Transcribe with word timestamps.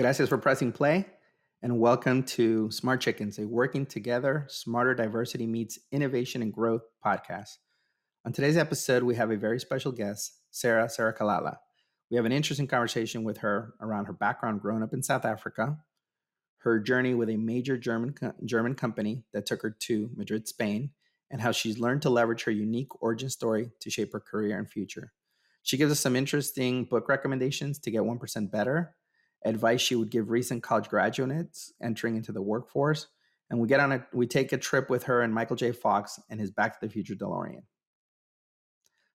Gracias 0.00 0.30
for 0.30 0.38
pressing 0.38 0.72
play, 0.72 1.04
and 1.60 1.78
welcome 1.78 2.22
to 2.22 2.70
Smart 2.70 3.02
Chickens, 3.02 3.38
a 3.38 3.46
working 3.46 3.84
together, 3.84 4.46
smarter 4.48 4.94
diversity 4.94 5.46
meets 5.46 5.78
innovation 5.92 6.40
and 6.40 6.54
growth 6.54 6.80
podcast. 7.04 7.58
On 8.24 8.32
today's 8.32 8.56
episode, 8.56 9.02
we 9.02 9.14
have 9.16 9.30
a 9.30 9.36
very 9.36 9.60
special 9.60 9.92
guest, 9.92 10.38
Sarah 10.50 10.88
Sarah 10.88 11.14
Kalala. 11.14 11.58
We 12.10 12.16
have 12.16 12.24
an 12.24 12.32
interesting 12.32 12.66
conversation 12.66 13.24
with 13.24 13.36
her 13.38 13.74
around 13.78 14.06
her 14.06 14.14
background 14.14 14.62
growing 14.62 14.82
up 14.82 14.94
in 14.94 15.02
South 15.02 15.26
Africa, 15.26 15.76
her 16.60 16.80
journey 16.80 17.12
with 17.12 17.28
a 17.28 17.36
major 17.36 17.76
German 17.76 18.14
German 18.46 18.76
company 18.76 19.24
that 19.34 19.44
took 19.44 19.60
her 19.60 19.76
to 19.80 20.08
Madrid, 20.16 20.48
Spain, 20.48 20.92
and 21.30 21.42
how 21.42 21.52
she's 21.52 21.78
learned 21.78 22.00
to 22.00 22.08
leverage 22.08 22.44
her 22.44 22.52
unique 22.52 23.02
origin 23.02 23.28
story 23.28 23.70
to 23.80 23.90
shape 23.90 24.14
her 24.14 24.20
career 24.20 24.58
and 24.58 24.70
future. 24.70 25.12
She 25.62 25.76
gives 25.76 25.92
us 25.92 26.00
some 26.00 26.16
interesting 26.16 26.86
book 26.86 27.06
recommendations 27.06 27.78
to 27.80 27.90
get 27.90 28.00
1% 28.00 28.50
better 28.50 28.94
advice 29.44 29.80
she 29.80 29.94
would 29.94 30.10
give 30.10 30.30
recent 30.30 30.62
college 30.62 30.88
graduates 30.88 31.72
entering 31.82 32.16
into 32.16 32.32
the 32.32 32.42
workforce. 32.42 33.06
And 33.48 33.58
we 33.58 33.68
get 33.68 33.80
on 33.80 33.92
a 33.92 34.06
we 34.12 34.26
take 34.26 34.52
a 34.52 34.58
trip 34.58 34.88
with 34.88 35.04
her 35.04 35.22
and 35.22 35.34
Michael 35.34 35.56
J. 35.56 35.72
Fox 35.72 36.20
and 36.28 36.38
his 36.38 36.50
Back 36.50 36.78
to 36.78 36.86
the 36.86 36.92
Future 36.92 37.14
DeLorean. 37.14 37.62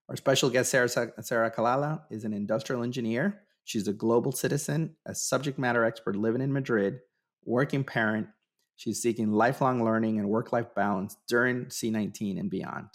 Our 0.10 0.16
special 0.16 0.50
guest, 0.50 0.70
Sarah, 0.70 0.90
Sarah 0.90 1.52
Kalala, 1.52 2.02
is 2.12 2.26
an 2.26 2.34
industrial 2.34 2.84
engineer. 2.84 3.42
She's 3.64 3.88
a 3.88 3.94
global 3.94 4.32
citizen, 4.32 4.96
a 5.06 5.16
subject 5.16 5.58
matter 5.58 5.84
expert 5.84 6.16
living 6.16 6.42
in 6.42 6.54
Madrid, 6.54 7.00
working 7.46 7.84
parent. 7.84 8.28
She's 8.76 9.02
seeking 9.02 9.32
lifelong 9.32 9.84
learning 9.84 10.20
and 10.20 10.30
work 10.30 10.52
life 10.52 10.76
balance 10.76 11.18
during 11.28 11.66
C19 11.66 12.40
and 12.40 12.50
beyond. 12.50 12.90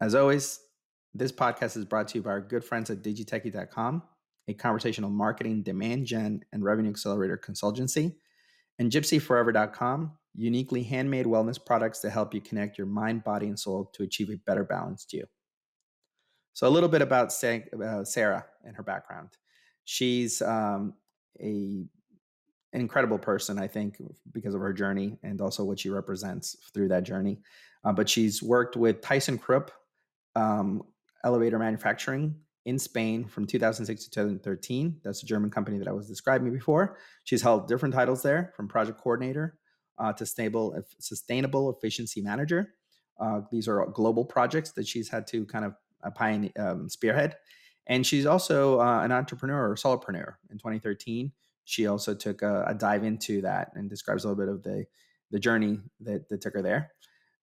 As 0.00 0.14
always, 0.14 0.58
this 1.12 1.30
podcast 1.30 1.76
is 1.76 1.84
brought 1.84 2.08
to 2.08 2.18
you 2.18 2.22
by 2.22 2.30
our 2.30 2.40
good 2.40 2.64
friends 2.64 2.90
at 2.90 3.02
digitechie.com 3.02 4.02
a 4.48 4.54
conversational 4.54 5.10
marketing, 5.10 5.62
demand 5.62 6.06
gen, 6.06 6.44
and 6.52 6.64
revenue 6.64 6.90
accelerator 6.90 7.38
consultancy, 7.38 8.14
and 8.78 8.90
gypsyforever.com, 8.90 10.12
uniquely 10.34 10.82
handmade 10.82 11.26
wellness 11.26 11.64
products 11.64 12.00
to 12.00 12.10
help 12.10 12.34
you 12.34 12.40
connect 12.40 12.76
your 12.76 12.86
mind, 12.86 13.24
body, 13.24 13.46
and 13.46 13.58
soul 13.58 13.90
to 13.94 14.02
achieve 14.02 14.30
a 14.30 14.36
better 14.46 14.64
balanced 14.64 15.12
you. 15.12 15.24
So, 16.52 16.68
a 16.68 16.70
little 16.70 16.88
bit 16.88 17.02
about 17.02 17.32
Sarah 17.32 18.44
and 18.64 18.76
her 18.76 18.82
background. 18.82 19.30
She's 19.84 20.40
um, 20.42 20.94
a 21.40 21.84
an 22.74 22.80
incredible 22.80 23.18
person, 23.18 23.58
I 23.58 23.68
think, 23.68 23.98
because 24.32 24.54
of 24.54 24.60
her 24.60 24.72
journey 24.72 25.16
and 25.22 25.40
also 25.40 25.62
what 25.62 25.78
she 25.78 25.90
represents 25.90 26.56
through 26.74 26.88
that 26.88 27.04
journey. 27.04 27.38
Uh, 27.84 27.92
but 27.92 28.08
she's 28.08 28.42
worked 28.42 28.76
with 28.76 29.00
ThyssenKrupp 29.00 29.68
um, 30.34 30.82
Elevator 31.24 31.58
Manufacturing 31.58 32.34
in 32.64 32.78
Spain 32.78 33.24
from 33.26 33.46
2006 33.46 34.04
to 34.04 34.10
2013. 34.10 35.00
That's 35.02 35.22
a 35.22 35.26
German 35.26 35.50
company 35.50 35.78
that 35.78 35.88
I 35.88 35.92
was 35.92 36.08
describing 36.08 36.52
before. 36.52 36.98
She's 37.24 37.42
held 37.42 37.68
different 37.68 37.94
titles 37.94 38.22
there, 38.22 38.52
from 38.56 38.68
project 38.68 39.00
coordinator 39.00 39.58
uh, 39.98 40.12
to 40.14 40.26
stable, 40.26 40.82
sustainable 40.98 41.70
efficiency 41.70 42.22
manager. 42.22 42.74
Uh, 43.20 43.42
these 43.50 43.68
are 43.68 43.86
global 43.86 44.24
projects 44.24 44.72
that 44.72 44.86
she's 44.86 45.08
had 45.08 45.26
to 45.28 45.44
kind 45.46 45.64
of 45.64 45.74
uh, 46.02 46.10
pioneer, 46.10 46.50
um, 46.58 46.88
spearhead. 46.88 47.36
And 47.86 48.06
she's 48.06 48.26
also 48.26 48.80
uh, 48.80 49.02
an 49.02 49.12
entrepreneur 49.12 49.70
or 49.70 49.74
solopreneur. 49.76 50.34
In 50.50 50.58
2013, 50.58 51.32
she 51.64 51.86
also 51.86 52.14
took 52.14 52.42
a, 52.42 52.64
a, 52.68 52.74
dive 52.74 53.04
into 53.04 53.40
that 53.42 53.70
and 53.74 53.88
describes 53.88 54.24
a 54.24 54.28
little 54.28 54.44
bit 54.44 54.52
of 54.52 54.62
the 54.62 54.86
the 55.30 55.38
journey 55.38 55.80
that, 56.00 56.28
that 56.28 56.40
took 56.40 56.54
her 56.54 56.62
there. 56.62 56.92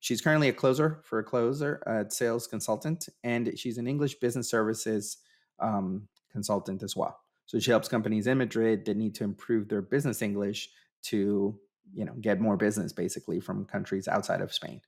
She's 0.01 0.19
currently 0.19 0.50
a 0.50 0.53
closer 0.53 1.00
for 1.03 1.19
a 1.19 1.23
closer 1.23 1.81
at 1.85 2.12
sales 2.12 2.47
consultant, 2.47 3.07
and 3.23 3.57
she's 3.57 3.78
an 3.78 3.88
English 3.88 4.16
business 4.16 4.50
services 4.50 5.17
um, 5.59 6.07
consultant 6.31 6.84
as 6.84 6.95
well. 6.95 7.19
So 7.45 7.59
she 7.59 7.69
helps 7.72 7.88
companies 7.88 8.28
in 8.28 8.40
Madrid 8.40 8.84
that 8.85 8.97
need 8.97 9.13
to 9.16 9.23
improve 9.23 9.69
their 9.69 9.81
business 9.81 10.22
English 10.22 10.69
to 11.03 11.57
you 11.94 12.06
know 12.06 12.13
get 12.19 12.40
more 12.40 12.57
business 12.57 12.91
basically 12.94 13.40
from 13.40 13.66
countries 13.66 14.07
outside 14.07 14.41
of 14.41 14.53
Spain. 14.53 14.81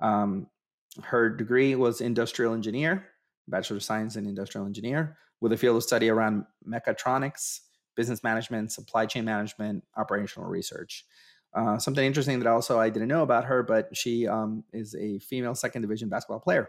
Um, 0.00 0.46
her 1.02 1.28
degree 1.28 1.74
was 1.74 2.00
industrial 2.00 2.54
engineer, 2.54 3.08
bachelor 3.48 3.78
of 3.78 3.82
science 3.82 4.14
in 4.14 4.26
industrial 4.26 4.66
engineer, 4.66 5.16
with 5.40 5.52
a 5.52 5.56
field 5.56 5.76
of 5.76 5.82
study 5.82 6.08
around 6.08 6.44
mechatronics, 6.68 7.60
business 7.96 8.22
management, 8.22 8.70
supply 8.70 9.06
chain 9.06 9.24
management, 9.24 9.82
operational 9.96 10.48
research. 10.48 11.04
Uh, 11.54 11.78
something 11.78 12.04
interesting 12.04 12.38
that 12.38 12.48
also 12.48 12.78
I 12.78 12.88
didn't 12.88 13.08
know 13.08 13.22
about 13.22 13.44
her, 13.44 13.62
but 13.62 13.94
she 13.96 14.26
um, 14.26 14.64
is 14.72 14.94
a 14.94 15.18
female 15.18 15.54
second 15.54 15.82
division 15.82 16.08
basketball 16.08 16.40
player. 16.40 16.68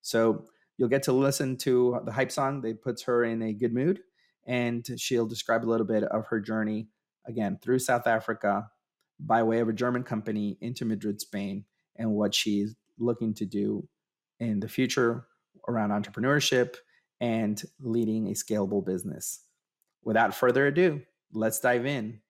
So 0.00 0.46
you'll 0.78 0.88
get 0.88 1.02
to 1.04 1.12
listen 1.12 1.56
to 1.58 2.00
the 2.04 2.12
hype 2.12 2.32
song 2.32 2.62
that 2.62 2.82
puts 2.82 3.02
her 3.02 3.24
in 3.24 3.42
a 3.42 3.52
good 3.52 3.74
mood, 3.74 4.00
and 4.46 4.88
she'll 4.96 5.26
describe 5.26 5.64
a 5.64 5.70
little 5.70 5.86
bit 5.86 6.02
of 6.04 6.26
her 6.26 6.40
journey 6.40 6.88
again 7.26 7.58
through 7.62 7.78
South 7.78 8.06
Africa 8.06 8.68
by 9.20 9.42
way 9.42 9.60
of 9.60 9.68
a 9.68 9.72
German 9.72 10.02
company 10.02 10.56
into 10.60 10.84
Madrid, 10.84 11.20
Spain, 11.20 11.64
and 11.96 12.12
what 12.12 12.34
she's 12.34 12.74
looking 12.98 13.34
to 13.34 13.44
do 13.44 13.86
in 14.40 14.60
the 14.60 14.68
future 14.68 15.26
around 15.68 15.90
entrepreneurship 15.90 16.76
and 17.20 17.62
leading 17.80 18.28
a 18.28 18.32
scalable 18.32 18.84
business. 18.84 19.44
Without 20.02 20.34
further 20.34 20.66
ado, 20.66 21.02
let's 21.32 21.60
dive 21.60 21.86
in 21.86 22.20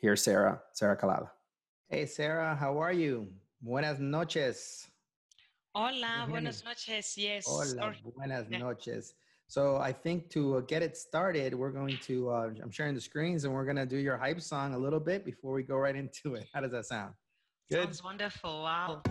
Here's 0.00 0.22
Sarah, 0.22 0.60
Sarah 0.74 0.96
Kalala. 0.96 1.30
Hey, 1.88 2.04
Sarah, 2.04 2.54
how 2.54 2.78
are 2.78 2.92
you? 2.92 3.28
Buenas 3.62 3.98
noches. 3.98 4.86
Hola, 5.74 6.26
buenas 6.28 6.62
noches. 6.64 7.14
Yes. 7.16 7.46
Hola, 7.46 7.94
buenas 8.04 8.48
noches. 8.50 9.14
So 9.48 9.76
I 9.76 9.92
think 9.92 10.28
to 10.30 10.56
uh, 10.56 10.60
get 10.60 10.82
it 10.82 10.96
started, 10.96 11.54
we're 11.54 11.70
going 11.70 11.96
to, 12.02 12.30
uh, 12.30 12.50
I'm 12.62 12.70
sharing 12.70 12.94
the 12.94 13.00
screens 13.00 13.44
and 13.44 13.54
we're 13.54 13.64
going 13.64 13.76
to 13.76 13.86
do 13.86 13.96
your 13.96 14.18
hype 14.18 14.40
song 14.40 14.74
a 14.74 14.78
little 14.78 15.00
bit 15.00 15.24
before 15.24 15.52
we 15.52 15.62
go 15.62 15.76
right 15.76 15.96
into 15.96 16.34
it. 16.34 16.46
How 16.52 16.60
does 16.60 16.72
that 16.72 16.84
sound? 16.86 17.14
Good. 17.70 17.84
Sounds 17.84 18.04
wonderful. 18.04 18.62
Wow. 18.62 19.02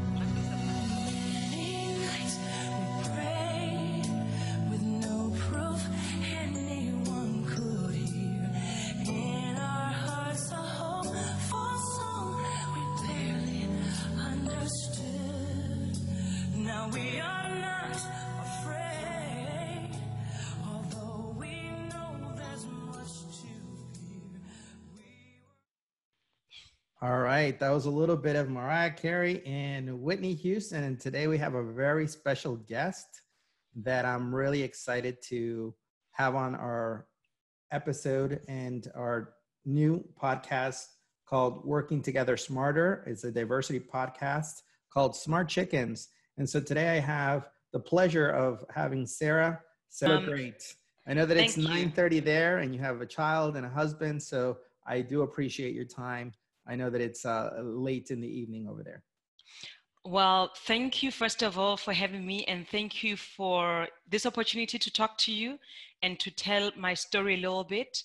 All 27.05 27.19
right, 27.19 27.59
that 27.59 27.69
was 27.69 27.85
a 27.85 27.91
little 27.91 28.17
bit 28.17 28.35
of 28.35 28.49
Mariah 28.49 28.89
Carey 28.89 29.45
and 29.45 30.01
Whitney 30.01 30.33
Houston. 30.33 30.85
And 30.85 30.99
today 30.99 31.27
we 31.27 31.37
have 31.37 31.53
a 31.53 31.61
very 31.61 32.07
special 32.07 32.55
guest 32.55 33.21
that 33.75 34.05
I'm 34.05 34.33
really 34.33 34.63
excited 34.63 35.21
to 35.25 35.75
have 36.13 36.33
on 36.33 36.55
our 36.55 37.05
episode 37.71 38.41
and 38.47 38.91
our 38.95 39.35
new 39.65 40.03
podcast 40.19 40.87
called 41.27 41.63
Working 41.63 42.01
Together 42.01 42.37
Smarter. 42.37 43.03
It's 43.05 43.23
a 43.23 43.31
diversity 43.31 43.81
podcast 43.81 44.63
called 44.91 45.15
Smart 45.15 45.47
Chickens. 45.47 46.07
And 46.39 46.49
so 46.49 46.59
today 46.59 46.97
I 46.97 47.01
have 47.01 47.49
the 47.71 47.79
pleasure 47.79 48.31
of 48.31 48.65
having 48.73 49.05
Sarah. 49.05 49.61
Sarah, 49.89 50.17
um, 50.17 50.25
great. 50.25 50.75
I 51.05 51.13
know 51.13 51.27
that 51.27 51.37
it's 51.37 51.55
9:30 51.55 52.19
there 52.19 52.57
and 52.57 52.73
you 52.73 52.81
have 52.81 53.01
a 53.01 53.05
child 53.05 53.57
and 53.57 53.63
a 53.63 53.69
husband, 53.69 54.23
so 54.23 54.57
I 54.87 55.01
do 55.01 55.21
appreciate 55.21 55.75
your 55.75 55.85
time 55.85 56.33
I 56.67 56.75
know 56.75 56.89
that 56.89 57.01
it's 57.01 57.25
uh, 57.25 57.51
late 57.61 58.11
in 58.11 58.21
the 58.21 58.27
evening 58.27 58.67
over 58.67 58.83
there. 58.83 59.03
Well, 60.03 60.51
thank 60.67 61.01
you, 61.01 61.11
first 61.11 61.41
of 61.41 61.57
all, 61.57 61.77
for 61.77 61.91
having 61.91 62.25
me, 62.25 62.43
and 62.45 62.67
thank 62.67 63.03
you 63.03 63.17
for 63.17 63.87
this 64.07 64.25
opportunity 64.27 64.77
to 64.77 64.91
talk 64.91 65.17
to 65.19 65.31
you 65.31 65.57
and 66.03 66.19
to 66.19 66.29
tell 66.29 66.71
my 66.77 66.93
story 66.93 67.33
a 67.33 67.37
little 67.37 67.63
bit. 67.63 68.03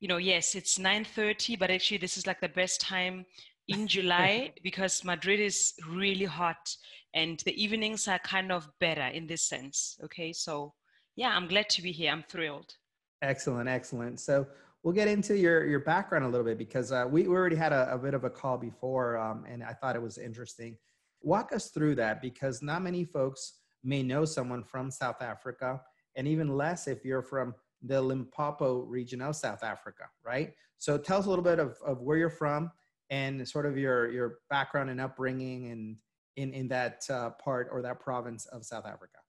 You 0.00 0.08
know, 0.08 0.18
yes, 0.18 0.54
it's 0.54 0.78
9:30, 0.78 1.58
but 1.58 1.70
actually, 1.70 1.98
this 1.98 2.18
is 2.18 2.26
like 2.26 2.40
the 2.40 2.48
best 2.48 2.80
time 2.80 3.24
in 3.68 3.86
July 3.86 4.52
because 4.62 5.02
Madrid 5.02 5.40
is 5.40 5.72
really 5.88 6.26
hot, 6.26 6.76
and 7.14 7.40
the 7.40 7.62
evenings 7.62 8.06
are 8.06 8.18
kind 8.18 8.52
of 8.52 8.68
better 8.78 9.06
in 9.06 9.26
this 9.26 9.48
sense. 9.48 9.98
Okay, 10.04 10.34
so 10.34 10.74
yeah, 11.16 11.30
I'm 11.34 11.48
glad 11.48 11.70
to 11.70 11.82
be 11.82 11.92
here. 11.92 12.12
I'm 12.12 12.24
thrilled. 12.24 12.74
Excellent, 13.22 13.68
excellent. 13.68 14.20
So, 14.20 14.46
we'll 14.82 14.94
get 14.94 15.08
into 15.08 15.36
your 15.36 15.66
your 15.66 15.80
background 15.80 16.24
a 16.24 16.28
little 16.28 16.44
bit 16.44 16.58
because 16.58 16.92
uh, 16.92 17.06
we, 17.08 17.22
we 17.22 17.34
already 17.34 17.56
had 17.56 17.72
a, 17.72 17.92
a, 17.92 17.98
bit 17.98 18.14
of 18.14 18.24
a 18.24 18.30
call 18.30 18.56
before, 18.56 19.16
um, 19.16 19.44
and 19.48 19.62
I 19.62 19.72
thought 19.72 19.96
it 19.96 20.02
was 20.02 20.18
interesting. 20.18 20.76
Walk 21.22 21.52
us 21.52 21.70
through 21.70 21.96
that 21.96 22.22
because 22.22 22.62
not 22.62 22.82
many 22.82 23.04
folks 23.04 23.54
may 23.84 24.02
know 24.02 24.24
someone 24.24 24.64
from 24.64 24.90
South 24.90 25.20
Africa, 25.22 25.80
and 26.16 26.26
even 26.26 26.56
less 26.56 26.88
if 26.88 27.04
you're 27.04 27.22
from 27.22 27.54
the 27.82 28.00
Limpopo 28.00 28.80
region 28.80 29.22
of 29.22 29.36
South 29.36 29.62
Africa, 29.62 30.04
right? 30.24 30.52
So 30.78 30.98
tell 30.98 31.18
us 31.18 31.26
a 31.26 31.28
little 31.28 31.44
bit 31.44 31.58
of, 31.58 31.78
of 31.84 32.00
where 32.00 32.16
you're 32.16 32.30
from 32.30 32.70
and 33.10 33.46
sort 33.46 33.66
of 33.66 33.76
your 33.76 34.10
your 34.10 34.38
background 34.48 34.90
and 34.90 35.00
upbringing 35.00 35.70
and 35.70 35.96
in 36.36 36.54
in 36.54 36.68
that 36.68 37.02
uh, 37.10 37.30
part 37.42 37.68
or 37.70 37.82
that 37.82 38.00
province 38.00 38.46
of 38.46 38.64
South 38.64 38.86
Africa. 38.86 39.19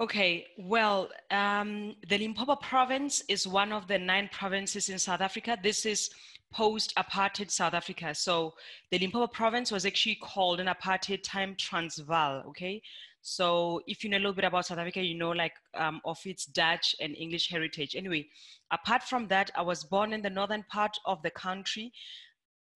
Okay, 0.00 0.46
well, 0.56 1.08
um, 1.32 1.96
the 2.08 2.18
Limpopo 2.18 2.54
province 2.54 3.20
is 3.28 3.48
one 3.48 3.72
of 3.72 3.88
the 3.88 3.98
nine 3.98 4.30
provinces 4.32 4.90
in 4.90 4.96
South 4.96 5.20
Africa. 5.20 5.58
This 5.60 5.84
is 5.84 6.08
post 6.52 6.94
apartheid 6.96 7.50
South 7.50 7.74
Africa. 7.74 8.14
So 8.14 8.54
the 8.92 9.00
Limpopo 9.00 9.26
province 9.26 9.72
was 9.72 9.84
actually 9.84 10.14
called 10.22 10.60
in 10.60 10.68
apartheid 10.68 11.24
time 11.24 11.56
Transvaal. 11.58 12.44
Okay, 12.50 12.80
so 13.22 13.80
if 13.88 14.04
you 14.04 14.10
know 14.10 14.18
a 14.18 14.20
little 14.20 14.34
bit 14.34 14.44
about 14.44 14.66
South 14.66 14.78
Africa, 14.78 15.02
you 15.02 15.16
know 15.18 15.30
like 15.30 15.54
um, 15.74 16.00
of 16.04 16.18
its 16.24 16.46
Dutch 16.46 16.94
and 17.00 17.16
English 17.16 17.50
heritage. 17.50 17.96
Anyway, 17.96 18.28
apart 18.70 19.02
from 19.02 19.26
that, 19.26 19.50
I 19.56 19.62
was 19.62 19.82
born 19.82 20.12
in 20.12 20.22
the 20.22 20.30
northern 20.30 20.64
part 20.70 20.96
of 21.06 21.20
the 21.22 21.30
country. 21.30 21.92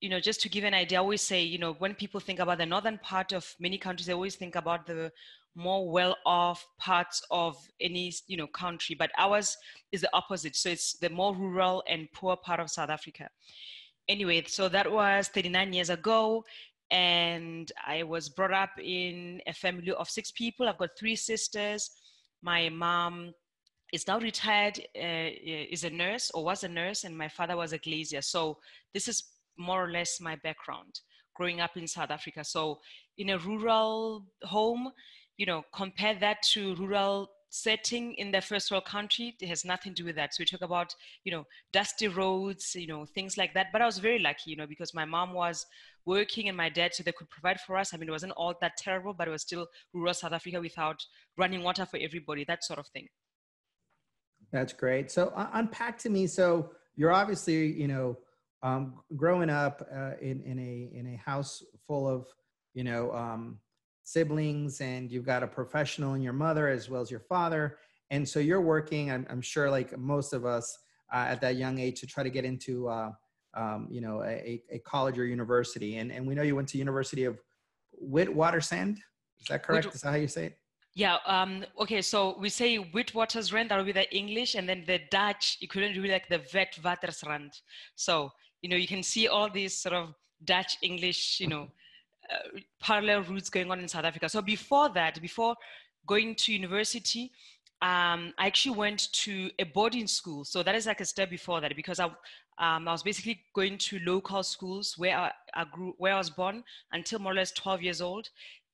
You 0.00 0.08
know, 0.08 0.18
just 0.18 0.40
to 0.40 0.48
give 0.48 0.64
an 0.64 0.74
idea, 0.74 0.98
I 0.98 1.02
always 1.02 1.22
say, 1.22 1.44
you 1.44 1.58
know, 1.58 1.74
when 1.74 1.94
people 1.94 2.18
think 2.18 2.40
about 2.40 2.58
the 2.58 2.66
northern 2.66 2.98
part 2.98 3.32
of 3.32 3.54
many 3.60 3.78
countries, 3.78 4.06
they 4.06 4.12
always 4.12 4.34
think 4.34 4.56
about 4.56 4.84
the 4.88 5.12
more 5.54 5.90
well-off 5.90 6.66
parts 6.78 7.22
of 7.30 7.56
any 7.80 8.12
you 8.26 8.36
know 8.36 8.46
country 8.46 8.96
but 8.98 9.10
ours 9.18 9.56
is 9.92 10.00
the 10.00 10.10
opposite. 10.12 10.56
So 10.56 10.70
it's 10.70 10.94
the 10.98 11.10
more 11.10 11.34
rural 11.34 11.82
and 11.88 12.08
poor 12.14 12.36
part 12.36 12.60
of 12.60 12.70
south 12.70 12.90
africa. 12.90 13.28
Anyway 14.08 14.44
so 14.46 14.68
that 14.68 14.90
was 14.90 15.28
39 15.28 15.72
years 15.72 15.90
ago 15.90 16.44
and 16.90 17.72
i 17.86 18.02
was 18.02 18.28
brought 18.28 18.52
up 18.52 18.70
in 18.82 19.40
a 19.46 19.52
family 19.52 19.92
of 19.92 20.08
six 20.08 20.30
people. 20.30 20.68
I've 20.68 20.78
got 20.78 20.90
three 20.98 21.16
sisters. 21.16 21.90
My 22.42 22.68
mom 22.68 23.32
is 23.92 24.06
now 24.08 24.18
retired 24.18 24.78
uh, 24.96 25.30
is 25.40 25.84
a 25.84 25.90
nurse 25.90 26.30
or 26.32 26.44
was 26.44 26.64
a 26.64 26.68
nurse 26.68 27.04
and 27.04 27.16
my 27.16 27.28
father 27.28 27.56
was 27.56 27.72
a 27.72 27.78
glazier. 27.78 28.22
So 28.22 28.58
this 28.94 29.06
is 29.06 29.22
more 29.58 29.84
or 29.84 29.90
less 29.90 30.20
my 30.20 30.36
background 30.36 31.00
growing 31.34 31.60
up 31.60 31.76
in 31.76 31.86
south 31.86 32.10
africa. 32.10 32.42
So 32.44 32.80
in 33.18 33.30
a 33.30 33.38
rural 33.38 34.26
home 34.42 34.90
you 35.36 35.46
know, 35.46 35.64
compare 35.72 36.14
that 36.20 36.42
to 36.52 36.74
rural 36.76 37.30
setting 37.52 38.14
in 38.14 38.30
the 38.30 38.40
first 38.40 38.70
world 38.70 38.86
country, 38.86 39.36
it 39.38 39.46
has 39.46 39.62
nothing 39.64 39.94
to 39.94 40.02
do 40.02 40.06
with 40.06 40.16
that. 40.16 40.34
So 40.34 40.40
we 40.40 40.46
talk 40.46 40.62
about, 40.62 40.94
you 41.24 41.32
know, 41.32 41.44
dusty 41.72 42.08
roads, 42.08 42.74
you 42.74 42.86
know, 42.86 43.04
things 43.04 43.36
like 43.36 43.52
that. 43.52 43.66
But 43.72 43.82
I 43.82 43.86
was 43.86 43.98
very 43.98 44.18
lucky, 44.18 44.50
you 44.50 44.56
know, 44.56 44.66
because 44.66 44.94
my 44.94 45.04
mom 45.04 45.34
was 45.34 45.66
working 46.06 46.48
and 46.48 46.56
my 46.56 46.70
dad, 46.70 46.94
so 46.94 47.02
they 47.02 47.12
could 47.12 47.28
provide 47.28 47.60
for 47.60 47.76
us. 47.76 47.92
I 47.92 47.98
mean, 47.98 48.08
it 48.08 48.12
wasn't 48.12 48.32
all 48.32 48.54
that 48.62 48.78
terrible, 48.78 49.12
but 49.12 49.28
it 49.28 49.30
was 49.30 49.42
still 49.42 49.66
rural 49.92 50.14
South 50.14 50.32
Africa 50.32 50.60
without 50.60 51.04
running 51.36 51.62
water 51.62 51.84
for 51.84 51.98
everybody, 51.98 52.44
that 52.44 52.64
sort 52.64 52.78
of 52.78 52.86
thing. 52.88 53.06
That's 54.50 54.72
great. 54.72 55.10
So 55.10 55.32
uh, 55.36 55.50
unpack 55.52 55.98
to 55.98 56.10
me. 56.10 56.26
So 56.26 56.70
you're 56.96 57.12
obviously, 57.12 57.66
you 57.66 57.88
know, 57.88 58.18
um, 58.62 59.00
growing 59.16 59.50
up 59.50 59.86
uh, 59.94 60.12
in 60.20 60.40
in 60.42 60.58
a 60.58 60.98
in 60.98 61.14
a 61.14 61.16
house 61.16 61.62
full 61.86 62.08
of, 62.08 62.26
you 62.74 62.84
know, 62.84 63.12
um, 63.12 63.58
siblings 64.04 64.80
and 64.80 65.10
you've 65.10 65.26
got 65.26 65.42
a 65.42 65.46
professional 65.46 66.14
in 66.14 66.22
your 66.22 66.32
mother 66.32 66.68
as 66.68 66.90
well 66.90 67.00
as 67.00 67.10
your 67.10 67.20
father. 67.20 67.78
And 68.10 68.28
so 68.28 68.40
you're 68.40 68.60
working 68.60 69.10
i'm, 69.10 69.26
I'm 69.30 69.40
sure 69.40 69.70
like 69.70 69.96
most 69.98 70.32
of 70.32 70.44
us 70.44 70.78
uh, 71.12 71.26
at 71.28 71.40
that 71.40 71.56
young 71.56 71.78
age 71.78 72.00
to 72.00 72.06
try 72.06 72.22
to 72.22 72.30
get 72.30 72.44
into 72.44 72.88
uh, 72.88 73.10
um, 73.54 73.86
you 73.90 74.00
know 74.00 74.22
a, 74.22 74.62
a 74.70 74.78
college 74.80 75.18
or 75.18 75.26
university. 75.26 75.96
And, 75.98 76.10
and 76.10 76.26
we 76.26 76.34
know 76.34 76.42
you 76.42 76.56
went 76.56 76.68
to 76.68 76.78
university 76.78 77.24
of 77.24 77.38
witwatersrand 78.02 78.96
is 79.42 79.48
that 79.48 79.62
correct? 79.64 79.94
Is 79.94 80.02
that 80.02 80.10
how 80.10 80.16
you 80.16 80.28
say 80.28 80.46
it? 80.46 80.58
Yeah 80.94 81.18
um, 81.26 81.64
okay 81.80 82.02
so 82.02 82.36
we 82.38 82.48
say 82.48 82.78
witwatersrand 82.78 83.68
that 83.70 83.78
will 83.78 83.84
be 83.84 83.92
the 83.92 84.14
english 84.14 84.54
and 84.54 84.68
then 84.68 84.84
the 84.86 85.00
dutch 85.10 85.58
equivalent 85.62 85.96
will 85.96 86.02
be 86.02 86.10
like 86.10 86.28
the 86.28 86.40
witwatersrand. 86.40 87.52
So 87.96 88.30
you 88.60 88.68
know 88.68 88.76
you 88.76 88.86
can 88.86 89.02
see 89.02 89.26
all 89.26 89.48
these 89.50 89.76
sort 89.78 89.94
of 89.94 90.14
dutch 90.44 90.76
english 90.82 91.40
you 91.40 91.48
know 91.48 91.68
uh, 92.30 92.60
parallel 92.80 93.22
routes 93.22 93.50
going 93.50 93.70
on 93.70 93.80
in 93.80 93.88
South 93.88 94.04
Africa. 94.04 94.28
So 94.28 94.42
before 94.42 94.88
that, 94.90 95.20
before 95.20 95.56
going 96.06 96.34
to 96.36 96.52
university, 96.52 97.32
um, 97.80 98.32
I 98.38 98.46
actually 98.46 98.76
went 98.76 99.12
to 99.12 99.50
a 99.58 99.64
boarding 99.64 100.06
school. 100.06 100.44
So 100.44 100.62
that 100.62 100.74
is 100.74 100.86
like 100.86 101.00
a 101.00 101.04
step 101.04 101.30
before 101.30 101.60
that 101.60 101.74
because 101.74 101.98
I, 101.98 102.04
um, 102.58 102.86
I 102.86 102.92
was 102.92 103.02
basically 103.02 103.40
going 103.54 103.76
to 103.78 103.98
local 104.00 104.42
schools 104.42 104.94
where 104.96 105.16
I, 105.16 105.32
I, 105.54 105.64
grew, 105.64 105.94
where 105.98 106.14
I 106.14 106.18
was 106.18 106.30
born 106.30 106.62
until 106.92 107.18
more 107.18 107.32
or 107.32 107.34
less 107.34 107.50
12 107.52 107.82
years 107.82 108.00
old. 108.00 108.28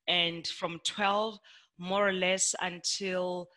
And 0.08 0.46
from 0.46 0.80
12, 0.84 1.38
more 1.78 2.06
or 2.06 2.12
less 2.12 2.54
until 2.60 3.48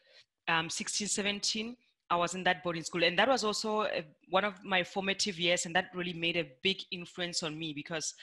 um, 0.47 0.69
16, 0.69 1.07
17, 1.07 1.75
I 2.11 2.17
was 2.17 2.35
in 2.35 2.43
that 2.43 2.61
boarding 2.61 2.83
school. 2.83 3.05
And 3.05 3.17
that 3.17 3.29
was 3.29 3.45
also 3.45 3.83
a, 3.83 4.03
one 4.29 4.43
of 4.43 4.63
my 4.65 4.83
formative 4.83 5.39
years. 5.39 5.65
And 5.65 5.73
that 5.75 5.85
really 5.95 6.13
made 6.13 6.35
a 6.35 6.49
big 6.61 6.77
influence 6.91 7.41
on 7.41 7.57
me 7.57 7.71
because 7.73 8.13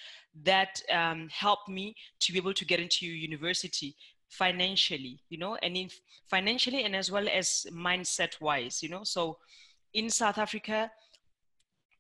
that 0.45 0.83
um, 0.93 1.29
helped 1.31 1.71
me 1.71 1.97
to 2.21 2.33
be 2.33 2.39
able 2.39 2.53
to 2.53 2.67
get 2.67 2.81
into 2.81 3.07
university 3.07 3.97
financially, 4.29 5.21
you 5.31 5.39
know, 5.39 5.57
and 5.63 5.75
in 5.75 5.89
financially 6.29 6.85
and 6.85 6.95
as 6.95 7.11
well 7.11 7.27
as 7.33 7.67
mindset 7.73 8.39
wise, 8.43 8.83
you 8.83 8.91
know. 8.91 9.05
So 9.05 9.39
in 9.95 10.11
South 10.11 10.37
Africa, 10.37 10.91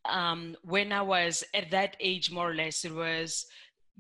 um, 0.04 0.56
when 0.62 0.92
I 0.92 1.00
was 1.00 1.42
at 1.54 1.70
that 1.70 1.96
age, 2.00 2.30
more 2.30 2.50
or 2.50 2.54
less, 2.54 2.84
it 2.84 2.94
was 2.94 3.46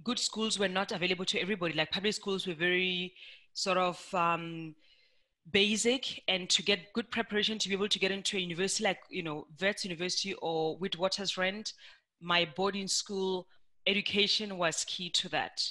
good 0.04 0.18
schools 0.18 0.58
were 0.58 0.68
not 0.68 0.92
available 0.92 1.24
to 1.24 1.40
everybody. 1.40 1.72
Like 1.72 1.90
public 1.90 2.12
schools 2.12 2.46
were 2.46 2.54
very 2.54 3.14
sort 3.54 3.78
of 3.78 4.14
um, 4.14 4.74
basic 5.52 6.22
and 6.28 6.48
to 6.50 6.62
get 6.62 6.92
good 6.92 7.10
preparation 7.10 7.58
to 7.58 7.68
be 7.68 7.74
able 7.74 7.88
to 7.88 7.98
get 7.98 8.10
into 8.10 8.36
a 8.36 8.40
university 8.40 8.84
like 8.84 9.00
you 9.08 9.22
know 9.22 9.46
Wits 9.60 9.84
University 9.84 10.34
or 10.34 10.78
Witwatersrand, 10.78 11.72
my 12.20 12.48
boarding 12.56 12.88
school 12.88 13.46
education 13.86 14.58
was 14.58 14.84
key 14.86 15.10
to 15.10 15.28
that. 15.30 15.62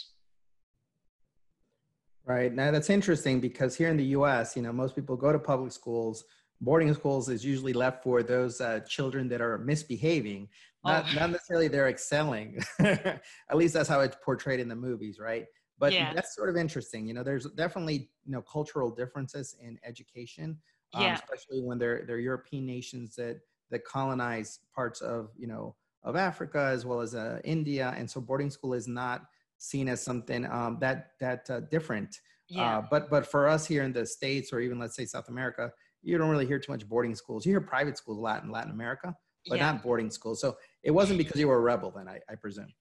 Right 2.26 2.54
now, 2.54 2.72
that's 2.72 2.90
interesting 2.90 3.40
because 3.40 3.78
here 3.78 3.90
in 3.90 3.96
the 3.96 4.04
U.S., 4.06 4.56
you 4.56 4.62
know, 4.62 4.74
most 4.74 4.96
people 4.96 5.16
go 5.16 5.32
to 5.32 5.40
public 5.40 5.72
schools. 5.72 6.26
Boarding 6.60 6.94
schools 6.94 7.30
is 7.30 7.46
usually 7.46 7.72
left 7.72 8.04
for 8.04 8.22
those 8.24 8.60
uh, 8.60 8.82
children 8.82 9.30
that 9.30 9.42
are 9.42 9.60
misbehaving, 9.60 10.50
not, 10.84 11.06
oh. 11.10 11.16
not 11.16 11.30
necessarily 11.30 11.68
they're 11.68 11.88
excelling. 11.88 12.60
At 12.80 13.22
least 13.54 13.76
that's 13.76 13.88
how 13.88 14.02
it's 14.02 14.18
portrayed 14.26 14.60
in 14.60 14.68
the 14.68 14.76
movies, 14.76 15.20
right? 15.20 15.46
But 15.80 15.94
yeah. 15.94 16.14
that's 16.14 16.36
sort 16.36 16.50
of 16.50 16.58
interesting 16.58 17.08
you 17.08 17.14
know 17.14 17.24
there's 17.24 17.46
definitely 17.52 18.10
you 18.26 18.32
know 18.32 18.42
cultural 18.42 18.90
differences 18.90 19.56
in 19.62 19.78
education 19.84 20.58
um, 20.94 21.04
yeah. 21.04 21.16
especially 21.16 21.62
when 21.62 21.78
they're 21.78 22.04
they're 22.06 22.20
european 22.20 22.66
nations 22.66 23.16
that 23.16 23.40
that 23.70 23.84
colonize 23.86 24.60
parts 24.74 25.02
of 25.02 25.30
you 25.38 25.48
know 25.48 25.76
of 26.04 26.16
africa 26.16 26.70
as 26.72 26.86
well 26.86 27.02
as 27.02 27.16
uh, 27.16 27.40
india 27.44 27.94
and 27.98 28.10
so 28.10 28.22
boarding 28.22 28.50
school 28.50 28.74
is 28.74 28.88
not 28.88 29.26
seen 29.58 29.88
as 29.90 30.04
something 30.04 30.46
um, 30.52 30.78
that 30.80 31.12
that 31.20 31.50
uh, 31.50 31.60
different 31.72 32.20
yeah. 32.50 32.78
Uh, 32.78 32.82
but 32.90 33.10
but 33.10 33.28
for 33.28 33.50
us 33.50 33.68
here 33.68 33.84
in 33.84 33.92
the 33.92 34.06
states 34.06 34.54
or 34.54 34.62
even 34.62 34.80
let's 34.80 34.96
say 34.96 35.06
south 35.06 35.28
america 35.28 35.72
you 36.02 36.18
don't 36.18 36.30
really 36.30 36.46
hear 36.46 36.60
too 36.60 36.72
much 36.72 36.88
boarding 36.88 37.14
schools 37.14 37.46
you 37.46 37.52
hear 37.52 37.60
private 37.60 37.98
schools 37.98 38.18
a 38.18 38.22
lot 38.22 38.44
in 38.44 38.52
latin 38.52 38.72
america 38.72 39.14
but 39.48 39.58
yeah. 39.58 39.72
not 39.72 39.84
boarding 39.84 40.10
schools 40.10 40.40
so 40.40 40.56
it 40.84 40.92
wasn't 40.92 41.18
because 41.18 41.40
you 41.40 41.48
were 41.48 41.58
a 41.58 41.62
rebel 41.62 41.92
then 41.92 42.08
i, 42.08 42.20
I 42.30 42.36
presume 42.36 42.72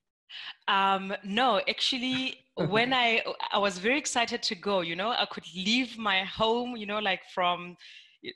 um, 0.68 1.14
no, 1.24 1.60
actually, 1.68 2.38
when 2.54 2.92
I 3.04 3.22
I 3.52 3.58
was 3.58 3.78
very 3.78 3.98
excited 3.98 4.42
to 4.42 4.54
go. 4.54 4.80
You 4.80 4.96
know, 4.96 5.10
I 5.10 5.26
could 5.30 5.44
leave 5.54 5.98
my 5.98 6.24
home. 6.24 6.76
You 6.76 6.86
know, 6.86 6.98
like 6.98 7.22
from 7.34 7.76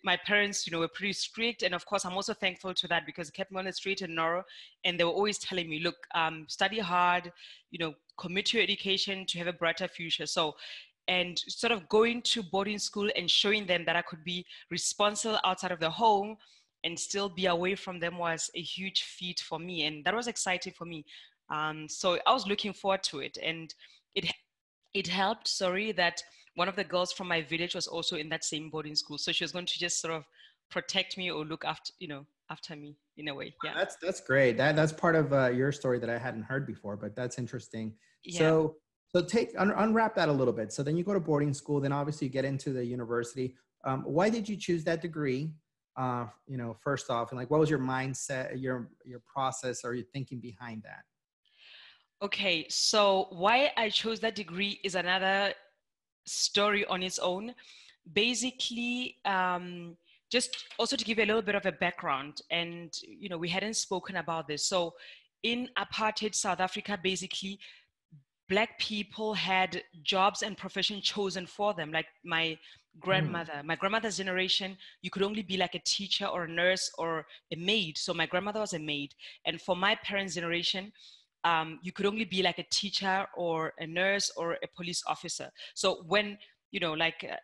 my 0.05 0.17
parents, 0.17 0.67
you 0.67 0.73
know, 0.73 0.81
were 0.81 0.89
pretty 0.89 1.13
strict, 1.13 1.63
and 1.63 1.75
of 1.75 1.85
course, 1.87 2.05
I'm 2.05 2.15
also 2.15 2.35
thankful 2.35 2.75
to 2.75 2.89
that 2.89 3.07
because 3.07 3.29
it 3.29 3.35
kept 3.35 3.51
me 3.51 3.59
on 3.59 3.65
the 3.65 3.73
street 3.73 4.03
and 4.03 4.15
narrow, 4.15 4.45
and 4.85 4.99
they 4.99 5.05
were 5.05 5.11
always 5.11 5.39
telling 5.39 5.69
me, 5.69 5.81
"Look, 5.81 5.97
um, 6.15 6.47
study 6.49 6.79
hard. 6.79 7.33
You 7.71 7.79
know, 7.79 7.95
commit 8.19 8.47
to 8.47 8.59
your 8.59 8.65
education 8.65 9.27
to 9.27 9.39
have 9.39 9.47
a 9.49 9.53
brighter 9.53 9.89
future." 9.89 10.27
So. 10.27 10.57
And 11.09 11.37
sort 11.49 11.73
of 11.73 11.89
going 11.89 12.23
to 12.23 12.43
boarding 12.43 12.79
school 12.79 13.11
and 13.17 13.29
showing 13.29 13.67
them 13.67 13.85
that 13.87 13.97
I 13.97 14.03
could 14.03 14.23
be 14.23 14.47
responsible 14.71 15.41
outside 15.43 15.73
of 15.73 15.81
the 15.81 15.91
home 15.91 16.37
and 16.85 16.99
still 16.99 17.29
be 17.29 17.47
away 17.47 17.75
from 17.75 18.01
them 18.01 18.19
was 18.19 18.51
a 18.55 18.61
huge 18.61 19.03
feat 19.03 19.41
for 19.41 19.59
me. 19.59 19.85
And 19.85 20.05
that 20.05 20.15
was 20.15 20.29
exciting 20.29 20.73
for 20.73 20.85
me. 20.85 21.05
Um, 21.51 21.89
so 21.89 22.19
I 22.27 22.33
was 22.33 22.47
looking 22.47 22.73
forward 22.73 23.03
to 23.05 23.21
it, 23.21 23.39
and 23.43 23.73
it 24.15 24.31
it 24.95 25.07
helped. 25.07 25.49
Sorry 25.49 25.93
that 25.93 26.23
one 26.55 26.69
of 26.69 26.77
the 26.77 26.85
girls 26.85 27.13
from 27.13 27.29
my 27.29 27.43
village 27.43 27.75
was 27.75 27.87
also 27.87 28.17
in 28.17 28.29
that 28.31 28.45
same 28.45 28.71
boarding 28.71 28.95
school, 28.95 29.19
so 29.19 29.33
she 29.33 29.45
was 29.45 29.53
going 29.53 29.67
to 29.67 29.79
just 29.79 30.01
sort 30.01 30.15
of 30.15 30.25
protect 30.71 31.19
me 31.19 31.31
or 31.31 31.45
look 31.45 31.65
after 31.65 31.93
you 31.99 32.09
know 32.09 32.27
after 32.51 32.77
me 32.77 32.97
in 33.17 33.29
a 33.29 33.35
way. 33.35 33.55
Yeah, 33.65 33.75
that's 33.75 33.97
that's 34.03 34.21
great. 34.21 34.57
That 34.57 34.77
that's 34.77 34.93
part 34.93 35.17
of 35.17 35.33
uh, 35.33 35.49
your 35.51 35.73
story 35.73 35.99
that 35.99 36.11
I 36.11 36.19
hadn't 36.19 36.43
heard 36.43 36.67
before, 36.67 36.97
but 36.97 37.15
that's 37.15 37.39
interesting. 37.39 37.95
Yeah. 38.25 38.39
So 38.39 38.77
so 39.09 39.23
take 39.23 39.51
un- 39.59 39.73
unwrap 39.77 40.15
that 40.17 40.29
a 40.29 40.33
little 40.33 40.53
bit. 40.53 40.73
So 40.73 40.83
then 40.83 40.97
you 40.97 41.03
go 41.03 41.15
to 41.15 41.21
boarding 41.21 41.53
school, 41.53 41.81
then 41.81 41.93
obviously 41.93 42.29
you 42.29 42.33
get 42.33 42.45
into 42.45 42.73
the 42.73 42.85
university. 42.85 43.57
Um, 43.85 44.03
why 44.07 44.31
did 44.31 44.49
you 44.49 44.57
choose 44.57 44.85
that 44.85 45.03
degree? 45.03 45.53
Uh, 45.97 46.27
you 46.47 46.57
know, 46.57 46.77
first 46.81 47.11
off, 47.11 47.31
and 47.31 47.39
like, 47.39 47.51
what 47.51 47.59
was 47.59 47.69
your 47.69 47.81
mindset, 47.81 48.61
your 48.61 48.91
your 49.05 49.21
process, 49.27 49.85
or 49.85 49.95
your 49.95 50.05
thinking 50.13 50.39
behind 50.39 50.83
that? 50.85 51.03
Okay, 52.23 52.67
so 52.69 53.29
why 53.31 53.73
I 53.79 53.89
chose 53.89 54.21
that 54.21 54.35
degree 54.35 54.79
is 54.85 54.95
another 54.95 55.55
story 56.27 56.85
on 56.87 57.03
its 57.03 57.19
own. 57.19 57.55
Basically, 58.13 59.17
um, 59.25 59.97
just 60.31 60.65
also 60.79 60.97
to 60.97 61.05
give 61.05 61.17
you 61.17 61.25
a 61.25 61.27
little 61.27 61.43
bit 61.43 61.55
of 61.55 61.65
a 61.65 61.73
background, 61.73 62.43
and 62.51 62.93
you 63.03 63.31
know, 63.31 63.39
we 63.39 63.49
hadn't 63.49 63.75
spoken 63.75 64.17
about 64.17 64.49
this. 64.49 64.67
So, 64.67 64.93
in 65.43 65.71
apartheid 65.79 66.35
South 66.35 66.61
Africa, 66.61 66.99
basically, 67.03 67.59
black 68.51 68.79
people 68.79 69.33
had 69.33 69.83
jobs 70.03 70.43
and 70.43 70.59
profession 70.59 71.01
chosen 71.01 71.47
for 71.47 71.73
them 71.73 71.93
like 71.93 72.07
my 72.25 72.59
grandmother 72.99 73.53
mm. 73.53 73.65
my 73.65 73.77
grandmother's 73.77 74.17
generation 74.17 74.77
you 75.03 75.11
could 75.11 75.23
only 75.23 75.43
be 75.43 75.57
like 75.57 75.77
a 75.77 75.83
teacher 75.85 76.27
or 76.27 76.45
a 76.45 76.49
nurse 76.49 76.91
or 76.99 77.25
a 77.53 77.57
maid 77.57 77.97
so 77.97 78.13
my 78.13 78.27
grandmother 78.27 78.59
was 78.59 78.73
a 78.73 78.79
maid 78.79 79.15
and 79.47 79.63
for 79.63 79.77
my 79.77 79.95
parents 80.03 80.35
generation 80.35 80.93
um, 81.45 81.79
you 81.83 81.93
could 81.93 82.07
only 82.07 82.25
be 82.25 82.43
like 82.43 82.59
a 82.59 82.67
teacher 82.71 83.27
or 83.37 83.73
a 83.79 83.87
nurse 83.87 84.31
or 84.37 84.53
a 84.63 84.69
police 84.77 85.03
officer. 85.07 85.51
So 85.75 86.03
when 86.07 86.39
you 86.71 86.81
know 86.81 86.93
like 86.93 87.27
uh, 87.29 87.37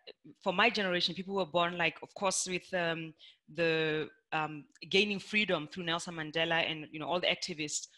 for 0.42 0.52
my 0.52 0.70
generation 0.70 1.14
people 1.14 1.34
were 1.34 1.46
born 1.46 1.76
like 1.76 1.96
of 2.02 2.12
course 2.14 2.46
with 2.48 2.72
um, 2.74 3.12
the 3.54 4.08
um, 4.32 4.64
gaining 4.90 5.18
freedom 5.18 5.68
through 5.72 5.84
nelson 5.84 6.14
mandela 6.14 6.68
and 6.70 6.86
you 6.92 7.00
know 7.00 7.06
all 7.06 7.20
the 7.20 7.26
activists 7.26 7.88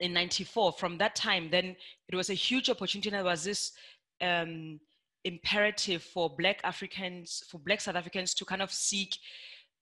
in 0.00 0.12
94 0.12 0.72
from 0.72 0.98
that 0.98 1.14
time 1.14 1.48
then 1.50 1.76
it 2.08 2.14
was 2.14 2.30
a 2.30 2.34
huge 2.34 2.68
opportunity 2.68 3.08
And 3.08 3.16
there 3.16 3.24
was 3.24 3.44
this 3.44 3.72
um, 4.20 4.80
imperative 5.24 6.02
for 6.02 6.34
black 6.36 6.60
africans 6.64 7.42
for 7.48 7.58
black 7.58 7.80
south 7.80 7.96
africans 7.96 8.34
to 8.34 8.44
kind 8.44 8.62
of 8.62 8.72
seek 8.72 9.16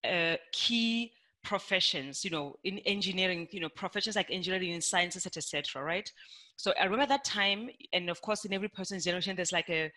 uh, 0.05 0.37
key 0.53 1.13
professions 1.45 2.25
you 2.25 2.31
know 2.31 2.57
in 2.65 2.79
engineering 2.81 3.47
you 3.53 3.61
know 3.61 3.69
professions 3.69 4.17
like 4.17 4.31
engineering 4.31 4.73
and 4.73 4.83
sciences 4.83 5.27
etc 5.27 5.83
right? 5.83 6.11
So 6.57 6.73
i 6.81 6.85
remember 6.85 7.07
that 7.07 7.25
time 7.25 7.69
and 7.93 8.11
of 8.11 8.21
course 8.23 8.45
in 8.45 8.53
every 8.53 8.69
person's 8.69 9.05
generation 9.05 9.37
there's 9.37 9.53
like 9.53 9.71
a 9.71 9.93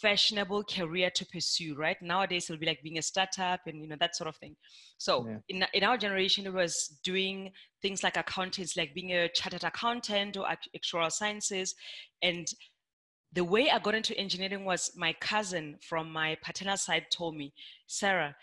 fashionable 0.00 0.64
career 0.64 1.10
to 1.10 1.26
pursue 1.26 1.74
right? 1.76 2.00
Nowadays 2.00 2.48
it'll 2.48 2.60
be 2.60 2.66
like 2.66 2.82
being 2.82 2.98
a 2.98 3.02
startup 3.02 3.60
and 3.66 3.82
you 3.82 3.88
know 3.88 3.96
that 4.00 4.16
sort 4.16 4.28
of 4.28 4.36
thing. 4.36 4.56
So 4.98 5.26
yeah. 5.26 5.38
in, 5.48 5.64
in 5.74 5.84
our 5.84 5.98
generation 5.98 6.46
it 6.46 6.52
was 6.52 6.98
doing 7.04 7.52
things 7.82 8.02
like 8.02 8.16
accountants 8.16 8.76
like 8.76 8.94
being 8.94 9.12
a 9.12 9.28
chartered 9.28 9.64
accountant 9.64 10.36
or 10.36 10.46
actuarial 10.76 11.12
sciences. 11.12 11.74
And 12.22 12.46
the 13.32 13.44
way 13.44 13.70
i 13.70 13.78
got 13.78 13.94
into 13.94 14.16
engineering 14.16 14.64
was 14.64 14.90
my 14.96 15.12
cousin 15.20 15.76
from 15.80 16.10
my 16.10 16.36
paternal 16.42 16.76
side 16.76 17.04
told 17.10 17.36
me 17.36 17.52
sarah 17.86 18.34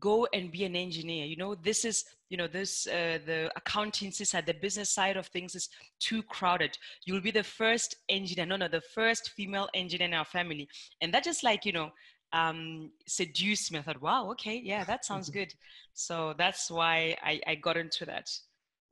go 0.00 0.26
and 0.32 0.50
be 0.50 0.64
an 0.64 0.76
engineer. 0.76 1.26
You 1.26 1.36
know 1.36 1.54
this 1.54 1.84
is 1.84 2.04
you 2.28 2.36
know 2.36 2.46
this 2.46 2.86
uh, 2.86 3.18
the 3.26 3.50
accountancy 3.56 4.24
side 4.24 4.46
the 4.46 4.54
business 4.54 4.90
side 4.90 5.16
of 5.16 5.26
things 5.28 5.54
is 5.54 5.68
too 6.00 6.22
crowded. 6.22 6.76
You'll 7.04 7.20
be 7.20 7.30
the 7.30 7.44
first 7.44 7.96
engineer 8.08 8.46
no 8.46 8.56
no 8.56 8.68
the 8.68 8.80
first 8.80 9.30
female 9.30 9.68
engineer 9.74 10.08
in 10.08 10.14
our 10.14 10.24
family. 10.24 10.68
And 11.00 11.12
that 11.14 11.24
just 11.24 11.42
like 11.42 11.64
you 11.64 11.72
know 11.72 11.90
um 12.32 12.90
seduced 13.06 13.72
me. 13.72 13.78
I 13.78 13.82
thought 13.82 14.02
wow 14.02 14.30
okay 14.32 14.60
yeah 14.62 14.84
that 14.84 15.04
sounds 15.04 15.30
good. 15.30 15.52
So 15.98 16.34
that's 16.36 16.70
why 16.70 17.16
I, 17.22 17.40
I 17.46 17.54
got 17.54 17.78
into 17.78 18.04
that. 18.04 18.28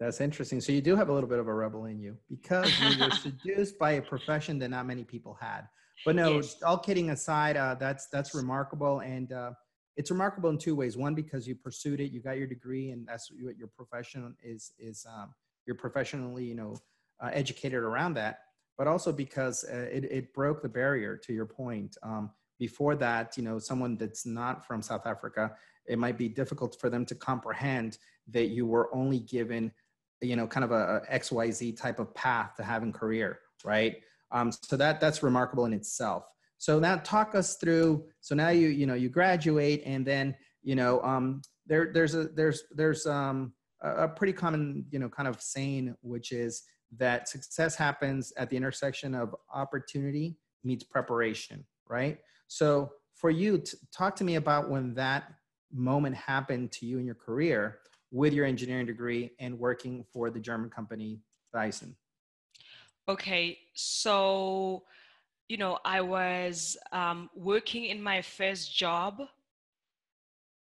That's 0.00 0.22
interesting. 0.22 0.62
So 0.62 0.72
you 0.72 0.80
do 0.80 0.96
have 0.96 1.10
a 1.10 1.12
little 1.12 1.28
bit 1.28 1.38
of 1.38 1.48
a 1.48 1.54
rebel 1.54 1.84
in 1.84 2.00
you 2.00 2.16
because 2.30 2.72
you 2.80 2.98
were 2.98 3.10
seduced 3.22 3.78
by 3.78 3.92
a 3.92 4.02
profession 4.02 4.58
that 4.60 4.70
not 4.70 4.86
many 4.86 5.04
people 5.04 5.36
had. 5.38 5.68
But 6.04 6.16
no 6.16 6.36
yes. 6.36 6.56
all 6.62 6.78
kidding 6.78 7.10
aside 7.10 7.56
uh, 7.56 7.74
that's 7.74 8.06
that's 8.06 8.34
remarkable. 8.34 9.00
And 9.00 9.32
uh, 9.32 9.52
it's 9.96 10.10
remarkable 10.10 10.50
in 10.50 10.58
two 10.58 10.74
ways. 10.74 10.96
One, 10.96 11.14
because 11.14 11.46
you 11.46 11.54
pursued 11.54 12.00
it, 12.00 12.10
you 12.10 12.20
got 12.20 12.36
your 12.36 12.46
degree, 12.46 12.90
and 12.90 13.06
that's 13.06 13.30
what 13.40 13.56
your 13.56 13.68
profession 13.68 14.34
is. 14.42 14.72
Is 14.78 15.06
um, 15.08 15.34
you're 15.66 15.76
professionally, 15.76 16.44
you 16.44 16.54
know, 16.54 16.76
uh, 17.22 17.30
educated 17.32 17.78
around 17.78 18.14
that. 18.14 18.40
But 18.76 18.88
also 18.88 19.12
because 19.12 19.64
uh, 19.64 19.88
it 19.92 20.04
it 20.04 20.34
broke 20.34 20.62
the 20.62 20.68
barrier. 20.68 21.16
To 21.16 21.32
your 21.32 21.46
point, 21.46 21.96
um, 22.02 22.30
before 22.58 22.96
that, 22.96 23.36
you 23.36 23.42
know, 23.42 23.58
someone 23.58 23.96
that's 23.96 24.26
not 24.26 24.66
from 24.66 24.82
South 24.82 25.06
Africa, 25.06 25.52
it 25.86 25.98
might 25.98 26.18
be 26.18 26.28
difficult 26.28 26.76
for 26.80 26.90
them 26.90 27.04
to 27.06 27.14
comprehend 27.14 27.98
that 28.28 28.46
you 28.46 28.66
were 28.66 28.94
only 28.94 29.20
given, 29.20 29.70
you 30.20 30.34
know, 30.34 30.46
kind 30.46 30.64
of 30.64 30.72
a, 30.72 31.02
a 31.08 31.12
X 31.12 31.30
Y 31.30 31.50
Z 31.50 31.72
type 31.72 31.98
of 32.00 32.14
path 32.14 32.56
to 32.56 32.64
having 32.64 32.92
career, 32.92 33.38
right? 33.64 33.96
Um, 34.32 34.50
so 34.50 34.76
that 34.76 35.00
that's 35.00 35.22
remarkable 35.22 35.66
in 35.66 35.72
itself. 35.72 36.24
So 36.58 36.78
now 36.78 36.96
talk 36.96 37.34
us 37.34 37.56
through. 37.56 38.04
So 38.20 38.34
now 38.34 38.48
you 38.50 38.68
you 38.68 38.86
know 38.86 38.94
you 38.94 39.08
graduate 39.08 39.82
and 39.84 40.06
then 40.06 40.34
you 40.62 40.74
know 40.74 41.00
um, 41.02 41.42
there 41.66 41.90
there's 41.92 42.14
a 42.14 42.24
there's 42.28 42.64
there's 42.72 43.06
um, 43.06 43.52
a, 43.82 44.08
pretty 44.08 44.32
common 44.32 44.86
you 44.90 44.98
know 44.98 45.08
kind 45.08 45.28
of 45.28 45.40
saying 45.40 45.94
which 46.00 46.32
is 46.32 46.62
that 46.96 47.28
success 47.28 47.74
happens 47.74 48.32
at 48.36 48.48
the 48.50 48.56
intersection 48.56 49.14
of 49.14 49.34
opportunity 49.52 50.36
meets 50.62 50.84
preparation, 50.84 51.64
right? 51.88 52.18
So 52.48 52.92
for 53.14 53.30
you, 53.30 53.58
to 53.58 53.76
talk 53.92 54.16
to 54.16 54.24
me 54.24 54.36
about 54.36 54.70
when 54.70 54.94
that 54.94 55.32
moment 55.72 56.14
happened 56.14 56.72
to 56.72 56.86
you 56.86 56.98
in 56.98 57.06
your 57.06 57.14
career 57.14 57.80
with 58.10 58.32
your 58.32 58.46
engineering 58.46 58.86
degree 58.86 59.32
and 59.40 59.58
working 59.58 60.04
for 60.12 60.30
the 60.30 60.38
German 60.38 60.70
company 60.70 61.20
Thyssen. 61.54 61.94
Okay, 63.08 63.58
so 63.74 64.84
you 65.48 65.56
know, 65.56 65.78
I 65.84 66.00
was 66.00 66.76
um, 66.92 67.28
working 67.34 67.86
in 67.86 68.02
my 68.02 68.22
first 68.22 68.74
job. 68.74 69.20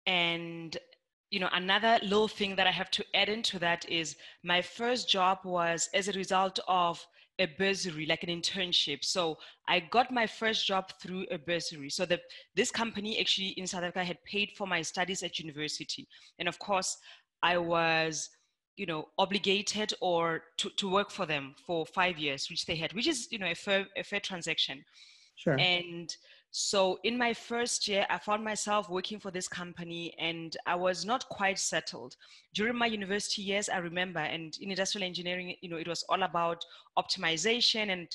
And, 0.07 0.77
you 1.31 1.39
know, 1.41 1.51
another 1.53 1.99
little 2.03 2.29
thing 2.29 2.57
that 2.57 2.67
I 2.67 2.71
have 2.71 2.91
to 2.93 3.05
add 3.15 3.29
into 3.29 3.59
that 3.59 3.89
is 3.89 4.17
my 4.43 4.63
first 4.63 5.09
job 5.09 5.39
was 5.45 5.89
as 5.95 6.09
a 6.09 6.13
result 6.13 6.59
of 6.67 7.05
a 7.39 7.47
bursary, 7.59 8.07
like 8.07 8.23
an 8.23 8.29
internship. 8.29 9.05
So 9.05 9.37
I 9.69 9.81
got 9.81 10.11
my 10.13 10.27
first 10.27 10.67
job 10.67 10.93
through 11.01 11.27
a 11.31 11.39
bursary. 11.39 11.89
So 11.91 12.05
the, 12.05 12.21
this 12.55 12.71
company 12.71 13.19
actually 13.19 13.49
in 13.51 13.67
South 13.67 13.83
Africa 13.83 14.05
had 14.05 14.23
paid 14.25 14.51
for 14.57 14.67
my 14.67 14.83
studies 14.83 15.23
at 15.23 15.39
university. 15.39 16.07
And 16.39 16.49
of 16.49 16.59
course, 16.59 16.99
I 17.43 17.57
was 17.57 18.29
you 18.81 18.87
know 18.87 19.09
obligated 19.19 19.93
or 20.01 20.43
to, 20.57 20.71
to 20.71 20.89
work 20.89 21.11
for 21.11 21.27
them 21.27 21.55
for 21.67 21.85
five 21.85 22.17
years 22.19 22.49
which 22.49 22.65
they 22.65 22.75
had 22.75 22.91
which 22.95 23.07
is 23.07 23.29
you 23.31 23.39
know 23.39 23.51
a 23.51 23.55
fair, 23.55 23.87
a 23.97 24.03
fair 24.03 24.21
transaction. 24.21 24.83
Sure. 25.37 25.59
And 25.59 26.17
so 26.51 26.99
in 27.05 27.17
my 27.17 27.33
first 27.35 27.87
year 27.87 28.07
i 28.09 28.19
found 28.19 28.43
myself 28.43 28.89
working 28.89 29.21
for 29.21 29.31
this 29.31 29.47
company 29.47 30.15
and 30.19 30.57
i 30.67 30.75
was 30.75 31.05
not 31.05 31.29
quite 31.29 31.59
settled. 31.59 32.17
During 32.55 32.75
my 32.75 32.87
university 32.87 33.43
years 33.43 33.69
i 33.69 33.77
remember 33.77 34.21
and 34.21 34.57
in 34.63 34.71
industrial 34.71 35.07
engineering 35.07 35.55
you 35.61 35.69
know 35.69 35.77
it 35.77 35.87
was 35.87 36.03
all 36.09 36.23
about 36.23 36.65
optimization 36.99 37.91
and 37.91 38.09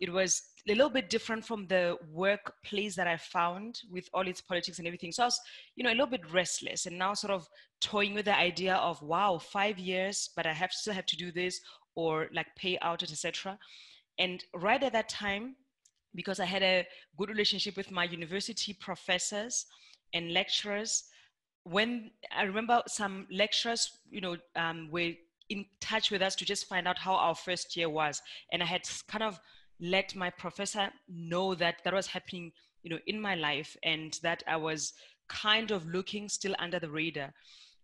it 0.00 0.10
was 0.10 0.42
a 0.66 0.74
little 0.74 0.90
bit 0.90 1.10
different 1.10 1.44
from 1.44 1.66
the 1.66 1.96
workplace 2.12 2.96
that 2.96 3.06
I 3.06 3.16
found 3.16 3.80
with 3.90 4.08
all 4.12 4.26
its 4.26 4.40
politics 4.40 4.78
and 4.78 4.86
everything. 4.86 5.12
So 5.12 5.22
I 5.22 5.26
was, 5.26 5.40
you 5.76 5.84
know, 5.84 5.90
a 5.90 5.92
little 5.92 6.06
bit 6.06 6.30
restless 6.32 6.86
and 6.86 6.98
now 6.98 7.14
sort 7.14 7.32
of 7.32 7.48
toying 7.80 8.14
with 8.14 8.24
the 8.24 8.36
idea 8.36 8.74
of, 8.76 9.00
wow, 9.02 9.38
five 9.38 9.78
years, 9.78 10.30
but 10.36 10.46
I 10.46 10.52
have 10.52 10.72
still 10.72 10.94
have 10.94 11.06
to 11.06 11.16
do 11.16 11.30
this 11.32 11.60
or 11.94 12.28
like 12.32 12.46
pay 12.56 12.78
out 12.82 13.02
etc. 13.02 13.58
And 14.18 14.44
right 14.54 14.82
at 14.82 14.92
that 14.92 15.08
time, 15.08 15.56
because 16.14 16.40
I 16.40 16.44
had 16.44 16.62
a 16.62 16.86
good 17.16 17.28
relationship 17.28 17.76
with 17.76 17.90
my 17.90 18.04
university 18.04 18.72
professors 18.72 19.66
and 20.14 20.32
lecturers, 20.32 21.04
when 21.64 22.10
I 22.34 22.44
remember 22.44 22.82
some 22.86 23.26
lecturers, 23.30 23.90
you 24.10 24.20
know, 24.20 24.36
um, 24.56 24.88
were 24.90 25.12
in 25.50 25.64
touch 25.80 26.10
with 26.10 26.22
us 26.22 26.34
to 26.36 26.44
just 26.44 26.66
find 26.66 26.86
out 26.88 26.98
how 26.98 27.14
our 27.14 27.34
first 27.34 27.76
year 27.76 27.88
was. 27.88 28.20
And 28.52 28.62
I 28.62 28.66
had 28.66 28.82
kind 29.08 29.24
of 29.24 29.40
let 29.80 30.14
my 30.14 30.30
professor 30.30 30.90
know 31.08 31.54
that 31.54 31.76
that 31.84 31.94
was 31.94 32.06
happening 32.06 32.52
you 32.82 32.90
know 32.90 32.98
in 33.06 33.20
my 33.20 33.34
life 33.34 33.76
and 33.82 34.18
that 34.22 34.42
i 34.46 34.56
was 34.56 34.92
kind 35.28 35.70
of 35.70 35.86
looking 35.86 36.26
still 36.26 36.54
under 36.58 36.78
the 36.78 36.88
radar. 36.88 37.32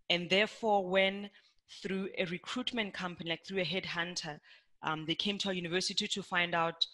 And 0.09 0.31
therefore 0.31 0.89
when 0.89 1.29
through 1.83 2.09
a 2.17 2.25
recruitment 2.27 2.95
company 2.95 3.31
like 3.31 3.45
through 3.47 3.61
a 3.61 3.65
headhunter 3.65 4.39
um, 4.83 5.05
they 5.07 5.15
came 5.15 5.39
to 5.39 5.49
our 5.49 5.55
university 5.55 6.07
to 6.07 6.23
find 6.23 6.55
out 6.55 6.87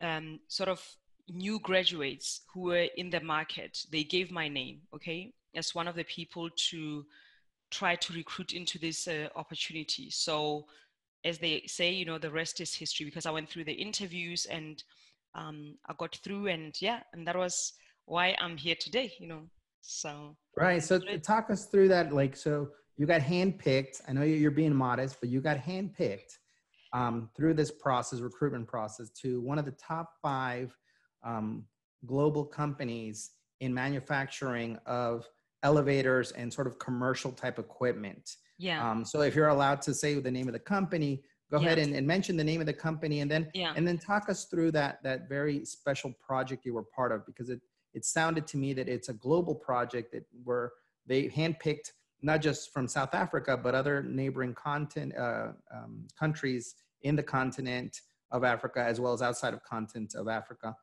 um, 0.00 0.40
sort 0.48 0.68
of 0.68 0.82
new 1.28 1.58
graduates 1.60 2.42
who 2.52 2.62
were 2.62 2.88
in 2.96 3.10
the 3.10 3.20
market 3.20 3.78
they 3.90 4.04
gave 4.04 4.30
my 4.30 4.46
name 4.48 4.80
okay 4.94 5.32
as 5.54 5.74
one 5.74 5.88
of 5.88 5.96
the 5.96 6.04
people 6.04 6.48
to 6.50 7.04
try 7.70 7.94
to 7.96 8.12
recruit 8.12 8.52
into 8.52 8.78
this 8.78 9.08
uh, 9.08 9.28
opportunity. 9.36 10.10
So 10.10 10.66
as 11.24 11.38
they 11.38 11.62
say, 11.66 11.90
you 11.90 12.04
know, 12.04 12.18
the 12.18 12.30
rest 12.30 12.60
is 12.60 12.74
history 12.74 13.06
because 13.06 13.26
I 13.26 13.30
went 13.30 13.48
through 13.48 13.64
the 13.64 13.72
interviews 13.72 14.46
and 14.46 14.82
um, 15.34 15.76
I 15.88 15.94
got 15.98 16.16
through, 16.24 16.48
and 16.48 16.74
yeah, 16.80 17.00
and 17.12 17.26
that 17.26 17.36
was 17.36 17.74
why 18.06 18.36
I'm 18.40 18.56
here 18.56 18.74
today, 18.78 19.12
you 19.18 19.28
know. 19.28 19.42
So 19.80 20.36
right. 20.56 20.82
So 20.82 20.98
talk 21.18 21.50
us 21.50 21.66
through 21.66 21.88
that. 21.88 22.12
Like, 22.12 22.36
so 22.36 22.68
you 22.96 23.06
got 23.06 23.20
handpicked. 23.20 24.00
I 24.08 24.12
know 24.12 24.22
you're 24.22 24.50
being 24.50 24.74
modest, 24.74 25.18
but 25.20 25.28
you 25.28 25.40
got 25.40 25.58
handpicked 25.58 26.38
um, 26.92 27.30
through 27.36 27.54
this 27.54 27.70
process, 27.70 28.20
recruitment 28.20 28.66
process, 28.66 29.10
to 29.22 29.40
one 29.40 29.58
of 29.58 29.64
the 29.64 29.72
top 29.72 30.12
five 30.20 30.76
um, 31.24 31.64
global 32.06 32.44
companies 32.44 33.30
in 33.60 33.72
manufacturing 33.72 34.78
of 34.86 35.26
elevators 35.62 36.32
and 36.32 36.52
sort 36.52 36.66
of 36.66 36.78
commercial 36.78 37.30
type 37.30 37.58
equipment. 37.58 38.36
Yeah. 38.60 38.88
Um, 38.88 39.06
so 39.06 39.22
if 39.22 39.34
you're 39.34 39.48
allowed 39.48 39.80
to 39.82 39.94
say 39.94 40.14
the 40.14 40.30
name 40.30 40.46
of 40.46 40.52
the 40.52 40.60
company, 40.60 41.22
go 41.50 41.58
yeah. 41.58 41.66
ahead 41.66 41.78
and, 41.78 41.94
and, 41.94 42.06
mention 42.06 42.36
the 42.36 42.44
name 42.44 42.60
of 42.60 42.66
the 42.66 42.74
company 42.74 43.20
and 43.20 43.30
then 43.30 43.48
yeah. 43.54 43.72
and 43.74 43.88
then 43.88 43.96
talk 43.96 44.28
us 44.28 44.44
through 44.44 44.70
that 44.72 45.02
that 45.02 45.28
very 45.28 45.64
special 45.64 46.12
project 46.20 46.66
you 46.66 46.74
were 46.74 46.84
part 46.84 47.10
of 47.10 47.24
because 47.26 47.48
it 47.48 47.60
it 47.94 48.04
sounded 48.04 48.46
to 48.46 48.56
me 48.58 48.72
that 48.72 48.88
it's 48.88 49.08
a 49.08 49.14
global 49.14 49.54
project 49.54 50.12
that 50.12 50.24
where 50.44 50.72
they 51.06 51.28
handpicked 51.28 51.92
not 52.22 52.42
just 52.42 52.72
from 52.72 52.86
South 52.86 53.14
Africa 53.14 53.56
but 53.56 53.74
other 53.74 54.02
neighboring 54.02 54.54
content 54.54 55.16
uh, 55.16 55.48
um, 55.74 56.06
countries 56.18 56.74
in 57.02 57.16
the 57.16 57.22
continent 57.22 58.02
of 58.30 58.44
Africa 58.44 58.84
as 58.84 59.00
well 59.00 59.14
as 59.14 59.22
outside 59.22 59.54
of 59.54 59.64
continent 59.64 60.14
of 60.14 60.28
Africa. 60.28 60.76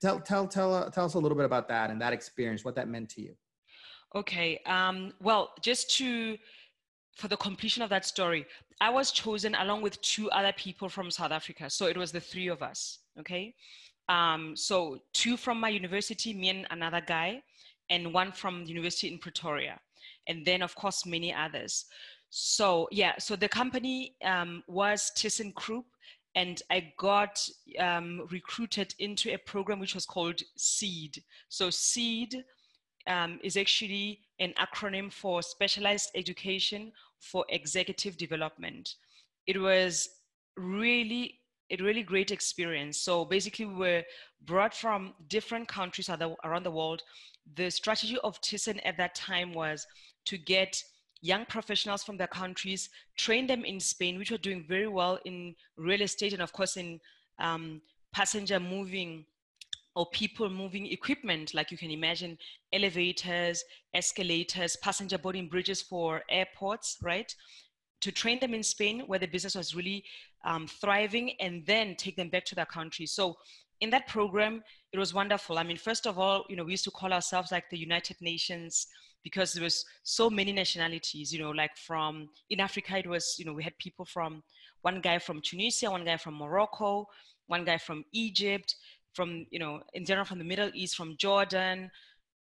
Tell 0.00 0.20
tell 0.20 0.46
tell 0.46 0.74
uh, 0.74 0.90
tell 0.90 1.06
us 1.06 1.14
a 1.14 1.18
little 1.18 1.36
bit 1.36 1.46
about 1.46 1.68
that 1.68 1.90
and 1.90 2.00
that 2.02 2.12
experience, 2.12 2.64
what 2.64 2.74
that 2.76 2.86
meant 2.86 3.08
to 3.10 3.22
you. 3.22 3.34
Okay. 4.14 4.60
Um, 4.64 5.12
well, 5.20 5.52
just 5.60 5.94
to 5.98 6.38
for 7.18 7.26
the 7.26 7.36
completion 7.36 7.82
of 7.82 7.90
that 7.90 8.06
story, 8.06 8.46
I 8.80 8.90
was 8.90 9.10
chosen 9.10 9.56
along 9.56 9.82
with 9.82 10.00
two 10.02 10.30
other 10.30 10.52
people 10.52 10.88
from 10.88 11.10
South 11.10 11.32
Africa. 11.32 11.68
So 11.68 11.86
it 11.86 11.96
was 11.96 12.12
the 12.12 12.20
three 12.20 12.46
of 12.46 12.62
us. 12.62 13.00
Okay. 13.18 13.54
Um, 14.08 14.56
so 14.56 15.00
two 15.12 15.36
from 15.36 15.58
my 15.60 15.68
university, 15.68 16.32
me 16.32 16.48
and 16.48 16.66
another 16.70 17.02
guy, 17.04 17.42
and 17.90 18.14
one 18.14 18.30
from 18.30 18.64
the 18.64 18.70
university 18.70 19.12
in 19.12 19.18
Pretoria, 19.18 19.80
and 20.28 20.46
then 20.46 20.62
of 20.62 20.74
course 20.76 21.04
many 21.04 21.34
others. 21.34 21.86
So 22.30 22.88
yeah, 22.92 23.14
so 23.18 23.34
the 23.34 23.48
company 23.48 24.14
um, 24.24 24.62
was 24.68 25.10
ThyssenKrupp, 25.16 25.84
and 26.36 26.62
I 26.70 26.92
got 26.98 27.46
um, 27.78 28.28
recruited 28.30 28.94
into 28.98 29.34
a 29.34 29.38
program 29.38 29.80
which 29.80 29.94
was 29.94 30.06
called 30.06 30.40
SEED. 30.56 31.22
So 31.48 31.68
SEED 31.68 32.44
um, 33.08 33.40
is 33.42 33.56
actually 33.56 34.20
an 34.38 34.54
acronym 34.58 35.12
for 35.12 35.42
Specialized 35.42 36.10
Education 36.14 36.92
for 37.20 37.44
Executive 37.48 38.16
Development. 38.16 38.94
It 39.46 39.60
was 39.60 40.08
really 40.56 41.40
a 41.70 41.76
really 41.76 42.02
great 42.02 42.30
experience. 42.30 42.98
So 42.98 43.24
basically, 43.24 43.66
we 43.66 43.74
were 43.74 44.02
brought 44.44 44.74
from 44.74 45.14
different 45.28 45.68
countries 45.68 46.08
around 46.08 46.62
the 46.64 46.70
world. 46.70 47.02
The 47.56 47.70
strategy 47.70 48.18
of 48.24 48.40
Thyssen 48.40 48.80
at 48.84 48.96
that 48.96 49.14
time 49.14 49.52
was 49.52 49.86
to 50.26 50.38
get 50.38 50.82
young 51.20 51.44
professionals 51.46 52.04
from 52.04 52.16
their 52.16 52.28
countries, 52.28 52.88
train 53.16 53.46
them 53.46 53.64
in 53.64 53.80
Spain, 53.80 54.18
which 54.18 54.30
were 54.30 54.38
doing 54.38 54.64
very 54.66 54.88
well 54.88 55.18
in 55.24 55.54
real 55.76 56.00
estate 56.00 56.32
and, 56.32 56.42
of 56.42 56.52
course, 56.52 56.76
in 56.76 57.00
um, 57.38 57.82
passenger 58.12 58.60
moving 58.60 59.24
or 59.98 60.06
people 60.12 60.48
moving 60.48 60.86
equipment, 60.86 61.54
like 61.54 61.72
you 61.72 61.76
can 61.76 61.90
imagine 61.90 62.38
elevators, 62.72 63.64
escalators, 63.94 64.76
passenger 64.76 65.18
boarding 65.18 65.48
bridges 65.48 65.82
for 65.82 66.22
airports, 66.30 66.98
right? 67.02 67.34
To 68.02 68.12
train 68.12 68.38
them 68.38 68.54
in 68.54 68.62
Spain, 68.62 69.00
where 69.08 69.18
the 69.18 69.26
business 69.26 69.56
was 69.56 69.74
really 69.74 70.04
um, 70.44 70.68
thriving, 70.68 71.32
and 71.40 71.66
then 71.66 71.96
take 71.96 72.14
them 72.14 72.28
back 72.28 72.44
to 72.44 72.54
their 72.54 72.64
country. 72.64 73.06
So 73.06 73.38
in 73.80 73.90
that 73.90 74.06
program, 74.06 74.62
it 74.92 75.00
was 75.00 75.12
wonderful. 75.12 75.58
I 75.58 75.64
mean, 75.64 75.76
first 75.76 76.06
of 76.06 76.16
all, 76.16 76.44
you 76.48 76.54
know, 76.54 76.62
we 76.62 76.70
used 76.70 76.84
to 76.84 76.92
call 76.92 77.12
ourselves 77.12 77.50
like 77.50 77.68
the 77.68 77.78
United 77.78 78.18
Nations 78.20 78.86
because 79.24 79.52
there 79.52 79.64
was 79.64 79.84
so 80.04 80.30
many 80.30 80.52
nationalities, 80.52 81.32
you 81.32 81.40
know, 81.40 81.50
like 81.50 81.76
from 81.76 82.28
in 82.50 82.60
Africa, 82.60 82.98
it 82.98 83.08
was, 83.08 83.34
you 83.36 83.44
know, 83.44 83.52
we 83.52 83.64
had 83.64 83.76
people 83.78 84.04
from 84.04 84.44
one 84.82 85.00
guy 85.00 85.18
from 85.18 85.40
Tunisia, 85.42 85.90
one 85.90 86.04
guy 86.04 86.16
from 86.16 86.34
Morocco, 86.34 87.08
one 87.48 87.64
guy 87.64 87.78
from 87.78 88.04
Egypt, 88.12 88.76
from, 89.14 89.46
you 89.50 89.58
know, 89.58 89.80
in 89.94 90.04
general 90.04 90.24
from 90.24 90.38
the 90.38 90.44
Middle 90.44 90.70
East, 90.74 90.96
from 90.96 91.16
Jordan, 91.16 91.90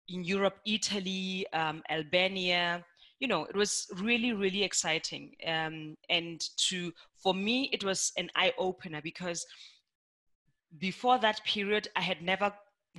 in 0.09 0.23
Europe, 0.23 0.57
Italy, 0.65 1.45
um, 1.53 1.81
Albania. 1.89 2.83
You 3.19 3.27
know, 3.27 3.45
it 3.45 3.55
was 3.55 3.87
really, 4.01 4.33
really 4.33 4.63
exciting. 4.63 5.35
Um, 5.47 5.95
and 6.09 6.41
to, 6.67 6.91
for 7.17 7.33
me, 7.33 7.69
it 7.71 7.83
was 7.83 8.11
an 8.17 8.29
eye 8.35 8.53
opener 8.57 9.01
because 9.01 9.45
before 10.77 11.17
that 11.19 11.43
period, 11.45 11.87
I 11.95 12.01
had 12.01 12.21
never 12.21 12.51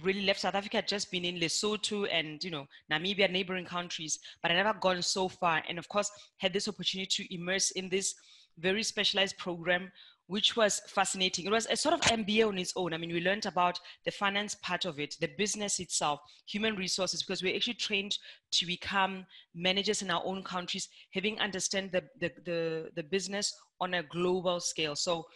really 0.03 0.23
left 0.23 0.41
South 0.41 0.55
Africa, 0.55 0.79
I'd 0.79 0.89
just 0.89 1.11
been 1.11 1.25
in 1.25 1.37
Lesotho 1.37 2.09
and, 2.11 2.43
you 2.45 2.51
know, 2.51 2.67
Namibia, 2.91 3.31
neighboring 3.31 3.65
countries, 3.65 4.19
but 4.43 4.51
I 4.51 4.55
never 4.55 4.75
gone 4.75 5.03
so 5.03 5.29
far. 5.29 5.63
And 5.69 5.79
of 5.79 5.89
course, 5.89 6.11
had 6.39 6.53
this 6.53 6.69
opportunity 6.69 7.25
to 7.25 7.35
immerse 7.35 7.71
in 7.73 7.89
this 7.89 8.15
very 8.59 8.83
specialized 8.83 9.39
program 9.39 9.91
which 10.29 10.57
was 10.57 10.81
fascinating. 10.89 11.47
It 11.47 11.53
was 11.53 11.67
a 11.67 11.77
sort 11.77 11.95
of 11.95 12.01
MBA 12.01 12.49
on 12.49 12.59
its 12.59 12.73
own. 12.75 12.93
I 12.93 12.99
mean, 12.99 13.13
we 13.13 13.21
learned 13.21 13.47
about 13.47 13.79
the 14.05 14.11
finance 14.11 14.57
part 14.57 14.85
of 14.85 14.99
it, 14.99 15.15
the 15.21 15.31
business 15.39 15.79
itself, 15.79 16.21
human 16.47 16.75
resources, 16.77 17.23
because 17.23 17.43
we 17.43 17.55
actually 17.55 17.75
trained 17.75 18.19
to 18.53 18.67
become 18.67 19.25
managers 19.55 20.03
in 20.03 20.11
our 20.11 20.23
own 20.25 20.43
countries, 20.43 20.89
having 21.13 21.39
understand 21.39 21.93
the, 21.93 22.03
the, 22.21 22.33
the, 22.45 22.91
the 22.97 23.03
business 23.05 23.55
on 23.81 23.95
a 23.95 24.03
global 24.03 24.59
scale. 24.59 24.97
So 24.97 25.27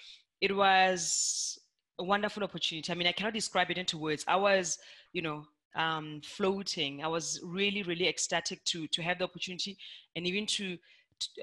it 0.40 0.54
was 0.54 1.58
a 1.98 2.04
wonderful 2.04 2.42
opportunity. 2.42 2.90
I 2.90 2.96
mean, 2.96 3.06
I 3.06 3.12
cannot 3.12 3.34
describe 3.34 3.70
it 3.70 3.78
into 3.78 3.98
words. 3.98 4.24
I 4.26 4.36
was, 4.36 4.78
you 5.12 5.22
know, 5.22 5.44
um, 5.76 6.20
floating. 6.24 7.04
I 7.04 7.08
was 7.08 7.40
really, 7.44 7.82
really 7.82 8.08
ecstatic 8.08 8.64
to 8.64 8.88
to 8.88 9.02
have 9.02 9.18
the 9.18 9.24
opportunity 9.24 9.78
and 10.16 10.26
even 10.26 10.46
to 10.46 10.76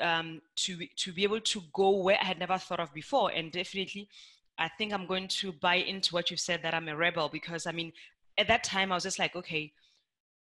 um, 0.01 0.41
to 0.57 0.77
to 0.97 1.11
be 1.11 1.23
able 1.23 1.41
to 1.41 1.61
go 1.73 2.01
where 2.01 2.17
I 2.21 2.25
had 2.25 2.39
never 2.39 2.57
thought 2.57 2.79
of 2.79 2.93
before. 2.93 3.31
And 3.31 3.51
definitely, 3.51 4.09
I 4.57 4.69
think 4.77 4.93
I'm 4.93 5.07
going 5.07 5.27
to 5.27 5.51
buy 5.51 5.75
into 5.75 6.13
what 6.13 6.29
you've 6.29 6.39
said 6.39 6.61
that 6.63 6.73
I'm 6.73 6.87
a 6.87 6.95
rebel 6.95 7.29
because 7.29 7.65
I 7.65 7.71
mean, 7.71 7.91
at 8.37 8.47
that 8.47 8.63
time 8.63 8.91
I 8.91 8.95
was 8.95 9.03
just 9.03 9.19
like, 9.19 9.35
okay, 9.35 9.71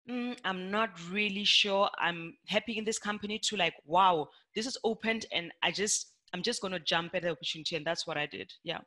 mm, 0.09 0.37
I'm 0.45 0.71
not 0.71 0.91
really 1.11 1.45
sure. 1.45 1.89
I'm 1.99 2.37
happy 2.47 2.79
in 2.79 2.85
this 2.85 2.99
company 2.99 3.39
to 3.39 3.57
like, 3.57 3.75
wow, 3.87 4.29
this 4.55 4.67
is 4.67 4.77
opened, 4.85 5.27
and 5.33 5.53
I 5.63 5.71
just 5.71 6.13
I'm 6.33 6.43
just 6.43 6.61
going 6.61 6.73
to 6.73 6.81
jump 6.81 7.15
at 7.15 7.23
the 7.23 7.31
opportunity, 7.31 7.77
and 7.77 7.85
that's 7.85 8.07
what 8.07 8.17
I 8.17 8.27
did. 8.27 8.53
Yeah. 8.65 8.79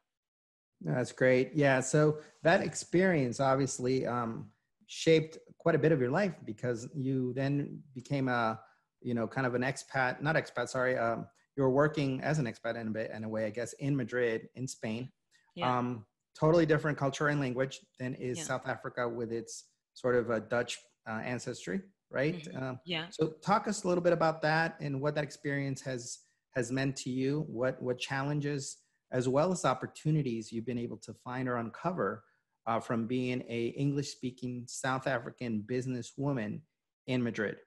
That's 0.81 1.13
great. 1.13 1.51
Yeah. 1.53 1.79
So 1.79 2.17
that 2.43 2.61
experience 2.61 3.39
obviously 3.39 4.05
um, 4.05 4.49
shaped 4.87 5.37
quite 5.57 5.75
a 5.75 5.79
bit 5.79 5.91
of 5.93 6.01
your 6.01 6.11
life 6.11 6.33
because 6.45 6.89
you 6.93 7.33
then 7.33 7.79
became 7.95 8.27
a 8.27 8.59
you 9.03 9.13
know, 9.13 9.27
kind 9.27 9.45
of 9.45 9.55
an 9.55 9.61
expat, 9.61 10.21
not 10.21 10.35
expat, 10.35 10.69
sorry, 10.69 10.97
um, 10.97 11.27
you 11.55 11.63
were 11.63 11.69
working 11.69 12.21
as 12.21 12.39
an 12.39 12.45
expat 12.45 12.79
in 12.79 12.87
a, 12.87 12.91
bit, 12.91 13.11
in 13.11 13.23
a 13.23 13.29
way, 13.29 13.45
I 13.45 13.49
guess, 13.49 13.73
in 13.73 13.95
Madrid, 13.95 14.47
in 14.55 14.67
Spain. 14.67 15.11
Yeah. 15.55 15.77
Um, 15.77 16.05
totally 16.39 16.65
different 16.65 16.97
culture 16.97 17.27
and 17.27 17.39
language 17.39 17.79
than 17.99 18.15
is 18.15 18.39
yeah. 18.39 18.43
South 18.43 18.67
Africa 18.67 19.07
with 19.07 19.31
its 19.31 19.65
sort 19.93 20.15
of 20.15 20.29
a 20.29 20.39
Dutch 20.39 20.79
uh, 21.07 21.21
ancestry, 21.23 21.81
right? 22.09 22.43
Mm-hmm. 22.43 22.63
Um, 22.63 22.79
yeah. 22.85 23.05
So 23.11 23.33
talk 23.43 23.67
us 23.67 23.83
a 23.83 23.87
little 23.87 24.03
bit 24.03 24.13
about 24.13 24.41
that 24.41 24.77
and 24.79 24.99
what 24.99 25.15
that 25.15 25.23
experience 25.23 25.81
has 25.81 26.19
has 26.55 26.71
meant 26.71 26.95
to 26.97 27.09
you. 27.09 27.45
What 27.47 27.81
what 27.81 27.99
challenges 27.99 28.77
as 29.11 29.29
well 29.29 29.51
as 29.51 29.63
opportunities 29.63 30.51
you've 30.51 30.65
been 30.65 30.79
able 30.79 30.97
to 30.97 31.13
find 31.13 31.47
or 31.47 31.57
uncover 31.57 32.23
uh, 32.65 32.79
from 32.79 33.05
being 33.05 33.43
a 33.47 33.67
English 33.77 34.09
speaking 34.09 34.65
South 34.67 35.07
African 35.07 35.63
businesswoman 35.69 36.61
in 37.07 37.21
Madrid. 37.21 37.57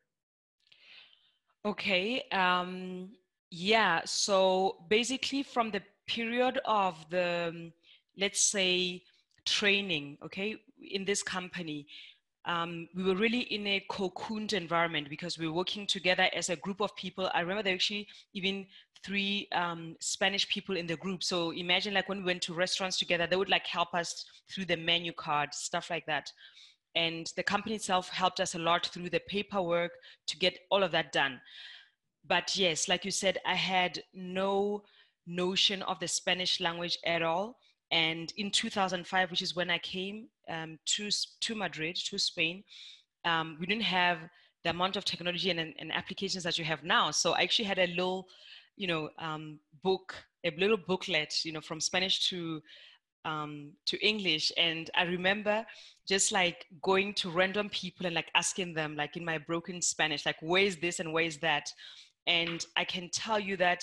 Okay. 1.66 2.22
Um, 2.30 3.10
yeah. 3.50 4.02
So 4.04 4.76
basically, 4.88 5.42
from 5.42 5.72
the 5.72 5.82
period 6.06 6.60
of 6.64 6.94
the, 7.10 7.48
um, 7.48 7.72
let's 8.16 8.40
say, 8.40 9.02
training, 9.44 10.18
okay, 10.24 10.56
in 10.80 11.04
this 11.04 11.24
company, 11.24 11.88
um, 12.44 12.88
we 12.94 13.02
were 13.02 13.16
really 13.16 13.40
in 13.40 13.66
a 13.66 13.84
cocooned 13.90 14.52
environment 14.52 15.08
because 15.10 15.38
we 15.38 15.48
were 15.48 15.54
working 15.54 15.88
together 15.88 16.28
as 16.36 16.50
a 16.50 16.56
group 16.56 16.80
of 16.80 16.94
people. 16.94 17.28
I 17.34 17.40
remember 17.40 17.64
there 17.64 17.72
were 17.72 17.76
actually 17.76 18.06
even 18.32 18.66
three 19.04 19.48
um, 19.50 19.96
Spanish 19.98 20.48
people 20.48 20.76
in 20.76 20.86
the 20.86 20.96
group. 20.96 21.24
So 21.24 21.50
imagine 21.50 21.94
like 21.94 22.08
when 22.08 22.18
we 22.18 22.24
went 22.24 22.42
to 22.42 22.54
restaurants 22.54 22.96
together, 22.96 23.26
they 23.26 23.34
would 23.36 23.48
like 23.48 23.66
help 23.66 23.92
us 23.92 24.24
through 24.48 24.66
the 24.66 24.76
menu 24.76 25.12
card, 25.12 25.52
stuff 25.52 25.90
like 25.90 26.06
that. 26.06 26.30
And 26.96 27.30
the 27.36 27.42
company 27.42 27.74
itself 27.74 28.08
helped 28.08 28.40
us 28.40 28.54
a 28.54 28.58
lot 28.58 28.86
through 28.86 29.10
the 29.10 29.20
paperwork 29.28 29.92
to 30.26 30.38
get 30.38 30.58
all 30.70 30.82
of 30.82 30.92
that 30.92 31.12
done. 31.12 31.40
But 32.26 32.56
yes, 32.56 32.88
like 32.88 33.04
you 33.04 33.10
said, 33.10 33.38
I 33.46 33.54
had 33.54 34.02
no 34.14 34.82
notion 35.26 35.82
of 35.82 36.00
the 36.00 36.08
Spanish 36.08 36.58
language 36.58 36.98
at 37.04 37.22
all. 37.22 37.58
And 37.92 38.32
in 38.36 38.50
2005, 38.50 39.30
which 39.30 39.42
is 39.42 39.54
when 39.54 39.70
I 39.70 39.78
came 39.78 40.28
um, 40.48 40.78
to, 40.86 41.10
to 41.42 41.54
Madrid, 41.54 41.96
to 42.06 42.18
Spain, 42.18 42.64
um, 43.24 43.56
we 43.60 43.66
didn't 43.66 43.82
have 43.82 44.18
the 44.64 44.70
amount 44.70 44.96
of 44.96 45.04
technology 45.04 45.50
and, 45.50 45.60
and, 45.60 45.92
applications 45.92 46.42
that 46.44 46.58
you 46.58 46.64
have 46.64 46.82
now. 46.82 47.10
So 47.10 47.32
I 47.32 47.42
actually 47.42 47.66
had 47.66 47.78
a 47.78 47.86
little, 47.86 48.26
you 48.76 48.88
know, 48.88 49.10
um, 49.18 49.60
book, 49.84 50.14
a 50.44 50.50
little 50.58 50.76
booklet, 50.76 51.44
you 51.44 51.52
know, 51.52 51.60
from 51.60 51.80
Spanish 51.80 52.28
to 52.30 52.60
um, 53.26 53.72
to 53.86 53.98
English. 54.06 54.52
And 54.56 54.88
I 54.94 55.02
remember 55.02 55.66
just 56.08 56.32
like 56.32 56.64
going 56.80 57.12
to 57.14 57.30
random 57.30 57.68
people 57.68 58.06
and 58.06 58.14
like 58.14 58.30
asking 58.34 58.72
them, 58.72 58.96
like 58.96 59.16
in 59.16 59.24
my 59.24 59.36
broken 59.36 59.82
Spanish, 59.82 60.24
like, 60.24 60.40
where 60.40 60.62
is 60.62 60.76
this 60.76 61.00
and 61.00 61.12
where 61.12 61.24
is 61.24 61.38
that? 61.38 61.68
And 62.26 62.64
I 62.76 62.84
can 62.84 63.10
tell 63.10 63.38
you 63.38 63.56
that 63.58 63.82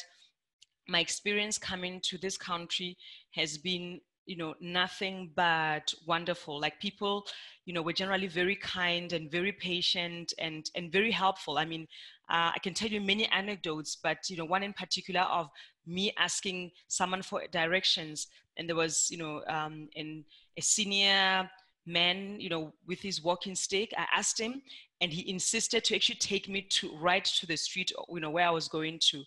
my 0.88 0.99
experience 0.99 1.58
coming 1.58 2.01
to 2.03 2.17
this 2.17 2.38
country 2.38 2.97
has 3.36 3.58
been 3.58 3.99
you 4.25 4.38
know 4.38 4.53
nothing 4.62 5.32
but 5.36 5.93
wonderful 6.08 6.58
like 6.60 6.79
people 6.79 7.25
you 7.65 7.73
know 7.73 7.82
were 7.82 7.91
generally 7.91 8.27
very 8.27 8.56
kind 8.56 9.12
and 9.12 9.29
very 9.29 9.51
patient 9.51 10.34
and 10.39 10.69
and 10.75 10.93
very 10.93 11.12
helpful 11.12 11.58
i 11.58 11.65
mean 11.65 11.86
uh, 12.29 12.51
i 12.53 12.59
can 12.62 12.73
tell 12.73 12.89
you 12.89 13.01
many 13.01 13.27
anecdotes 13.27 13.97
but 14.01 14.17
you 14.29 14.38
know 14.38 14.45
one 14.45 14.63
in 14.63 14.73
particular 14.73 15.21
of 15.21 15.49
me 15.86 16.13
asking 16.17 16.71
someone 16.88 17.21
for 17.21 17.41
directions 17.51 18.27
and 18.57 18.67
there 18.69 18.75
was 18.75 19.09
you 19.12 19.17
know 19.17 19.41
um, 19.47 19.89
in 19.95 20.23
a 20.57 20.62
senior 20.62 21.49
man 21.86 22.39
you 22.39 22.49
know 22.49 22.73
with 22.88 22.99
his 22.99 23.21
walking 23.21 23.55
stick 23.55 23.91
i 23.97 24.05
asked 24.15 24.39
him 24.39 24.62
and 25.01 25.12
he 25.12 25.29
insisted 25.29 25.83
to 25.83 25.95
actually 25.95 26.15
take 26.15 26.47
me 26.47 26.62
to 26.62 26.95
right 26.97 27.25
to 27.25 27.45
the 27.45 27.57
street 27.57 27.91
you 28.09 28.19
know 28.19 28.29
where 28.29 28.47
i 28.47 28.51
was 28.51 28.67
going 28.67 28.97
to 28.99 29.23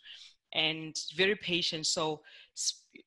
and 0.57 0.97
very 1.15 1.37
patient. 1.37 1.87
So, 1.87 2.21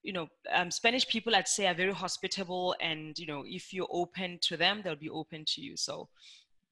you 0.03 0.13
know, 0.13 0.27
um, 0.53 0.71
Spanish 0.71 1.07
people, 1.07 1.35
I'd 1.35 1.47
say, 1.47 1.67
are 1.67 1.73
very 1.73 1.93
hospitable, 1.93 2.75
and 2.79 3.17
you 3.17 3.25
know, 3.25 3.43
if 3.45 3.73
you're 3.73 3.87
open 3.91 4.39
to 4.43 4.55
them, 4.57 4.81
they'll 4.83 4.95
be 4.95 5.09
open 5.09 5.45
to 5.47 5.61
you. 5.61 5.75
So, 5.75 6.07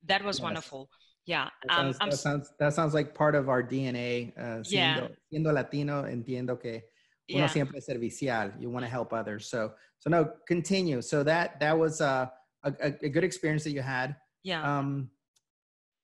that 0.06 0.24
was 0.24 0.38
yes. 0.38 0.44
wonderful. 0.44 0.90
Yeah. 1.28 1.50
That 1.68 1.78
um, 1.78 1.94
sounds, 1.94 1.98
that 2.00 2.18
sounds, 2.18 2.54
that 2.60 2.74
sounds 2.74 2.94
like 2.94 3.14
part 3.14 3.36
of 3.36 3.50
our 3.50 3.62
DNA. 3.62 4.36
Uh, 4.38 4.64
siendo, 4.64 4.72
yeah. 4.72 5.08
siendo 5.32 5.54
Latino, 5.54 6.04
entiendo 6.04 6.60
que 6.60 6.82
uno 7.30 7.42
yeah. 7.42 7.48
siempre 7.48 7.78
es 7.78 7.86
servicial. 7.86 8.52
You 8.60 8.70
want 8.70 8.86
to 8.86 8.90
help 8.90 9.14
others. 9.14 9.50
So, 9.50 9.74
so 10.00 10.10
no, 10.10 10.32
continue. 10.48 11.02
So 11.02 11.24
that 11.24 11.60
that 11.60 11.78
was 11.78 12.02
uh, 12.02 12.28
a, 12.64 12.94
a 13.04 13.10
good 13.10 13.24
experience 13.24 13.64
that 13.66 13.72
you 13.72 13.82
had. 13.82 14.16
Yeah. 14.44 14.64
Um, 14.64 15.10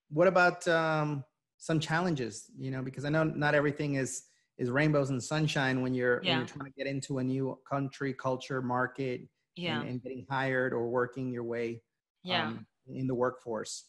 what 0.10 0.28
about 0.28 0.68
um, 0.68 1.24
some 1.58 1.80
challenges? 1.80 2.52
You 2.58 2.72
know, 2.72 2.82
because 2.82 3.06
I 3.06 3.10
know 3.10 3.24
not 3.24 3.56
everything 3.56 3.96
is 3.96 4.24
is 4.58 4.70
rainbows 4.70 5.10
and 5.10 5.24
sunshine 5.24 5.82
when 5.82 5.94
you're 5.94 6.22
yeah. 6.22 6.32
when 6.32 6.40
you're 6.40 6.48
trying 6.48 6.72
to 6.72 6.78
get 6.78 6.88
into 6.88 7.20
a 7.20 7.24
new 7.24 7.58
country, 7.70 8.14
culture, 8.14 8.62
market, 8.62 9.22
yeah. 9.56 9.80
and, 9.80 9.90
and 9.90 10.04
getting 10.04 10.26
hired 10.30 10.74
or 10.74 10.90
working 10.90 11.32
your 11.32 11.44
way 11.44 11.82
yeah. 12.24 12.48
Um, 12.48 12.66
in 12.88 13.08
the 13.08 13.16
workforce. 13.16 13.86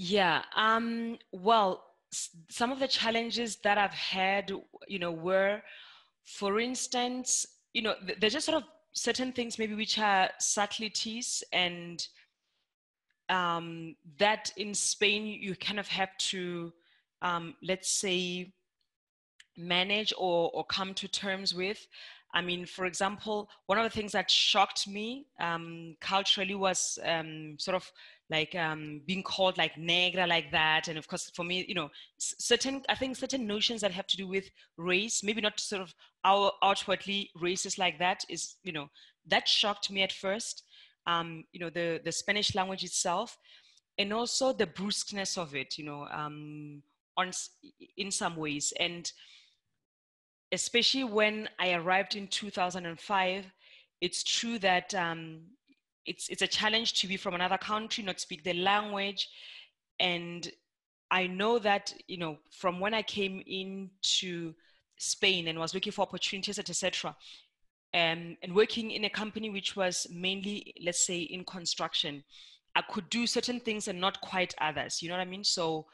Yeah. 0.00 0.42
Um, 0.54 1.18
well, 1.32 1.84
some 2.48 2.70
of 2.70 2.78
the 2.78 2.86
challenges 2.86 3.56
that 3.64 3.78
I've 3.78 3.92
had, 3.92 4.52
you 4.86 5.00
know, 5.00 5.10
were, 5.10 5.60
for 6.24 6.60
instance, 6.60 7.44
you 7.74 7.82
know, 7.82 7.96
there's 8.20 8.32
just 8.32 8.46
sort 8.46 8.62
of 8.62 8.68
certain 8.92 9.32
things 9.32 9.58
maybe 9.58 9.74
which 9.74 9.98
are 9.98 10.30
subtleties 10.38 11.42
and 11.52 12.06
um, 13.28 13.96
that 14.18 14.52
in 14.56 14.72
Spain 14.72 15.26
you 15.26 15.56
kind 15.56 15.80
of 15.80 15.88
have 15.88 16.16
to, 16.18 16.72
um, 17.20 17.56
let's 17.60 17.90
say, 17.90 18.52
manage 19.56 20.12
or, 20.16 20.52
or 20.54 20.64
come 20.64 20.94
to 20.94 21.08
terms 21.08 21.52
with. 21.52 21.88
I 22.34 22.42
mean, 22.42 22.66
for 22.66 22.84
example, 22.84 23.48
one 23.66 23.78
of 23.78 23.84
the 23.84 23.90
things 23.90 24.12
that 24.12 24.30
shocked 24.30 24.86
me 24.86 25.26
um, 25.40 25.96
culturally 26.00 26.54
was 26.54 26.98
um, 27.04 27.56
sort 27.58 27.74
of 27.74 27.90
like 28.30 28.54
um, 28.54 29.00
being 29.06 29.22
called 29.22 29.56
like 29.56 29.78
negra 29.78 30.26
like 30.26 30.52
that. 30.52 30.88
And 30.88 30.98
of 30.98 31.08
course 31.08 31.30
for 31.34 31.44
me 31.44 31.64
you 31.66 31.74
know 31.74 31.90
certain 32.18 32.82
i 32.88 32.94
think 32.94 33.16
certain 33.16 33.46
notions 33.46 33.80
that 33.80 33.92
have 33.92 34.06
to 34.06 34.16
do 34.16 34.26
with 34.26 34.50
race 34.76 35.22
maybe 35.22 35.40
not 35.40 35.58
sort 35.58 35.80
of 35.80 35.94
our 36.24 36.52
outwardly 36.62 37.30
racist 37.40 37.78
like 37.78 37.98
that 37.98 38.24
is 38.28 38.56
you 38.64 38.72
know 38.72 38.90
that 39.26 39.48
shocked 39.48 39.90
me 39.90 40.02
at 40.02 40.12
first 40.12 40.64
um, 41.06 41.44
you 41.52 41.60
know 41.60 41.70
the 41.70 42.00
the 42.04 42.12
spanish 42.12 42.54
language 42.54 42.84
itself 42.84 43.38
and 43.98 44.12
also 44.12 44.52
the 44.52 44.66
brusqueness 44.66 45.38
of 45.38 45.54
it 45.54 45.78
you 45.78 45.84
know 45.84 46.06
um, 46.12 46.82
on 47.18 47.32
in 47.96 48.10
some 48.10 48.36
ways. 48.36 48.72
And 48.78 49.10
especially 50.52 51.04
when 51.04 51.48
i 51.58 51.72
arrived 51.72 52.14
in 52.16 52.26
2005 52.28 53.44
it's 54.00 54.22
true 54.22 54.58
that 54.60 54.94
um, 54.94 55.40
it's 56.08 56.28
it's 56.28 56.42
a 56.42 56.46
challenge 56.46 56.94
to 56.94 57.06
be 57.06 57.16
from 57.16 57.34
another 57.34 57.58
country, 57.58 58.02
not 58.02 58.20
speak 58.20 58.42
the 58.42 58.54
language, 58.54 59.28
and 60.00 60.50
I 61.10 61.26
know 61.26 61.58
that 61.58 61.92
you 62.06 62.16
know 62.16 62.38
from 62.50 62.80
when 62.80 62.94
I 62.94 63.02
came 63.02 63.42
into 63.46 64.54
Spain 64.98 65.48
and 65.48 65.58
was 65.58 65.74
looking 65.74 65.92
for 65.92 66.02
opportunities, 66.02 66.58
etc. 66.58 67.14
Um, 67.94 68.36
and 68.42 68.54
working 68.54 68.90
in 68.90 69.04
a 69.04 69.10
company 69.10 69.48
which 69.48 69.74
was 69.74 70.06
mainly, 70.10 70.74
let's 70.84 71.06
say, 71.06 71.20
in 71.20 71.42
construction, 71.44 72.22
I 72.76 72.82
could 72.82 73.08
do 73.08 73.26
certain 73.26 73.60
things 73.60 73.88
and 73.88 73.98
not 73.98 74.20
quite 74.20 74.54
others. 74.60 75.00
You 75.00 75.08
know 75.08 75.16
what 75.16 75.26
I 75.26 75.30
mean? 75.30 75.44
So, 75.44 75.86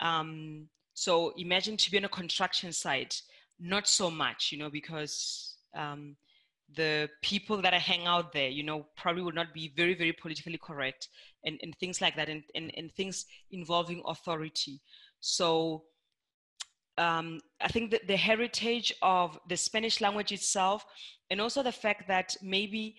um, 0.00 0.68
so 0.94 1.32
imagine 1.36 1.76
to 1.76 1.90
be 1.90 1.98
on 1.98 2.04
a 2.04 2.08
construction 2.08 2.72
site, 2.72 3.22
not 3.58 3.88
so 3.88 4.10
much, 4.10 4.50
you 4.52 4.58
know, 4.58 4.70
because 4.70 5.56
um, 5.74 6.16
the 6.74 7.08
people 7.22 7.62
that 7.62 7.74
I 7.74 7.78
hang 7.78 8.06
out 8.06 8.32
there, 8.32 8.48
you 8.48 8.62
know, 8.62 8.86
probably 8.96 9.22
would 9.22 9.34
not 9.34 9.54
be 9.54 9.72
very, 9.76 9.94
very 9.94 10.12
politically 10.12 10.58
correct 10.58 11.08
and, 11.44 11.58
and 11.62 11.74
things 11.78 12.00
like 12.00 12.16
that 12.16 12.28
and, 12.28 12.42
and, 12.54 12.72
and 12.76 12.92
things 12.92 13.26
involving 13.50 14.02
authority. 14.06 14.80
So 15.20 15.84
um, 16.98 17.40
I 17.60 17.68
think 17.68 17.90
that 17.92 18.06
the 18.06 18.16
heritage 18.16 18.92
of 19.02 19.38
the 19.48 19.56
Spanish 19.56 20.00
language 20.00 20.32
itself 20.32 20.84
and 21.30 21.40
also 21.40 21.62
the 21.62 21.72
fact 21.72 22.08
that 22.08 22.36
maybe 22.42 22.96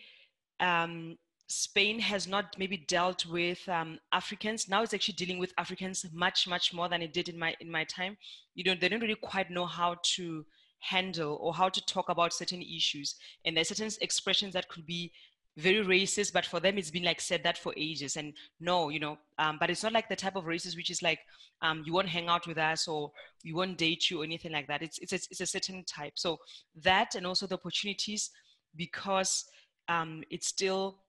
um, 0.60 1.18
Spain 1.48 2.00
has 2.00 2.28
not 2.28 2.56
maybe 2.60 2.78
dealt 2.78 3.26
with 3.26 3.68
um, 3.70 4.00
Africans. 4.12 4.68
Now 4.68 4.84
it's 4.84 4.94
actually 4.94 5.14
dealing 5.16 5.40
with 5.40 5.54
Africans 5.58 6.06
much, 6.14 6.48
much 6.48 6.74
more 6.74 6.90
than 6.90 7.02
it 7.02 7.14
did 7.14 7.30
in 7.30 7.40
my 7.40 7.56
in 7.62 7.72
my 7.72 7.86
time. 7.86 8.18
You 8.54 8.66
know, 8.66 8.76
they 8.76 8.90
don't 8.90 9.00
really 9.02 9.16
quite 9.16 9.50
know 9.50 9.66
how 9.66 9.96
to 10.16 10.46
handle 10.80 11.38
or 11.42 11.54
how 11.54 11.70
to 11.70 11.86
talk 11.86 12.10
about 12.10 12.34
certain 12.34 12.62
issues. 12.62 13.16
And 13.46 13.56
there's 13.56 13.70
certain 13.70 13.90
expressions 14.02 14.54
that 14.54 14.68
could 14.68 14.86
be 14.86 15.12
very 15.58 15.84
racist, 15.84 16.34
but 16.34 16.46
for 16.46 16.60
them 16.60 16.78
it's 16.78 16.92
been 16.92 17.04
like 17.04 17.22
said 17.22 17.44
that 17.44 17.58
for 17.58 17.74
ages. 17.78 18.18
And 18.18 18.34
no, 18.60 18.90
you 18.90 19.00
know, 19.00 19.18
um, 19.40 19.58
but 19.60 19.70
it's 19.70 19.84
not 19.84 19.94
like 19.94 20.10
the 20.10 20.16
type 20.16 20.36
of 20.36 20.44
racist 20.44 20.76
which 20.76 20.92
is 20.92 21.02
like 21.02 21.20
um, 21.62 21.82
you 21.86 21.94
won't 21.94 22.10
hang 22.10 22.28
out 22.28 22.46
with 22.46 22.58
us 22.58 22.88
or 22.88 23.12
we 23.44 23.54
won't 23.54 23.78
date 23.78 24.12
you 24.12 24.22
or 24.22 24.24
anything 24.24 24.52
like 24.52 24.68
that. 24.68 24.84
It's 24.84 25.00
it's 25.00 25.14
a, 25.14 25.20
it's 25.32 25.42
a 25.42 25.46
certain 25.46 25.84
type. 25.86 26.14
So 26.16 26.38
that 26.84 27.16
and 27.16 27.26
also 27.26 27.48
the 27.48 27.56
opportunities 27.56 28.30
because 28.76 29.46
um, 29.88 30.24
it's 30.30 30.48
still 30.48 31.00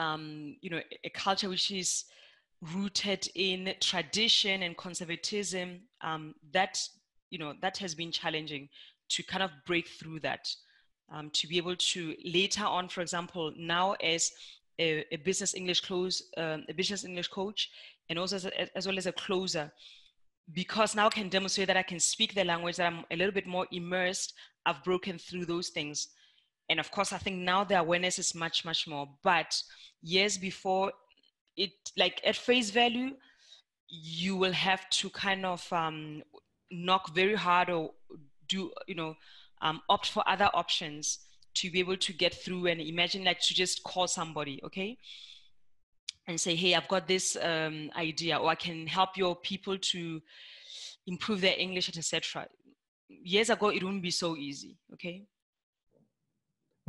um, 0.00 0.56
you 0.60 0.70
know 0.70 0.80
a 1.04 1.10
culture 1.10 1.48
which 1.48 1.70
is 1.70 2.04
rooted 2.74 3.28
in 3.34 3.74
tradition 3.80 4.62
and 4.62 4.76
conservatism 4.76 5.80
um, 6.02 6.34
that 6.52 6.80
you 7.30 7.38
know 7.38 7.52
that 7.62 7.76
has 7.78 7.94
been 7.94 8.10
challenging 8.10 8.68
to 9.08 9.22
kind 9.22 9.42
of 9.42 9.50
break 9.66 9.88
through 9.88 10.20
that 10.20 10.48
um, 11.12 11.30
to 11.30 11.46
be 11.46 11.56
able 11.56 11.76
to 11.76 12.14
later 12.24 12.64
on 12.64 12.88
for 12.88 13.00
example 13.02 13.52
now 13.56 13.92
as 14.14 14.30
a, 14.78 15.04
a 15.12 15.16
business 15.16 15.54
english 15.54 15.80
close 15.80 16.22
um, 16.36 16.64
a 16.68 16.74
business 16.74 17.04
english 17.04 17.28
coach 17.28 17.70
and 18.08 18.18
also 18.18 18.36
as, 18.36 18.44
a, 18.46 18.76
as 18.76 18.86
well 18.86 18.98
as 18.98 19.06
a 19.06 19.12
closer 19.12 19.70
because 20.52 20.94
now 20.94 21.06
I 21.06 21.10
can 21.10 21.28
demonstrate 21.28 21.68
that 21.68 21.76
I 21.76 21.82
can 21.82 22.00
speak 22.00 22.34
the 22.34 22.44
language 22.44 22.76
that 22.76 22.86
I'm 22.86 23.04
a 23.10 23.16
little 23.16 23.32
bit 23.32 23.46
more 23.46 23.66
immersed. 23.70 24.34
I've 24.66 24.82
broken 24.82 25.18
through 25.18 25.46
those 25.46 25.68
things. 25.68 26.08
And 26.70 26.78
of 26.78 26.92
course, 26.92 27.12
I 27.12 27.18
think 27.18 27.38
now 27.38 27.64
the 27.64 27.80
awareness 27.80 28.20
is 28.20 28.32
much, 28.32 28.64
much 28.64 28.86
more. 28.86 29.08
But 29.24 29.60
years 30.02 30.38
before, 30.38 30.92
it 31.56 31.72
like 31.96 32.20
at 32.24 32.36
face 32.36 32.70
value, 32.70 33.16
you 33.88 34.36
will 34.36 34.52
have 34.52 34.88
to 34.90 35.10
kind 35.10 35.44
of 35.44 35.70
um, 35.72 36.22
knock 36.70 37.12
very 37.12 37.34
hard 37.34 37.70
or 37.70 37.90
do 38.48 38.70
you 38.86 38.94
know 38.94 39.16
um, 39.62 39.80
opt 39.88 40.10
for 40.10 40.22
other 40.28 40.48
options 40.54 41.18
to 41.54 41.70
be 41.72 41.80
able 41.80 41.96
to 41.96 42.12
get 42.12 42.32
through 42.32 42.66
and 42.66 42.80
imagine 42.80 43.24
like 43.24 43.40
to 43.40 43.52
just 43.52 43.82
call 43.82 44.06
somebody 44.06 44.60
okay? 44.64 44.96
And 46.28 46.40
say 46.40 46.54
hey 46.54 46.76
i've 46.76 46.86
got 46.86 47.08
this 47.08 47.36
um, 47.42 47.90
idea 47.96 48.36
or 48.38 48.50
i 48.50 48.54
can 48.54 48.86
help 48.86 49.16
your 49.16 49.34
people 49.34 49.76
to 49.76 50.22
improve 51.08 51.40
their 51.40 51.58
english 51.58 51.88
etc 51.88 52.46
years 53.08 53.50
ago 53.50 53.70
it 53.70 53.82
wouldn't 53.82 54.02
be 54.02 54.12
so 54.12 54.36
easy 54.36 54.78
okay 54.92 55.24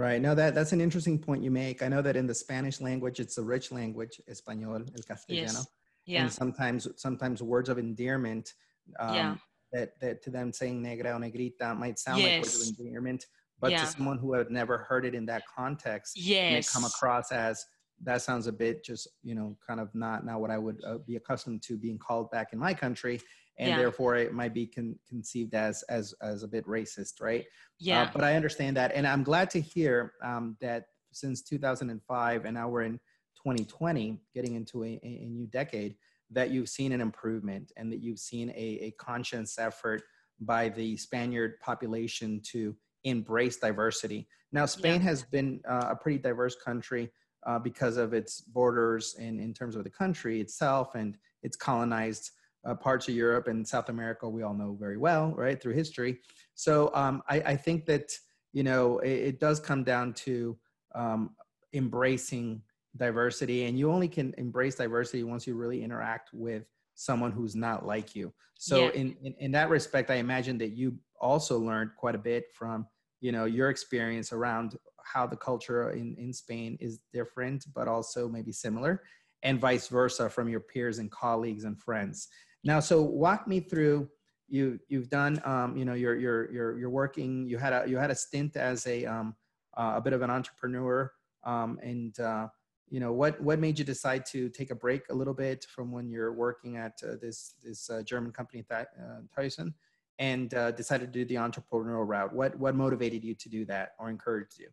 Right. 0.01 0.21
Now 0.21 0.33
that 0.33 0.55
that's 0.55 0.71
an 0.71 0.81
interesting 0.81 1.19
point 1.19 1.43
you 1.43 1.51
make. 1.51 1.83
I 1.83 1.87
know 1.87 2.01
that 2.01 2.15
in 2.15 2.25
the 2.25 2.33
Spanish 2.33 2.81
language, 2.81 3.19
it's 3.19 3.37
a 3.37 3.43
rich 3.43 3.71
language, 3.71 4.19
español, 4.29 4.81
el 4.97 5.03
castellano. 5.07 5.45
Yes. 5.45 5.67
Yeah. 6.05 6.23
And 6.23 6.33
sometimes 6.33 6.87
sometimes 6.95 7.43
words 7.43 7.69
of 7.69 7.77
endearment 7.77 8.53
um, 8.99 9.15
yeah 9.15 9.35
that, 9.71 9.99
that 10.01 10.21
to 10.23 10.29
them 10.29 10.51
saying 10.51 10.81
negra 10.81 11.11
o 11.11 11.17
negrita 11.17 11.77
might 11.77 11.99
sound 11.99 12.19
yes. 12.19 12.29
like 12.29 12.41
words 12.41 12.69
of 12.69 12.85
endearment, 12.85 13.25
but 13.59 13.71
yeah. 13.71 13.81
to 13.81 13.85
someone 13.85 14.17
who 14.17 14.33
had 14.33 14.49
never 14.51 14.79
heard 14.79 15.05
it 15.05 15.15
in 15.15 15.25
that 15.25 15.43
context, 15.55 16.17
yes. 16.17 16.51
may 16.51 16.73
come 16.73 16.85
across 16.85 17.31
as 17.31 17.65
that 18.03 18.21
sounds 18.21 18.47
a 18.47 18.51
bit 18.51 18.83
just 18.83 19.07
you 19.21 19.35
know 19.35 19.55
kind 19.65 19.79
of 19.79 19.93
not 19.93 20.25
not 20.25 20.41
what 20.41 20.51
I 20.51 20.57
would 20.57 20.79
uh, 20.85 20.97
be 21.05 21.15
accustomed 21.15 21.61
to 21.63 21.77
being 21.77 21.99
called 21.99 22.31
back 22.31 22.49
in 22.53 22.59
my 22.59 22.73
country, 22.73 23.21
and 23.61 23.69
yeah. 23.69 23.77
therefore 23.77 24.15
it 24.15 24.33
might 24.33 24.53
be 24.53 24.65
con- 24.65 24.97
conceived 25.07 25.53
as 25.53 25.83
as 25.83 26.13
as 26.21 26.43
a 26.43 26.47
bit 26.47 26.65
racist, 26.65 27.21
right? 27.21 27.45
Yeah. 27.79 28.01
Uh, 28.01 28.09
but 28.11 28.23
I 28.23 28.35
understand 28.35 28.75
that, 28.75 28.91
and 28.93 29.07
I'm 29.07 29.23
glad 29.23 29.49
to 29.51 29.61
hear 29.61 30.13
um, 30.23 30.57
that 30.59 30.85
since 31.13 31.41
2005, 31.43 32.45
and 32.45 32.55
now 32.55 32.67
we're 32.67 32.81
in 32.81 32.99
2020, 33.37 34.19
getting 34.33 34.55
into 34.55 34.83
a, 34.83 34.99
a 35.03 35.29
new 35.29 35.45
decade 35.47 35.95
that 36.31 36.49
you've 36.49 36.69
seen 36.69 36.91
an 36.91 37.01
improvement 37.01 37.71
and 37.77 37.91
that 37.91 38.01
you've 38.01 38.19
seen 38.19 38.49
a, 38.51 38.79
a 38.81 38.91
conscious 38.97 39.59
effort 39.59 40.01
by 40.39 40.69
the 40.69 40.97
Spaniard 40.97 41.59
population 41.59 42.41
to 42.43 42.75
embrace 43.03 43.57
diversity. 43.57 44.27
Now, 44.51 44.65
Spain 44.65 45.01
yeah. 45.01 45.09
has 45.09 45.23
been 45.23 45.59
uh, 45.69 45.89
a 45.91 45.95
pretty 45.95 46.17
diverse 46.17 46.55
country 46.55 47.11
uh, 47.45 47.59
because 47.59 47.97
of 47.97 48.13
its 48.13 48.41
borders 48.41 49.15
and 49.19 49.39
in 49.39 49.53
terms 49.53 49.75
of 49.75 49.83
the 49.83 49.89
country 49.89 50.39
itself 50.39 50.95
and 50.95 51.17
its 51.43 51.55
colonized 51.55 52.31
uh, 52.65 52.75
parts 52.75 53.07
of 53.07 53.15
Europe 53.15 53.47
and 53.47 53.67
South 53.67 53.89
America, 53.89 54.27
we 54.29 54.43
all 54.43 54.53
know 54.53 54.77
very 54.79 54.97
well, 54.97 55.33
right, 55.35 55.61
through 55.61 55.73
history. 55.73 56.19
So 56.53 56.91
um, 56.93 57.23
I, 57.27 57.41
I, 57.41 57.55
think 57.55 57.85
that, 57.87 58.11
you 58.53 58.63
know, 58.63 58.99
it, 58.99 59.09
it 59.11 59.39
does 59.39 59.59
come 59.59 59.83
down 59.83 60.13
to 60.13 60.57
um, 60.93 61.31
embracing 61.73 62.61
diversity 62.97 63.65
and 63.65 63.79
you 63.79 63.91
only 63.91 64.07
can 64.07 64.33
embrace 64.37 64.75
diversity 64.75 65.23
once 65.23 65.47
you 65.47 65.55
really 65.55 65.83
interact 65.83 66.29
with 66.33 66.63
someone 66.95 67.31
who's 67.31 67.55
not 67.55 67.85
like 67.85 68.15
you. 68.15 68.33
So 68.57 68.85
yeah. 68.85 68.91
in, 68.91 69.15
in, 69.23 69.33
in 69.39 69.51
that 69.53 69.69
respect, 69.69 70.11
I 70.11 70.15
imagine 70.15 70.57
that 70.59 70.73
you 70.73 70.97
also 71.19 71.57
learned 71.57 71.91
quite 71.97 72.15
a 72.15 72.19
bit 72.19 72.45
from 72.53 72.85
you 73.21 73.31
know 73.31 73.45
your 73.45 73.69
experience 73.69 74.33
around 74.33 74.77
how 75.03 75.25
the 75.25 75.35
culture 75.35 75.91
in, 75.91 76.15
in 76.17 76.33
Spain 76.33 76.77
is 76.79 76.99
different, 77.13 77.65
but 77.73 77.87
also 77.87 78.27
maybe 78.27 78.51
similar, 78.51 79.03
and 79.43 79.59
vice 79.59 79.87
versa 79.87 80.29
from 80.29 80.49
your 80.49 80.59
peers 80.59 80.99
and 80.99 81.09
colleagues 81.11 81.63
and 81.63 81.79
friends. 81.79 82.27
Now, 82.63 82.79
so 82.79 83.01
walk 83.01 83.47
me 83.47 83.59
through 83.59 84.09
you 84.51 84.79
you've 84.89 85.09
done 85.09 85.41
um, 85.45 85.75
you 85.77 85.85
know 85.85 85.93
you're 85.93 86.15
you're 86.15 86.51
you're 86.51 86.77
you're 86.77 86.89
working 86.89 87.47
you 87.47 87.57
had 87.57 87.73
a 87.73 87.89
you 87.89 87.97
had 87.97 88.11
a 88.11 88.15
stint 88.15 88.57
as 88.57 88.85
a 88.85 89.05
um, 89.05 89.33
uh, 89.77 89.93
a 89.95 90.01
bit 90.01 90.13
of 90.13 90.21
an 90.21 90.29
entrepreneur 90.29 91.11
um, 91.45 91.79
and 91.81 92.19
uh, 92.19 92.47
you 92.89 92.99
know 92.99 93.13
what 93.13 93.41
what 93.41 93.59
made 93.59 93.79
you 93.79 93.85
decide 93.85 94.25
to 94.25 94.49
take 94.49 94.69
a 94.69 94.75
break 94.75 95.03
a 95.09 95.13
little 95.13 95.33
bit 95.33 95.65
from 95.73 95.91
when 95.91 96.09
you're 96.09 96.33
working 96.33 96.75
at 96.75 97.01
uh, 97.03 97.15
this 97.21 97.55
this 97.63 97.89
uh, 97.89 98.03
German 98.03 98.31
company 98.31 98.63
Th- 98.69 98.87
uh, 99.01 99.21
Thyssen 99.35 99.73
and 100.19 100.53
uh, 100.53 100.71
decided 100.71 101.13
to 101.13 101.19
do 101.19 101.25
the 101.25 101.35
entrepreneurial 101.35 102.05
route 102.05 102.33
what 102.33 102.57
what 102.59 102.75
motivated 102.75 103.23
you 103.23 103.33
to 103.33 103.49
do 103.49 103.65
that 103.65 103.93
or 103.97 104.09
encouraged 104.09 104.59
you 104.59 104.67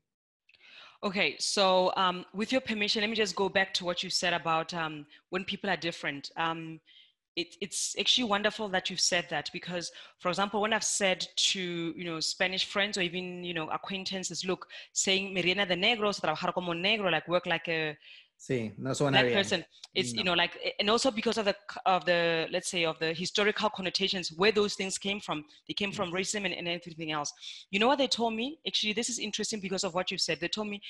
Okay, 1.04 1.36
so 1.38 1.92
um, 1.96 2.24
with 2.34 2.50
your 2.50 2.60
permission, 2.60 3.02
let 3.02 3.08
me 3.08 3.14
just 3.14 3.36
go 3.36 3.48
back 3.48 3.72
to 3.74 3.84
what 3.84 4.02
you 4.02 4.10
said 4.10 4.32
about 4.32 4.74
um, 4.74 5.06
when 5.30 5.44
people 5.44 5.70
are 5.70 5.76
different. 5.76 6.28
Um, 6.36 6.80
it, 7.38 7.56
it's 7.60 7.94
actually 7.98 8.24
wonderful 8.24 8.68
that 8.70 8.90
you've 8.90 9.00
said 9.00 9.26
that 9.30 9.48
because, 9.52 9.92
for 10.18 10.28
example, 10.28 10.60
when 10.60 10.72
I've 10.72 10.82
said 10.82 11.24
to 11.52 11.94
you 11.96 12.04
know 12.04 12.18
Spanish 12.18 12.64
friends 12.64 12.98
or 12.98 13.02
even 13.02 13.44
you 13.44 13.54
know 13.54 13.68
acquaintances, 13.70 14.44
look, 14.44 14.66
saying 14.92 15.34
Mirena 15.34 15.66
de 15.66 15.76
negros, 15.76 16.20
trabajar 16.20 16.52
como 16.52 16.72
negro, 16.72 17.10
like 17.12 17.28
work 17.28 17.46
like 17.46 17.68
a 17.68 17.96
Sí, 18.40 18.72
no 18.78 18.90
suena 18.90 19.22
that 19.22 19.32
person. 19.32 19.64
It's 19.94 20.12
no. 20.12 20.18
you 20.18 20.24
know 20.24 20.34
like, 20.34 20.56
and 20.78 20.88
also 20.90 21.10
because 21.10 21.38
of 21.38 21.44
the 21.44 21.56
of 21.86 22.04
the 22.04 22.46
let's 22.52 22.70
say 22.70 22.84
of 22.84 22.96
the 23.00 23.12
historical 23.12 23.68
connotations 23.70 24.32
where 24.32 24.52
those 24.52 24.74
things 24.74 24.96
came 24.96 25.20
from. 25.20 25.44
They 25.66 25.74
came 25.74 25.90
from 25.92 26.12
racism 26.12 26.44
and, 26.44 26.54
and 26.54 26.68
everything 26.68 27.10
else. 27.10 27.32
You 27.70 27.80
know 27.80 27.88
what 27.88 27.98
they 27.98 28.06
told 28.06 28.34
me? 28.34 28.58
Actually, 28.66 28.92
this 28.92 29.08
is 29.08 29.18
interesting 29.18 29.60
because 29.60 29.82
of 29.82 29.94
what 29.94 30.12
you 30.12 30.18
said. 30.18 30.38
They 30.40 30.48
told 30.48 30.68
me, 30.68 30.80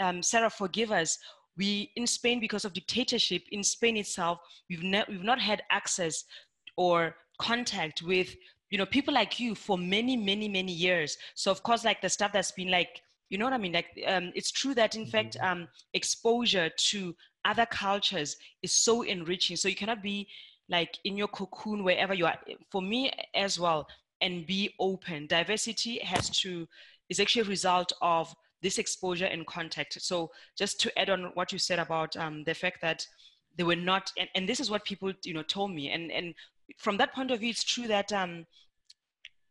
um, 0.00 0.22
Sarah, 0.22 0.50
forgive 0.50 0.92
us 0.92 1.18
we 1.58 1.90
in 1.96 2.06
Spain 2.06 2.40
because 2.40 2.64
of 2.64 2.72
dictatorship 2.72 3.42
in 3.50 3.62
Spain 3.62 3.96
itself 3.96 4.38
we've, 4.70 4.82
ne- 4.82 5.04
we've 5.08 5.24
not 5.24 5.40
had 5.40 5.62
access 5.70 6.24
or 6.76 7.16
contact 7.38 8.02
with 8.02 8.34
you 8.70 8.78
know 8.78 8.86
people 8.86 9.12
like 9.12 9.38
you 9.40 9.54
for 9.54 9.76
many 9.76 10.16
many 10.16 10.48
many 10.48 10.72
years. 10.72 11.18
So 11.34 11.50
of 11.50 11.62
course 11.62 11.84
like 11.84 12.00
the 12.00 12.08
stuff 12.08 12.32
that's 12.32 12.52
been 12.52 12.70
like 12.70 13.02
you 13.28 13.36
know 13.36 13.44
what 13.44 13.52
I 13.52 13.58
mean? 13.58 13.72
Like 13.72 13.88
um, 14.06 14.32
it's 14.34 14.50
true 14.50 14.74
that 14.74 14.94
in 14.94 15.06
fact 15.06 15.36
mm-hmm. 15.36 15.62
um, 15.62 15.68
exposure 15.92 16.70
to 16.70 17.14
other 17.44 17.66
cultures 17.66 18.36
is 18.62 18.72
so 18.72 19.02
enriching. 19.02 19.56
So 19.56 19.68
you 19.68 19.76
cannot 19.76 20.02
be 20.02 20.28
like 20.68 20.98
in 21.04 21.16
your 21.16 21.28
cocoon 21.28 21.84
wherever 21.84 22.14
you 22.14 22.26
are. 22.26 22.38
For 22.70 22.82
me 22.82 23.10
as 23.34 23.58
well 23.58 23.86
and 24.20 24.46
be 24.46 24.74
open. 24.80 25.26
Diversity 25.26 25.98
has 26.00 26.30
to 26.40 26.66
is 27.08 27.20
actually 27.20 27.42
a 27.42 27.46
result 27.46 27.92
of 28.02 28.34
this 28.62 28.78
exposure 28.78 29.26
and 29.26 29.46
contact. 29.46 30.00
So 30.00 30.30
just 30.56 30.80
to 30.80 30.98
add 30.98 31.10
on 31.10 31.30
what 31.34 31.52
you 31.52 31.58
said 31.58 31.78
about 31.78 32.16
um, 32.16 32.44
the 32.44 32.54
fact 32.54 32.80
that 32.82 33.06
they 33.56 33.64
were 33.64 33.76
not, 33.76 34.12
and, 34.18 34.28
and, 34.34 34.48
this 34.48 34.60
is 34.60 34.70
what 34.70 34.84
people 34.84 35.12
you 35.24 35.34
know 35.34 35.42
told 35.42 35.72
me, 35.72 35.90
and 35.90 36.12
and 36.12 36.34
from 36.76 36.96
that 36.98 37.14
point 37.14 37.30
of 37.30 37.40
view, 37.40 37.50
it's 37.50 37.64
true 37.64 37.86
that 37.88 38.12
um, 38.12 38.46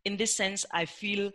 in 0.06 0.18
this 0.18 0.36
sense, 0.36 0.66
I 0.72 0.86
feel 0.86 1.32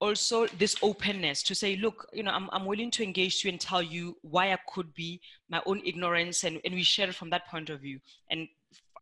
also 0.00 0.46
this 0.58 0.76
openness 0.82 1.42
to 1.44 1.54
say, 1.54 1.76
look, 1.76 2.08
you 2.12 2.22
know, 2.22 2.32
I'm, 2.32 2.48
I'm 2.52 2.64
willing 2.64 2.90
to 2.92 3.04
engage 3.04 3.44
you 3.44 3.50
and 3.50 3.60
tell 3.60 3.82
you 3.82 4.16
why 4.22 4.52
I 4.52 4.58
could 4.72 4.92
be 4.94 5.20
my 5.48 5.62
own 5.66 5.82
ignorance, 5.84 6.44
and, 6.44 6.60
and 6.64 6.74
we 6.74 6.82
share 6.82 7.08
it 7.08 7.14
from 7.14 7.30
that 7.30 7.46
point 7.48 7.70
of 7.70 7.80
view. 7.80 8.00
And 8.30 8.48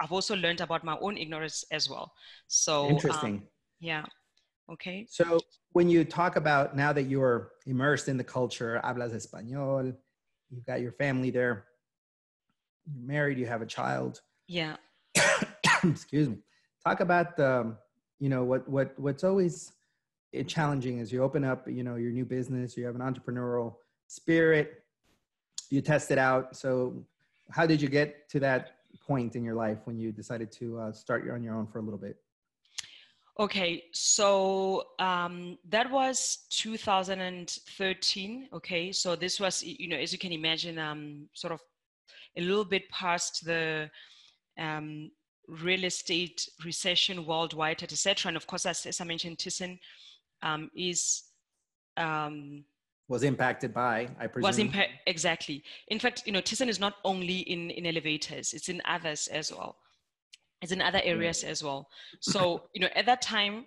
I've 0.01 0.13
also 0.13 0.37
learned 0.37 0.61
about 0.61 0.85
my 0.85 0.97
own 1.01 1.17
ignorance 1.17 1.65
as 1.71 1.89
well. 1.89 2.13
So 2.49 2.89
interesting. 2.89 3.35
Um, 3.35 3.43
yeah. 3.81 4.05
Okay. 4.71 5.07
So 5.09 5.41
when 5.73 5.89
you 5.89 6.05
talk 6.05 6.37
about 6.37 6.77
now 6.77 6.93
that 6.93 7.05
you're 7.05 7.53
immersed 7.67 8.09
in 8.09 8.17
the 8.17 8.25
culture, 8.25 8.81
hablas 8.85 9.15
español, 9.15 9.95
you've 10.51 10.67
got 10.67 10.81
your 10.81 10.93
family 10.93 11.31
there, 11.31 11.65
you're 12.87 13.07
married, 13.07 13.39
you 13.39 13.47
have 13.47 13.63
a 13.63 13.67
child. 13.67 14.21
Yeah. 14.47 14.77
Excuse 15.85 16.29
me. 16.29 16.39
Talk 16.85 17.01
about 17.01 17.37
the, 17.37 17.77
you 18.19 18.29
know, 18.29 18.45
what 18.45 18.69
what 18.69 18.99
what's 18.99 19.25
always 19.25 19.73
challenging 20.47 20.99
is 20.99 21.13
you 21.13 21.23
open 21.23 21.45
up, 21.45 21.69
you 21.69 21.83
know, 21.83 21.97
your 21.97 22.13
new 22.13 22.25
business, 22.25 22.77
you 22.77 22.85
have 22.85 22.95
an 22.95 23.01
entrepreneurial 23.01 23.77
spirit, 24.07 24.83
you 25.71 25.81
test 25.81 26.11
it 26.11 26.19
out. 26.19 26.57
So, 26.57 27.05
how 27.51 27.67
did 27.67 27.81
you 27.81 27.89
get 27.89 28.29
to 28.31 28.41
that 28.41 28.73
point 29.07 29.37
in 29.37 29.45
your 29.45 29.55
life 29.55 29.79
when 29.85 29.99
you 29.99 30.13
decided 30.13 30.53
to 30.53 30.79
uh, 30.79 30.93
start 30.93 31.25
your 31.25 31.35
on 31.35 31.43
your 31.43 31.55
own 31.55 31.67
for 31.67 31.79
a 31.79 31.83
little 31.83 31.99
bit? 31.99 32.17
Okay, 33.41 33.85
so 33.93 34.83
um, 34.99 35.59
that 35.69 35.89
was 35.89 36.39
2013. 36.51 38.49
Okay, 38.53 38.91
so 38.91 39.15
this 39.15 39.39
was, 39.39 39.63
you 39.63 39.87
know, 39.87 39.97
as 39.97 40.13
you 40.13 40.19
can 40.19 40.33
imagine, 40.33 40.77
um, 40.77 41.29
sort 41.35 41.53
of 41.53 41.61
a 42.37 42.41
little 42.41 42.65
bit 42.65 42.91
past 42.91 43.45
the 43.45 43.89
um, 44.59 45.13
real 45.47 45.85
estate 45.85 46.49
recession 46.65 47.25
worldwide, 47.27 47.81
etc. 47.85 48.31
And 48.31 48.37
of 48.37 48.49
course, 48.49 48.67
as, 48.67 48.85
as 48.87 49.01
I 49.01 49.05
mentioned, 49.05 49.39
Thyssen 49.39 49.79
um, 50.43 50.69
is 50.75 51.23
um, 51.97 52.65
was 53.07 53.23
impacted 53.23 53.73
by, 53.73 54.09
I 54.19 54.27
presume. 54.27 54.49
Was 54.49 54.59
impact 54.59 54.95
exactly. 55.07 55.63
In 55.87 56.01
fact, 56.01 56.25
you 56.27 56.33
know, 56.33 56.43
Thyssen 56.43 56.67
is 56.67 56.81
not 56.81 56.97
only 57.05 57.39
in 57.39 57.71
in 57.71 57.87
elevators; 57.87 58.53
it's 58.53 58.69
in 58.69 58.83
others 58.85 59.29
as 59.29 59.53
well 59.53 59.77
is 60.63 60.73
in 60.73 60.83
other 60.83 61.01
areas 61.05 61.45
as 61.45 61.63
well. 61.63 61.89
So, 62.21 62.69
you 62.75 62.81
know, 62.81 62.89
at 62.95 63.07
that 63.07 63.23
time, 63.23 63.67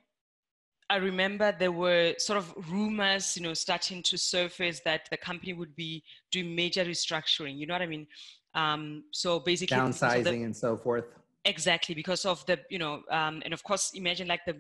I 0.90 0.98
remember 0.98 1.56
there 1.58 1.72
were 1.72 2.16
sort 2.18 2.38
of 2.38 2.54
rumors, 2.70 3.38
you 3.38 3.44
know, 3.44 3.54
starting 3.54 4.04
to 4.04 4.18
surface 4.18 4.82
that 4.84 5.08
the 5.10 5.16
company 5.16 5.54
would 5.54 5.74
be 5.74 6.04
doing 6.32 6.54
major 6.54 6.84
restructuring. 6.84 7.58
You 7.58 7.66
know 7.66 7.76
what 7.76 7.82
I 7.82 7.86
mean? 7.86 8.08
Um, 8.54 9.06
so 9.12 9.40
basically, 9.40 9.78
downsizing 9.78 10.24
the, 10.24 10.44
and 10.44 10.56
so 10.56 10.76
forth. 10.76 11.06
Exactly, 11.46 11.96
because 11.96 12.26
of 12.26 12.46
the, 12.46 12.60
you 12.70 12.78
know, 12.78 13.04
um, 13.10 13.42
and 13.46 13.54
of 13.54 13.64
course, 13.64 13.92
imagine 13.96 14.28
like 14.28 14.42
the 14.46 14.58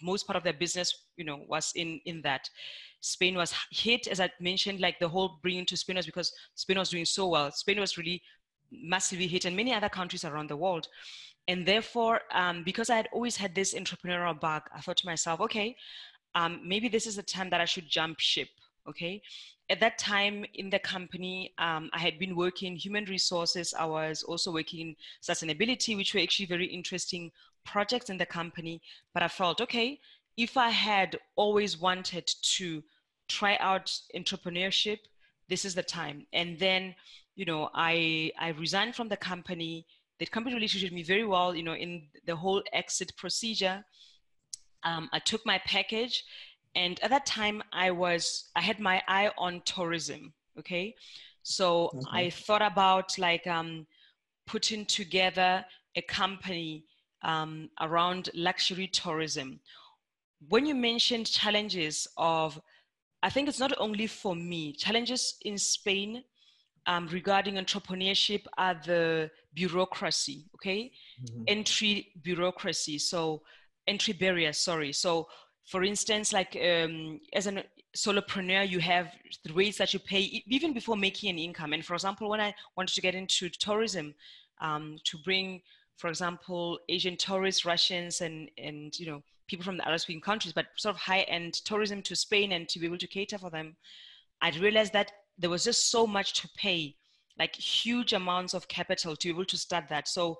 most 0.00 0.24
part 0.24 0.36
of 0.36 0.44
their 0.44 0.52
business, 0.52 1.06
you 1.16 1.24
know, 1.24 1.40
was 1.48 1.72
in 1.74 2.00
in 2.06 2.22
that. 2.22 2.48
Spain 3.00 3.34
was 3.34 3.52
hit, 3.72 4.06
as 4.06 4.20
I 4.20 4.30
mentioned, 4.38 4.78
like 4.78 5.00
the 5.00 5.08
whole 5.08 5.40
bringing 5.42 5.66
to 5.66 5.76
Spain 5.76 5.96
was 5.96 6.06
because 6.06 6.32
Spain 6.54 6.78
was 6.78 6.90
doing 6.90 7.04
so 7.04 7.26
well. 7.26 7.50
Spain 7.50 7.80
was 7.80 7.98
really 7.98 8.22
massively 8.70 9.26
hit, 9.26 9.44
and 9.44 9.56
many 9.56 9.74
other 9.74 9.88
countries 9.88 10.24
around 10.24 10.48
the 10.48 10.56
world. 10.56 10.86
And 11.48 11.66
therefore, 11.66 12.20
um, 12.32 12.62
because 12.64 12.88
I 12.88 12.96
had 12.96 13.08
always 13.12 13.36
had 13.36 13.54
this 13.54 13.74
entrepreneurial 13.74 14.38
bug, 14.38 14.62
I 14.74 14.80
thought 14.80 14.98
to 14.98 15.06
myself, 15.06 15.40
okay, 15.40 15.76
um, 16.34 16.60
maybe 16.64 16.88
this 16.88 17.06
is 17.06 17.16
the 17.16 17.22
time 17.22 17.50
that 17.50 17.60
I 17.60 17.64
should 17.64 17.88
jump 17.88 18.20
ship. 18.20 18.48
Okay. 18.88 19.22
At 19.70 19.80
that 19.80 19.96
time 19.98 20.44
in 20.54 20.68
the 20.70 20.78
company, 20.78 21.54
um, 21.58 21.88
I 21.92 21.98
had 21.98 22.18
been 22.18 22.34
working 22.36 22.76
human 22.76 23.04
resources. 23.04 23.72
I 23.78 23.84
was 23.84 24.22
also 24.22 24.52
working 24.52 24.80
in 24.80 24.96
sustainability, 25.22 25.96
which 25.96 26.14
were 26.14 26.20
actually 26.20 26.46
very 26.46 26.66
interesting 26.66 27.30
projects 27.64 28.10
in 28.10 28.18
the 28.18 28.26
company. 28.26 28.82
But 29.14 29.22
I 29.22 29.28
felt, 29.28 29.60
okay, 29.60 30.00
if 30.36 30.56
I 30.56 30.70
had 30.70 31.18
always 31.36 31.78
wanted 31.78 32.26
to 32.56 32.82
try 33.28 33.56
out 33.60 33.92
entrepreneurship, 34.16 34.98
this 35.48 35.64
is 35.64 35.74
the 35.74 35.82
time. 35.82 36.26
And 36.32 36.58
then, 36.58 36.94
you 37.36 37.44
know, 37.44 37.70
I 37.74 38.32
I 38.38 38.48
resigned 38.48 38.94
from 38.96 39.08
the 39.08 39.16
company 39.16 39.86
the 40.22 40.30
company 40.30 40.54
really 40.54 40.68
treated 40.68 40.92
me 40.92 41.02
very 41.02 41.26
well, 41.26 41.52
you 41.52 41.64
know, 41.64 41.74
in 41.74 42.04
the 42.26 42.36
whole 42.36 42.62
exit 42.72 43.12
procedure. 43.16 43.84
Um, 44.84 45.10
I 45.12 45.18
took 45.18 45.44
my 45.44 45.58
package 45.66 46.22
and 46.76 47.00
at 47.00 47.10
that 47.10 47.26
time 47.26 47.60
I 47.72 47.90
was, 47.90 48.48
I 48.54 48.60
had 48.60 48.78
my 48.78 49.02
eye 49.08 49.32
on 49.36 49.62
tourism. 49.64 50.32
Okay. 50.60 50.94
So 51.42 51.86
okay. 51.86 52.06
I 52.12 52.30
thought 52.30 52.62
about 52.62 53.18
like 53.18 53.48
um, 53.48 53.84
putting 54.46 54.86
together 54.86 55.64
a 55.96 56.02
company 56.02 56.84
um, 57.24 57.68
around 57.80 58.30
luxury 58.32 58.86
tourism. 58.86 59.58
When 60.48 60.66
you 60.66 60.76
mentioned 60.76 61.26
challenges 61.26 62.06
of, 62.16 62.60
I 63.24 63.30
think 63.30 63.48
it's 63.48 63.58
not 63.58 63.72
only 63.78 64.06
for 64.06 64.36
me, 64.36 64.72
challenges 64.72 65.34
in 65.42 65.58
Spain 65.58 66.22
um, 66.86 67.06
regarding 67.08 67.54
entrepreneurship 67.54 68.46
are 68.58 68.74
the 68.84 69.30
bureaucracy, 69.54 70.46
okay? 70.54 70.92
Mm-hmm. 71.22 71.44
Entry 71.46 72.08
bureaucracy, 72.22 72.98
so 72.98 73.42
entry 73.86 74.12
barriers, 74.12 74.58
sorry. 74.58 74.92
So, 74.92 75.28
for 75.66 75.84
instance, 75.84 76.32
like 76.32 76.56
um, 76.56 77.20
as 77.32 77.46
a 77.46 77.64
solopreneur, 77.96 78.68
you 78.68 78.80
have 78.80 79.12
the 79.44 79.52
rates 79.52 79.78
that 79.78 79.92
you 79.92 80.00
pay 80.00 80.42
even 80.46 80.72
before 80.72 80.96
making 80.96 81.30
an 81.30 81.38
income. 81.38 81.72
And 81.72 81.84
for 81.84 81.94
example, 81.94 82.28
when 82.28 82.40
I 82.40 82.54
wanted 82.76 82.94
to 82.94 83.00
get 83.00 83.14
into 83.14 83.48
tourism, 83.48 84.14
um, 84.60 84.96
to 85.04 85.18
bring, 85.18 85.60
for 85.96 86.08
example, 86.08 86.78
Asian 86.88 87.16
tourists, 87.16 87.64
Russians, 87.64 88.20
and 88.20 88.50
and 88.58 88.98
you 88.98 89.06
know 89.06 89.22
people 89.46 89.64
from 89.64 89.76
the 89.76 89.86
Arab 89.86 90.00
speaking 90.00 90.20
countries, 90.20 90.52
but 90.52 90.66
sort 90.76 90.94
of 90.94 91.00
high-end 91.00 91.54
tourism 91.64 92.00
to 92.02 92.16
Spain 92.16 92.52
and 92.52 92.68
to 92.68 92.78
be 92.78 92.86
able 92.86 92.98
to 92.98 93.06
cater 93.06 93.38
for 93.38 93.50
them, 93.50 93.76
I 94.40 94.50
realized 94.50 94.92
that 94.94 95.12
there 95.42 95.50
was 95.50 95.64
just 95.64 95.90
so 95.90 96.06
much 96.06 96.32
to 96.40 96.48
pay, 96.56 96.96
like 97.38 97.54
huge 97.54 98.14
amounts 98.14 98.54
of 98.54 98.68
capital 98.68 99.14
to 99.16 99.28
be 99.28 99.30
able 99.30 99.44
to 99.44 99.58
start 99.58 99.88
that. 99.90 100.08
So 100.08 100.38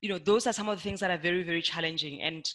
you 0.00 0.08
know, 0.08 0.18
those 0.18 0.46
are 0.46 0.52
some 0.52 0.68
of 0.68 0.76
the 0.76 0.82
things 0.82 1.00
that 1.00 1.10
are 1.10 1.18
very, 1.18 1.42
very 1.42 1.62
challenging. 1.62 2.22
And 2.22 2.48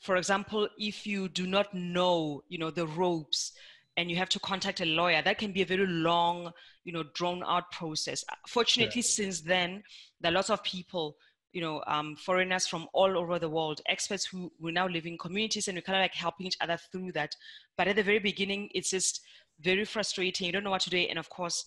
for 0.00 0.16
example, 0.16 0.68
if 0.78 1.06
you 1.06 1.28
do 1.28 1.46
not 1.46 1.72
know, 1.74 2.42
you 2.48 2.58
know, 2.58 2.70
the 2.70 2.86
ropes 2.86 3.52
and 3.96 4.10
you 4.10 4.16
have 4.16 4.28
to 4.30 4.40
contact 4.40 4.80
a 4.80 4.84
lawyer, 4.84 5.22
that 5.22 5.38
can 5.38 5.52
be 5.52 5.62
a 5.62 5.66
very 5.66 5.86
long, 5.86 6.52
you 6.84 6.92
know, 6.92 7.04
drawn 7.14 7.42
out 7.46 7.70
process. 7.72 8.24
Fortunately, 8.46 9.00
yeah. 9.00 9.06
since 9.06 9.40
then, 9.40 9.82
there 10.20 10.30
are 10.30 10.34
lots 10.34 10.50
of 10.50 10.62
people, 10.62 11.16
you 11.52 11.60
know, 11.60 11.82
um, 11.86 12.14
foreigners 12.16 12.66
from 12.66 12.86
all 12.92 13.16
over 13.16 13.38
the 13.38 13.48
world, 13.48 13.80
experts 13.86 14.26
who 14.26 14.52
we 14.60 14.72
now 14.72 14.86
live 14.86 15.06
in 15.06 15.16
communities 15.16 15.68
and 15.68 15.76
we're 15.76 15.82
kind 15.82 15.98
of 15.98 16.02
like 16.02 16.14
helping 16.14 16.46
each 16.46 16.58
other 16.60 16.78
through 16.92 17.12
that. 17.12 17.34
But 17.76 17.88
at 17.88 17.96
the 17.96 18.02
very 18.02 18.18
beginning, 18.18 18.68
it's 18.74 18.90
just 18.90 19.22
very 19.60 19.84
frustrating. 19.84 20.46
You 20.46 20.52
don't 20.52 20.64
know 20.64 20.70
what 20.70 20.82
to 20.82 20.90
do. 20.90 20.98
And 20.98 21.18
of 21.18 21.28
course, 21.28 21.64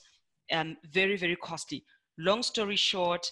um, 0.52 0.78
very, 0.91 1.17
very 1.17 1.36
costly. 1.36 1.84
Long 2.17 2.43
story 2.43 2.75
short, 2.75 3.32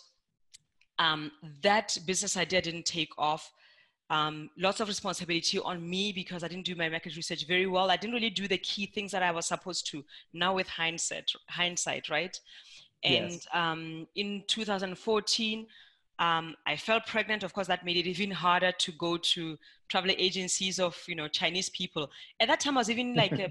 um, 1.00 1.32
that 1.62 1.98
business 2.06 2.38
idea 2.38 2.62
didn't 2.62 2.86
take 2.86 3.10
off 3.17 3.52
um, 4.10 4.50
lots 4.58 4.80
of 4.80 4.88
responsibility 4.88 5.60
on 5.60 5.88
me 5.88 6.13
because 6.13 6.43
I 6.43 6.48
didn't 6.48 6.65
do 6.65 6.76
my 6.76 6.89
market 6.89 7.15
research 7.15 7.46
very 7.46 7.67
well. 7.67 7.91
I 7.91 7.98
didn't 7.98 8.13
really 8.13 8.30
do 8.30 8.48
the 8.48 8.58
key 8.58 8.86
things 8.86 9.12
that 9.12 9.22
I 9.22 9.32
was 9.32 9.46
supposed 9.46 9.89
to. 9.91 10.04
Now 10.34 10.56
with 10.56 10.67
hindsight, 10.67 11.30
hindsight, 11.50 12.10
right? 12.10 12.39
And 13.04 13.32
yes. 13.32 13.48
um, 13.54 14.08
in 14.15 14.43
2014, 14.48 15.67
um, 16.20 16.56
I 16.65 16.76
felt 16.78 17.06
pregnant. 17.06 17.43
Of 17.43 17.54
course, 17.54 17.67
that 17.67 17.86
made 17.86 17.98
it 17.98 18.08
even 18.08 18.32
harder 18.32 18.72
to 18.72 18.91
go 18.93 19.17
to 19.17 19.58
travel 19.89 20.12
agencies 20.17 20.80
of 20.80 20.98
you 21.08 21.15
know 21.15 21.28
Chinese 21.28 21.70
people. 21.70 22.10
At 22.39 22.48
that 22.48 22.60
time, 22.60 22.78
I 22.78 22.82
was 22.82 22.89
even 22.89 23.13
like 23.13 23.34
uh, 23.39 23.50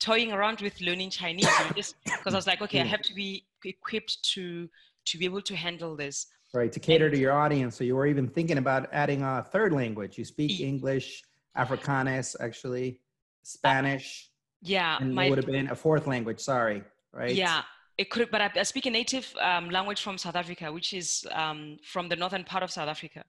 toying 0.00 0.32
around 0.32 0.60
with 0.60 0.80
learning 0.80 1.10
Chinese, 1.10 1.48
just 1.76 1.96
because 2.04 2.34
I 2.34 2.36
was 2.36 2.46
like, 2.46 2.62
okay, 2.62 2.80
I 2.80 2.84
have 2.84 3.02
to 3.02 3.14
be 3.14 3.44
equipped 3.64 4.22
to 4.34 4.68
to 5.06 5.18
be 5.18 5.24
able 5.24 5.42
to 5.42 5.56
handle 5.56 5.96
this. 5.96 6.26
Right 6.54 6.72
to 6.72 6.80
cater 6.80 7.10
to 7.10 7.18
your 7.18 7.32
audience. 7.32 7.76
So 7.76 7.84
you 7.84 7.94
were 7.96 8.06
even 8.06 8.28
thinking 8.28 8.58
about 8.58 8.88
adding 8.92 9.22
a 9.22 9.46
third 9.52 9.72
language. 9.72 10.16
You 10.18 10.24
speak 10.24 10.60
english 10.60 11.22
afrikaans 11.58 12.36
actually 12.40 13.00
spanish 13.42 14.30
yeah 14.62 14.98
and 15.00 15.14
my, 15.14 15.24
it 15.24 15.30
would 15.30 15.38
have 15.38 15.46
been 15.46 15.70
a 15.70 15.74
fourth 15.74 16.06
language 16.06 16.40
sorry 16.40 16.82
right? 17.12 17.34
Yeah 17.34 17.62
it 17.96 18.10
could 18.10 18.30
but 18.30 18.40
i, 18.40 18.50
I 18.54 18.62
speak 18.62 18.86
a 18.86 18.90
native 18.90 19.34
um, 19.40 19.70
language 19.70 20.00
from 20.02 20.18
south 20.18 20.36
africa 20.36 20.72
which 20.72 20.92
is 20.92 21.26
um, 21.32 21.78
from 21.82 22.08
the 22.08 22.16
northern 22.16 22.44
part 22.44 22.62
of 22.62 22.70
south 22.70 22.88
africa. 22.88 23.24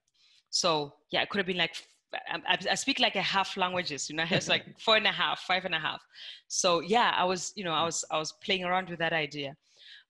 So 0.50 0.94
yeah 1.10 1.22
it 1.22 1.28
could 1.28 1.38
have 1.38 1.46
been 1.46 1.56
like 1.56 1.76
I, 2.12 2.58
I 2.70 2.74
speak 2.74 2.98
like 2.98 3.16
a 3.16 3.22
half 3.22 3.56
languages 3.56 4.10
you 4.10 4.16
know 4.16 4.24
it's 4.30 4.48
like 4.48 4.64
four 4.80 4.96
and 4.96 5.06
a 5.06 5.12
half 5.12 5.40
five 5.40 5.64
and 5.64 5.74
a 5.74 5.78
half 5.78 6.02
so 6.48 6.80
yeah 6.80 7.14
i 7.16 7.24
was 7.24 7.52
you 7.54 7.62
know 7.62 7.72
i 7.72 7.84
was 7.84 8.04
i 8.10 8.18
was 8.18 8.32
playing 8.44 8.64
around 8.64 8.88
with 8.88 8.98
that 8.98 9.12
idea 9.12 9.56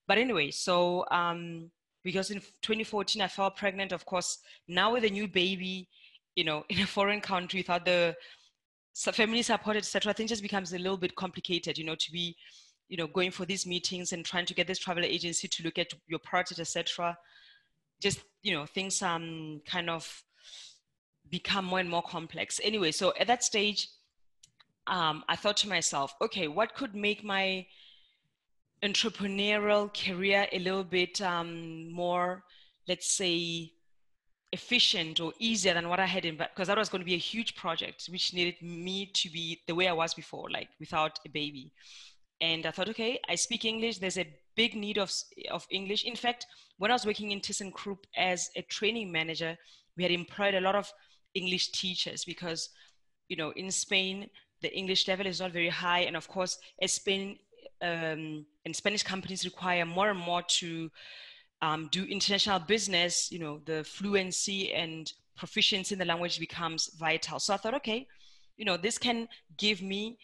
but 0.08 0.16
anyway 0.16 0.50
so 0.50 1.04
um 1.10 1.70
because 2.02 2.30
in 2.30 2.40
2014 2.62 3.22
I 3.22 3.28
fell 3.28 3.50
pregnant. 3.50 3.92
Of 3.92 4.04
course, 4.04 4.38
now 4.68 4.92
with 4.92 5.04
a 5.04 5.10
new 5.10 5.28
baby, 5.28 5.88
you 6.34 6.44
know, 6.44 6.64
in 6.68 6.80
a 6.80 6.86
foreign 6.86 7.20
country 7.20 7.60
without 7.60 7.84
the 7.84 8.16
family 8.94 9.42
support, 9.42 9.76
etc., 9.76 10.12
things 10.12 10.30
just 10.30 10.42
becomes 10.42 10.72
a 10.72 10.78
little 10.78 10.96
bit 10.96 11.14
complicated. 11.14 11.78
You 11.78 11.84
know, 11.84 11.94
to 11.94 12.12
be, 12.12 12.36
you 12.88 12.96
know, 12.96 13.06
going 13.06 13.30
for 13.30 13.44
these 13.44 13.66
meetings 13.66 14.12
and 14.12 14.24
trying 14.24 14.46
to 14.46 14.54
get 14.54 14.66
this 14.66 14.78
travel 14.78 15.04
agency 15.04 15.48
to 15.48 15.62
look 15.62 15.78
at 15.78 15.92
your 16.06 16.20
project, 16.20 16.60
etc. 16.60 17.16
Just 18.00 18.20
you 18.42 18.54
know, 18.54 18.66
things 18.66 19.02
um 19.02 19.60
kind 19.66 19.90
of 19.90 20.22
become 21.30 21.64
more 21.64 21.80
and 21.80 21.88
more 21.88 22.02
complex. 22.02 22.60
Anyway, 22.62 22.90
so 22.90 23.12
at 23.18 23.26
that 23.26 23.44
stage, 23.44 23.88
um, 24.86 25.24
I 25.28 25.36
thought 25.36 25.56
to 25.58 25.68
myself, 25.68 26.14
okay, 26.20 26.48
what 26.48 26.74
could 26.74 26.94
make 26.94 27.22
my 27.22 27.66
entrepreneurial 28.82 29.90
career 29.92 30.46
a 30.52 30.58
little 30.58 30.84
bit 30.84 31.20
um, 31.20 31.92
more, 31.92 32.42
let's 32.88 33.14
say, 33.14 33.72
efficient 34.52 35.20
or 35.20 35.32
easier 35.38 35.74
than 35.74 35.88
what 35.88 36.00
I 36.00 36.06
had 36.06 36.24
in, 36.24 36.36
because 36.36 36.66
that 36.66 36.78
was 36.78 36.88
going 36.88 37.00
to 37.00 37.06
be 37.06 37.14
a 37.14 37.18
huge 37.18 37.54
project, 37.54 38.08
which 38.10 38.34
needed 38.34 38.60
me 38.62 39.10
to 39.14 39.30
be 39.30 39.60
the 39.68 39.74
way 39.74 39.86
I 39.86 39.92
was 39.92 40.14
before, 40.14 40.50
like 40.50 40.68
without 40.80 41.18
a 41.24 41.28
baby. 41.28 41.72
And 42.40 42.66
I 42.66 42.70
thought, 42.70 42.88
okay, 42.88 43.20
I 43.28 43.34
speak 43.34 43.64
English. 43.64 43.98
There's 43.98 44.18
a 44.18 44.26
big 44.56 44.74
need 44.74 44.98
of, 44.98 45.12
of 45.50 45.66
English. 45.70 46.04
In 46.04 46.16
fact, 46.16 46.46
when 46.78 46.90
I 46.90 46.94
was 46.94 47.06
working 47.06 47.30
in 47.30 47.40
ThyssenKrupp 47.40 48.02
as 48.16 48.48
a 48.56 48.62
training 48.62 49.12
manager, 49.12 49.56
we 49.96 50.02
had 50.02 50.12
employed 50.12 50.54
a 50.54 50.60
lot 50.60 50.74
of 50.74 50.90
English 51.34 51.72
teachers 51.72 52.24
because, 52.24 52.70
you 53.28 53.36
know, 53.36 53.50
in 53.52 53.70
Spain, 53.70 54.28
the 54.62 54.74
English 54.76 55.08
level 55.08 55.26
is 55.26 55.40
not 55.40 55.52
very 55.52 55.68
high. 55.68 56.00
And 56.00 56.16
of 56.16 56.28
course, 56.28 56.58
as 56.82 56.92
Spain 56.92 57.38
um, 57.82 58.44
and 58.64 58.74
Spanish 58.74 59.02
companies 59.02 59.44
require 59.44 59.86
more 59.86 60.10
and 60.10 60.18
more 60.18 60.42
to 60.42 60.90
um, 61.62 61.88
do 61.90 62.04
international 62.04 62.58
business, 62.60 63.30
you 63.30 63.38
know, 63.38 63.60
the 63.64 63.84
fluency 63.84 64.72
and 64.72 65.12
proficiency 65.36 65.94
in 65.94 65.98
the 65.98 66.04
language 66.04 66.38
becomes 66.38 66.90
vital. 66.98 67.38
So 67.38 67.54
I 67.54 67.56
thought, 67.56 67.74
okay, 67.74 68.06
you 68.56 68.64
know, 68.64 68.76
this 68.76 68.98
can 68.98 69.28
give 69.56 69.82
me 69.82 70.18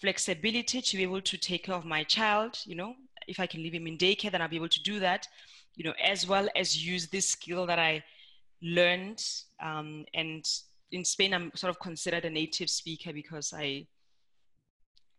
flexibility 0.00 0.80
to 0.80 0.96
be 0.96 1.02
able 1.02 1.20
to 1.20 1.36
take 1.36 1.64
care 1.64 1.74
of 1.74 1.84
my 1.84 2.02
child, 2.04 2.58
you 2.64 2.74
know, 2.74 2.94
if 3.28 3.38
I 3.38 3.46
can 3.46 3.62
leave 3.62 3.74
him 3.74 3.86
in 3.86 3.98
daycare, 3.98 4.30
then 4.30 4.42
I'll 4.42 4.48
be 4.48 4.56
able 4.56 4.68
to 4.68 4.82
do 4.82 4.98
that, 5.00 5.28
you 5.74 5.84
know, 5.84 5.94
as 6.02 6.26
well 6.26 6.48
as 6.56 6.84
use 6.84 7.08
this 7.08 7.28
skill 7.28 7.66
that 7.66 7.78
I 7.78 8.02
learned. 8.62 9.22
Um, 9.62 10.04
and 10.14 10.44
in 10.90 11.04
Spain, 11.04 11.34
I'm 11.34 11.50
sort 11.54 11.70
of 11.70 11.78
considered 11.80 12.24
a 12.24 12.30
native 12.30 12.70
speaker 12.70 13.12
because 13.12 13.52
I 13.56 13.86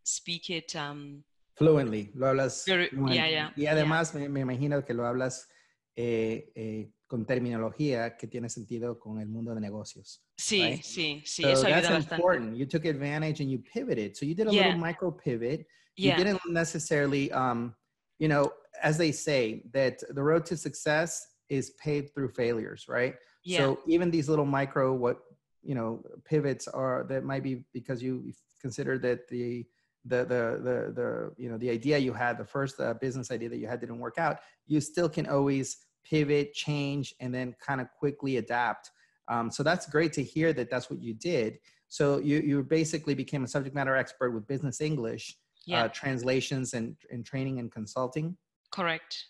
speak 0.03 0.49
it 0.49 0.75
um, 0.75 1.23
Fluently, 1.55 2.11
lo 2.15 2.27
hablas. 2.27 2.65
Yeah, 2.65 3.27
yeah, 3.27 3.53
y 3.55 3.67
además 3.67 4.15
Me, 4.15 4.27
me, 4.27 4.39
imagino 4.41 4.83
que 4.83 4.93
lo 4.93 5.05
hablas 5.05 5.47
eh, 5.95 6.51
eh, 6.55 6.89
con 7.05 7.25
terminología 7.25 8.17
que 8.17 8.27
tiene 8.27 8.49
sentido 8.49 8.97
con 8.97 9.19
el 9.19 9.27
mundo 9.27 9.53
de 9.53 9.61
negocios. 9.61 10.23
Sí, 10.35 10.61
right? 10.63 10.81
sí, 10.81 11.21
sí. 11.25 11.43
So 11.43 11.49
eso 11.49 11.63
that's 11.67 12.11
important. 12.11 12.57
You 12.57 12.65
took 12.65 12.85
advantage 12.85 13.39
and 13.39 13.51
you 13.51 13.59
pivoted. 13.59 14.17
So 14.17 14.25
you 14.25 14.33
did 14.33 14.47
a 14.47 14.51
yeah. 14.51 14.63
little 14.63 14.79
micro 14.79 15.11
pivot. 15.11 15.67
You 15.95 16.09
yeah. 16.09 16.17
didn't 16.17 16.41
necessarily, 16.47 17.31
um, 17.31 17.75
you 18.17 18.27
know, 18.27 18.51
as 18.81 18.97
they 18.97 19.11
say, 19.11 19.61
that 19.73 19.99
the 20.09 20.23
road 20.23 20.45
to 20.47 20.57
success 20.57 21.23
is 21.49 21.71
paved 21.79 22.15
through 22.15 22.29
failures, 22.29 22.85
right? 22.87 23.13
Yeah. 23.43 23.59
So 23.59 23.79
even 23.87 24.11
these 24.11 24.29
little 24.29 24.45
micro, 24.45 24.93
what 24.93 25.19
you 25.63 25.75
know, 25.75 26.03
pivots 26.25 26.67
are 26.67 27.05
that 27.09 27.23
might 27.23 27.43
be 27.43 27.63
because 27.73 28.03
you 28.03 28.33
consider 28.61 28.97
that 28.99 29.27
the 29.27 29.65
the 30.05 30.17
the 30.17 30.59
the 30.63 30.93
the 30.93 31.31
you 31.37 31.49
know 31.49 31.57
the 31.57 31.69
idea 31.69 31.97
you 31.97 32.13
had 32.13 32.37
the 32.37 32.45
first 32.45 32.79
uh, 32.79 32.93
business 32.95 33.31
idea 33.31 33.49
that 33.49 33.57
you 33.57 33.67
had 33.67 33.79
didn't 33.79 33.99
work 33.99 34.17
out 34.17 34.39
you 34.67 34.81
still 34.81 35.07
can 35.07 35.27
always 35.27 35.77
pivot 36.03 36.53
change 36.53 37.13
and 37.19 37.33
then 37.33 37.55
kind 37.65 37.79
of 37.79 37.87
quickly 37.97 38.37
adapt 38.37 38.91
um, 39.29 39.49
so 39.49 39.63
that's 39.63 39.85
great 39.89 40.11
to 40.11 40.23
hear 40.23 40.51
that 40.51 40.69
that's 40.69 40.89
what 40.89 41.01
you 41.01 41.13
did 41.13 41.57
so 41.87 42.17
you 42.19 42.39
you 42.39 42.63
basically 42.63 43.13
became 43.13 43.43
a 43.43 43.47
subject 43.47 43.73
matter 43.73 43.95
expert 43.95 44.31
with 44.31 44.45
business 44.47 44.81
english 44.81 45.31
uh, 45.31 45.61
yeah. 45.65 45.83
uh, 45.83 45.87
translations 45.87 46.73
and, 46.73 46.97
and 47.09 47.25
training 47.25 47.59
and 47.59 47.71
consulting 47.71 48.35
correct 48.71 49.27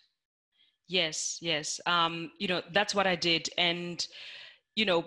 yes 0.88 1.38
yes. 1.40 1.80
Um, 1.86 2.30
you 2.38 2.48
know 2.48 2.62
that's 2.72 2.94
what 2.94 3.06
i 3.06 3.16
did. 3.16 3.48
And 3.58 4.06
you 4.74 4.84
know 4.84 5.04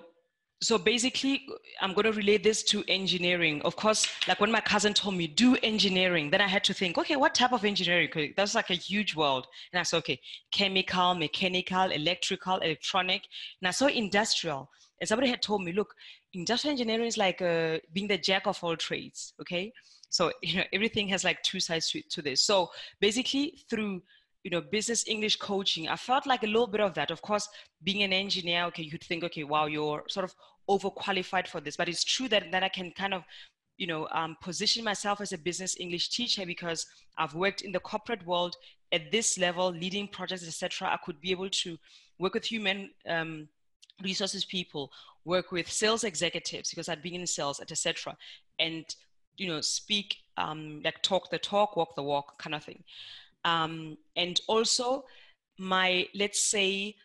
so 0.59 0.75
basically 0.80 1.45
i'm 1.82 1.93
going 1.93 2.05
to 2.05 2.11
relate 2.11 2.43
this 2.43 2.63
to 2.63 2.84
engineering. 2.88 3.61
Of 3.63 3.75
course 3.75 4.07
like 4.28 4.39
when 4.39 4.51
my 4.51 4.61
cousin 4.61 4.93
told 4.93 5.15
me 5.15 5.28
do 5.28 5.55
engineering 5.61 6.32
then 6.32 6.41
i 6.41 6.47
had 6.47 6.63
to 6.63 6.73
think 6.73 6.97
okay 6.97 7.15
what 7.15 7.36
type 7.36 7.53
of 7.53 7.63
engineering? 7.63 8.09
That's 8.36 8.55
like 8.55 8.69
a 8.69 8.75
huge 8.75 9.15
world. 9.15 9.47
And 9.71 9.80
i 9.80 9.84
said 9.84 9.97
okay 9.97 10.19
chemical 10.51 11.13
mechanical 11.13 11.91
electrical 11.91 12.57
electronic. 12.57 13.23
And 13.61 13.67
i 13.67 13.71
saw 13.71 13.88
industrial. 13.88 14.69
And 14.99 15.07
somebody 15.07 15.30
had 15.30 15.43
told 15.43 15.63
me 15.63 15.73
look 15.73 15.93
industrial 16.34 16.71
engineering 16.71 17.05
is 17.05 17.17
like 17.17 17.39
uh, 17.41 17.78
being 17.93 18.07
the 18.07 18.17
jack 18.17 18.47
of 18.47 18.63
all 18.63 18.75
trades 18.75 19.34
okay? 19.41 19.71
So 20.09 20.32
you 20.41 20.57
know 20.57 20.63
everything 20.73 21.07
has 21.09 21.23
like 21.23 21.43
two 21.43 21.59
sides 21.59 21.91
to, 21.91 22.01
to 22.09 22.21
this. 22.23 22.41
So 22.41 22.71
basically 22.99 23.59
through 23.69 24.01
you 24.48 24.52
know, 24.52 24.62
business 24.62 25.06
English 25.10 25.36
coaching, 25.36 25.89
I 25.89 25.98
felt 25.98 26.26
like 26.26 26.41
a 26.41 26.48
little 26.48 26.68
bit 26.68 26.80
of 26.80 26.93
that. 26.93 27.12
Of 27.12 27.22
course, 27.22 27.50
being 27.84 28.04
an 28.04 28.14
engineer, 28.14 28.64
okay, 28.68 28.82
you 28.82 28.89
could 28.89 29.04
think, 29.04 29.26
okay, 29.26 29.43
wow, 29.43 29.66
you're 29.66 30.06
sort 30.08 30.24
of 30.24 30.34
overqualified 30.70 31.50
for 31.50 31.60
this. 31.60 31.76
But 31.76 31.89
it's 31.89 32.06
true 32.06 32.30
that, 32.30 32.50
that 32.54 32.64
I 32.64 32.70
can 32.70 32.91
kind 32.91 33.14
of, 33.14 33.26
you 33.78 33.88
know, 33.88 34.08
um, 34.14 34.38
position 34.41 34.86
myself 34.86 35.20
as 35.20 35.34
a 35.34 35.38
business 35.38 35.76
English 35.82 36.08
teacher 36.12 36.45
because 36.45 36.86
I've 37.18 37.34
worked 37.34 37.60
in 37.60 37.74
the 37.74 37.82
corporate 37.82 38.26
world 38.26 38.56
at 38.93 39.12
this 39.12 39.38
level, 39.38 39.70
leading 39.70 40.08
projects, 40.08 40.48
etc. 40.48 40.93
I 40.93 40.98
could 41.04 41.20
be 41.20 41.32
able 41.32 41.50
to 41.50 41.78
work 42.18 42.34
with 42.34 42.45
human 42.45 42.91
um, 43.06 43.50
resources 44.02 44.45
people, 44.45 44.93
work 45.26 45.52
with 45.52 45.70
sales 45.70 46.06
executives 46.06 46.70
because 46.70 46.88
I'd 46.88 47.04
been 47.04 47.16
in 47.16 47.28
sales, 47.28 47.60
etc. 47.60 48.16
And 48.60 48.86
you 49.36 49.50
know, 49.50 49.60
speak 49.60 50.16
um, 50.38 50.80
like 50.86 51.02
talk 51.02 51.32
the 51.32 51.38
talk, 51.38 51.76
walk 51.76 51.98
the 51.98 52.04
walk, 52.04 52.41
kind 52.41 52.56
of 52.56 52.64
thing 52.64 52.86
um, 53.48 53.98
and 54.16 54.41
also 54.48 55.06
my 55.58 56.08
let's 56.14 56.41
say 56.54 56.95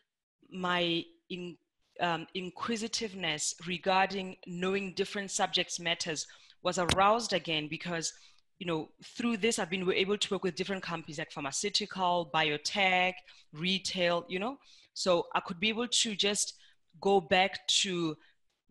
my 0.50 1.04
in, 1.30 1.56
um, 2.00 2.26
inquisitiveness 2.34 3.54
regarding 3.66 4.36
knowing 4.46 4.92
different 4.94 5.30
subjects 5.30 5.78
matters 5.78 6.26
was 6.62 6.78
aroused 6.78 7.32
again 7.32 7.68
because 7.68 8.12
you 8.58 8.66
know 8.66 8.88
through 9.16 9.36
this 9.36 9.58
i've 9.58 9.70
been 9.70 9.90
able 9.92 10.18
to 10.18 10.34
work 10.34 10.44
with 10.44 10.54
different 10.54 10.82
companies 10.82 11.18
like 11.18 11.32
pharmaceutical 11.32 12.30
biotech 12.34 13.14
retail 13.52 14.24
you 14.28 14.38
know 14.38 14.56
so 14.94 15.26
i 15.34 15.40
could 15.40 15.60
be 15.60 15.68
able 15.68 15.88
to 15.88 16.14
just 16.14 16.54
go 17.00 17.20
back 17.20 17.66
to 17.66 18.16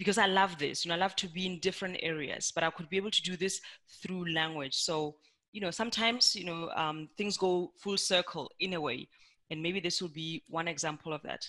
because 0.02 0.18
I 0.18 0.26
love 0.26 0.58
this. 0.58 0.84
You 0.84 0.90
know, 0.90 0.96
I 0.96 0.98
love 0.98 1.16
to 1.18 1.28
be 1.28 1.46
in 1.46 1.60
different 1.60 1.98
areas, 2.02 2.52
but 2.56 2.64
I 2.64 2.72
could 2.72 2.90
be 2.90 2.98
able 2.98 3.12
to 3.12 3.22
do 3.22 3.38
this 3.38 3.62
through 4.02 4.34
language. 4.34 4.74
So, 4.74 5.18
you 5.52 5.62
know, 5.62 5.72
sometimes, 5.72 6.36
you 6.36 6.46
know, 6.46 6.70
um, 6.76 7.10
things 7.18 7.38
go 7.38 7.72
full 7.78 7.98
circle 7.98 8.50
in 8.60 8.74
a 8.74 8.82
way. 8.82 9.08
And 9.50 9.62
maybe 9.62 9.80
this 9.80 10.02
will 10.02 10.10
be 10.10 10.44
one 10.48 10.68
example 10.68 11.14
of 11.14 11.22
that. 11.24 11.46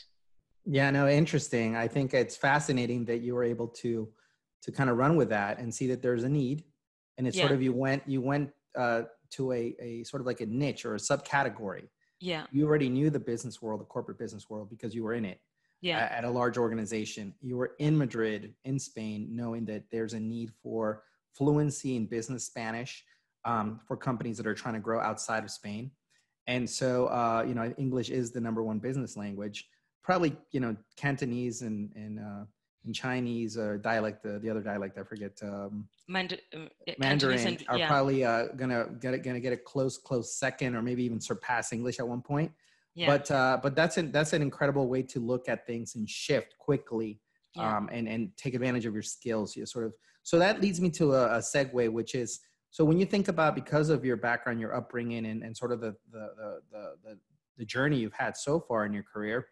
Yeah, 0.65 0.91
no, 0.91 1.09
interesting. 1.09 1.77
I 1.77 1.89
think 1.89 2.15
it's 2.15 2.37
fascinating 2.37 3.05
that 3.07 3.19
you 3.19 3.35
were 3.35 3.45
able 3.45 3.69
to 3.69 4.09
to 4.63 4.71
kind 4.71 4.89
of 4.89 4.97
run 4.97 5.17
with 5.17 5.29
that 5.29 5.59
and 5.59 5.75
see 5.75 5.89
that 5.89 6.03
there's 6.03 6.23
a 6.23 6.29
need. 6.29 6.63
And 7.19 7.27
it's 7.27 7.37
yeah. 7.37 7.45
sort 7.45 7.53
of 7.53 7.63
you 7.63 7.73
went 7.73 8.03
you 8.07 8.21
went 8.21 8.51
uh, 8.77 9.03
to 9.31 9.53
a, 9.53 9.75
a 9.81 10.05
sort 10.05 10.21
of 10.21 10.27
like 10.27 10.41
a 10.41 10.47
niche 10.47 10.85
or 10.85 10.95
a 10.95 10.99
subcategory. 10.99 11.89
Yeah. 12.21 12.47
You 12.53 12.67
already 12.67 12.89
knew 12.89 13.11
the 13.11 13.19
business 13.19 13.61
world, 13.61 13.81
the 13.81 13.85
corporate 13.85 14.19
business 14.19 14.49
world, 14.49 14.71
because 14.71 14.95
you 14.95 15.03
were 15.03 15.15
in 15.15 15.25
it 15.25 15.41
yeah. 15.81 16.09
at 16.11 16.25
a 16.25 16.31
large 16.31 16.57
organization. 16.57 17.35
You 17.41 17.57
were 17.57 17.73
in 17.81 17.99
Madrid, 17.99 18.55
in 18.65 18.79
Spain, 18.79 19.29
knowing 19.31 19.65
that 19.67 19.85
there's 19.91 20.13
a 20.13 20.21
need 20.21 20.53
for 20.63 21.03
fluency 21.35 21.97
in 21.97 22.07
business 22.07 22.45
Spanish 22.45 23.05
um, 23.45 23.81
for 23.87 23.97
companies 23.97 24.37
that 24.37 24.47
are 24.47 24.55
trying 24.55 24.75
to 24.75 24.81
grow 24.81 25.01
outside 25.01 25.45
of 25.45 25.51
Spain. 25.51 25.91
And 26.47 26.69
so, 26.69 27.07
uh, 27.07 27.45
you 27.47 27.55
know, 27.55 27.73
English 27.79 28.11
is 28.11 28.33
the 28.33 28.41
number 28.41 28.63
one 28.63 28.79
business 28.79 29.17
language. 29.17 29.69
Probably, 30.03 30.37
you 30.51 30.61
know, 30.61 30.77
Cantonese 30.97 31.63
and 31.63 31.93
and, 31.95 32.19
uh, 32.19 32.45
and 32.85 32.95
Chinese 32.95 33.57
or 33.57 33.79
dialect, 33.79 34.25
the, 34.25 34.41
the 34.41 34.51
other 34.51 34.61
dialect 34.61 34.99
I 34.99 35.05
forget, 35.05 35.39
um, 35.43 35.89
Mand- 36.09 36.41
uh, 36.53 36.93
Mandarin 36.99 37.47
and, 37.47 37.65
are 37.69 37.79
probably 37.87 38.25
uh, 38.25 38.47
gonna 38.57 38.89
get 39.01 39.15
it, 39.15 39.23
gonna 39.23 39.39
get 39.39 39.53
a 39.53 39.57
close 39.57 39.99
close 39.99 40.37
second 40.37 40.75
or 40.75 40.83
maybe 40.83 41.05
even 41.05 41.21
surpass 41.21 41.73
English 41.73 42.01
at 42.01 42.09
one 42.09 42.23
point. 42.23 42.51
Yeah. 42.95 43.07
But 43.07 43.31
uh, 43.31 43.59
but 43.63 43.77
that's 43.77 43.97
an 43.97 44.11
that's 44.13 44.33
an 44.33 44.43
incredible 44.43 44.89
way 44.89 45.03
to 45.05 45.21
look 45.21 45.49
at 45.49 45.67
things 45.67 45.95
and 45.95 46.09
shift 46.09 46.59
quickly, 46.59 47.21
yeah. 47.55 47.77
um, 47.77 47.89
and 47.93 48.09
and 48.09 48.37
take 48.37 48.55
advantage 48.55 48.85
of 48.85 48.93
your 48.93 49.03
skills. 49.03 49.57
You 49.57 49.65
sort 49.65 49.87
of 49.87 49.95
so 50.25 50.39
that 50.39 50.61
leads 50.61 50.81
me 50.81 50.91
to 50.91 51.15
a, 51.15 51.37
a 51.37 51.39
segue, 51.39 51.89
which 51.91 52.15
is 52.15 52.41
so 52.73 52.85
when 52.85 52.99
you 52.99 53.07
think 53.07 53.29
about 53.29 53.55
because 53.55 53.89
of 53.89 54.05
your 54.05 54.17
background, 54.17 54.59
your 54.59 54.75
upbringing, 54.75 55.27
and, 55.27 55.45
and 55.45 55.57
sort 55.57 55.71
of 55.71 55.81
the 55.81 55.95
the, 56.11 56.31
the 56.73 56.95
the 57.05 57.19
the 57.59 57.65
journey 57.65 57.99
you've 57.99 58.13
had 58.15 58.37
so 58.37 58.59
far 58.59 58.85
in 58.85 58.93
your 58.93 59.05
career, 59.05 59.47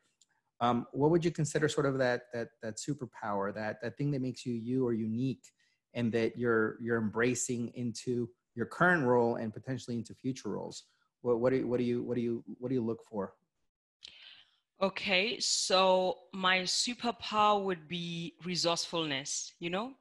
um, 0.61 0.87
what 0.93 1.11
would 1.13 1.25
you 1.25 1.31
consider 1.31 1.69
sort 1.69 1.87
of 1.87 1.97
that 1.99 2.23
that 2.35 2.49
that 2.63 2.77
superpower, 2.77 3.55
that 3.55 3.81
that 3.83 3.97
thing 3.97 4.11
that 4.11 4.21
makes 4.21 4.45
you 4.45 4.55
you 4.55 4.85
or 4.85 4.93
unique, 4.93 5.45
and 5.95 6.11
that 6.11 6.37
you're 6.37 6.77
you're 6.81 6.99
embracing 6.99 7.69
into 7.77 8.29
your 8.57 8.67
current 8.67 9.05
role 9.05 9.37
and 9.37 9.55
potentially 9.55 9.97
into 9.97 10.15
future 10.15 10.49
roles? 10.49 10.85
What, 11.23 11.39
what 11.41 11.51
do 11.51 11.59
you, 11.59 11.67
what 11.67 11.79
do 11.79 11.85
you, 11.85 12.03
what 12.03 12.15
do 12.15 12.21
you, 12.21 12.45
what 12.59 12.69
do 12.69 12.75
you 12.75 12.85
look 12.85 13.05
for? 13.09 13.35
Okay, 14.83 15.39
so 15.39 16.19
my 16.33 16.61
superpower 16.61 17.63
would 17.63 17.87
be 17.87 18.35
resourcefulness, 18.45 19.53
you 19.61 19.69
know? 19.69 19.93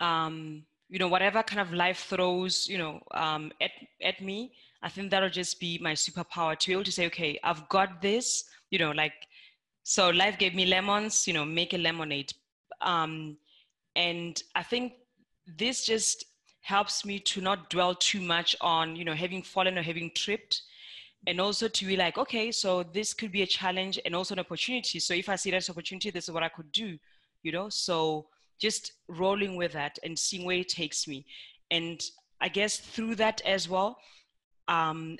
Um, 0.00 0.64
you 0.88 0.98
know, 0.98 1.08
whatever 1.08 1.42
kind 1.42 1.60
of 1.60 1.72
life 1.72 2.06
throws, 2.08 2.66
you 2.68 2.78
know, 2.78 3.00
um, 3.12 3.52
at, 3.60 3.70
at 4.02 4.22
me, 4.22 4.52
I 4.82 4.88
think 4.88 5.10
that'll 5.10 5.28
just 5.28 5.60
be 5.60 5.78
my 5.78 5.92
superpower 5.92 6.58
to 6.58 6.66
be 6.66 6.72
able 6.72 6.84
to 6.84 6.92
say, 6.92 7.06
okay, 7.06 7.38
I've 7.42 7.68
got 7.68 8.00
this, 8.00 8.44
you 8.70 8.78
know, 8.78 8.92
like, 8.92 9.14
so 9.82 10.10
life 10.10 10.38
gave 10.38 10.54
me 10.54 10.66
lemons, 10.66 11.26
you 11.26 11.34
know, 11.34 11.44
make 11.44 11.74
a 11.74 11.78
lemonade. 11.78 12.32
Um, 12.80 13.36
and 13.96 14.40
I 14.54 14.62
think 14.62 14.92
this 15.56 15.84
just 15.84 16.24
helps 16.60 17.04
me 17.04 17.18
to 17.18 17.40
not 17.40 17.70
dwell 17.70 17.94
too 17.94 18.20
much 18.20 18.54
on 18.60 18.94
you 18.94 19.04
know 19.04 19.14
having 19.14 19.42
fallen 19.42 19.78
or 19.78 19.82
having 19.82 20.10
tripped 20.14 20.62
and 21.26 21.40
also 21.40 21.66
to 21.66 21.86
be 21.86 21.96
like 21.96 22.18
okay 22.18 22.52
so 22.52 22.82
this 22.82 23.14
could 23.14 23.32
be 23.32 23.42
a 23.42 23.46
challenge 23.46 23.98
and 24.04 24.14
also 24.14 24.34
an 24.34 24.38
opportunity 24.38 24.98
so 25.00 25.14
if 25.14 25.28
i 25.30 25.36
see 25.36 25.50
that's 25.50 25.70
opportunity 25.70 26.10
this 26.10 26.24
is 26.24 26.30
what 26.30 26.42
i 26.42 26.48
could 26.48 26.70
do 26.72 26.98
you 27.42 27.50
know 27.50 27.70
so 27.70 28.26
just 28.58 28.92
rolling 29.08 29.56
with 29.56 29.72
that 29.72 29.98
and 30.02 30.18
seeing 30.18 30.44
where 30.44 30.58
it 30.58 30.68
takes 30.68 31.06
me. 31.06 31.24
And 31.70 32.02
i 32.40 32.48
guess 32.48 32.78
through 32.78 33.14
that 33.16 33.40
as 33.44 33.68
well 33.68 33.98
um, 34.68 35.18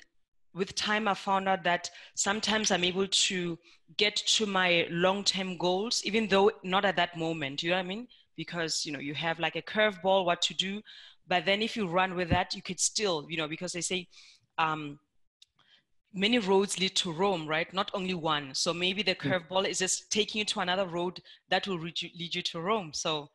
with 0.54 0.74
time 0.74 1.08
i 1.08 1.14
found 1.14 1.48
out 1.48 1.64
that 1.64 1.90
sometimes 2.14 2.70
i'm 2.70 2.84
able 2.84 3.06
to 3.06 3.58
get 3.96 4.16
to 4.16 4.46
my 4.46 4.86
long-term 4.90 5.56
goals 5.58 6.02
even 6.04 6.28
though 6.28 6.50
not 6.62 6.84
at 6.84 6.96
that 6.96 7.16
moment 7.16 7.62
you 7.62 7.70
know 7.70 7.76
what 7.76 7.84
i 7.84 7.88
mean? 7.88 8.06
Because 8.36 8.86
you 8.86 8.92
know 8.92 9.00
you 9.00 9.14
have 9.14 9.40
like 9.40 9.56
a 9.56 9.62
curveball 9.62 10.24
what 10.24 10.40
to 10.42 10.54
do. 10.54 10.80
But 11.26 11.44
then 11.44 11.60
if 11.60 11.76
you 11.76 11.86
run 11.88 12.14
with 12.14 12.30
that, 12.30 12.54
you 12.54 12.62
could 12.62 12.80
still, 12.80 13.26
you 13.28 13.36
know, 13.36 13.48
because 13.48 13.72
they 13.72 13.82
say 13.82 14.06
um, 14.56 14.98
many 16.18 16.38
roads 16.38 16.78
lead 16.78 16.94
to 16.96 17.12
Rome, 17.12 17.46
right? 17.46 17.72
Not 17.72 17.90
only 17.94 18.14
one. 18.14 18.54
So 18.54 18.74
maybe 18.74 19.02
the 19.02 19.14
hmm. 19.14 19.28
curveball 19.28 19.68
is 19.68 19.78
just 19.78 20.10
taking 20.10 20.40
you 20.40 20.44
to 20.46 20.60
another 20.60 20.86
road 20.86 21.22
that 21.48 21.66
will 21.66 21.78
lead 21.80 22.34
you 22.34 22.42
to 22.42 22.60
Rome. 22.60 22.92
So 22.92 23.30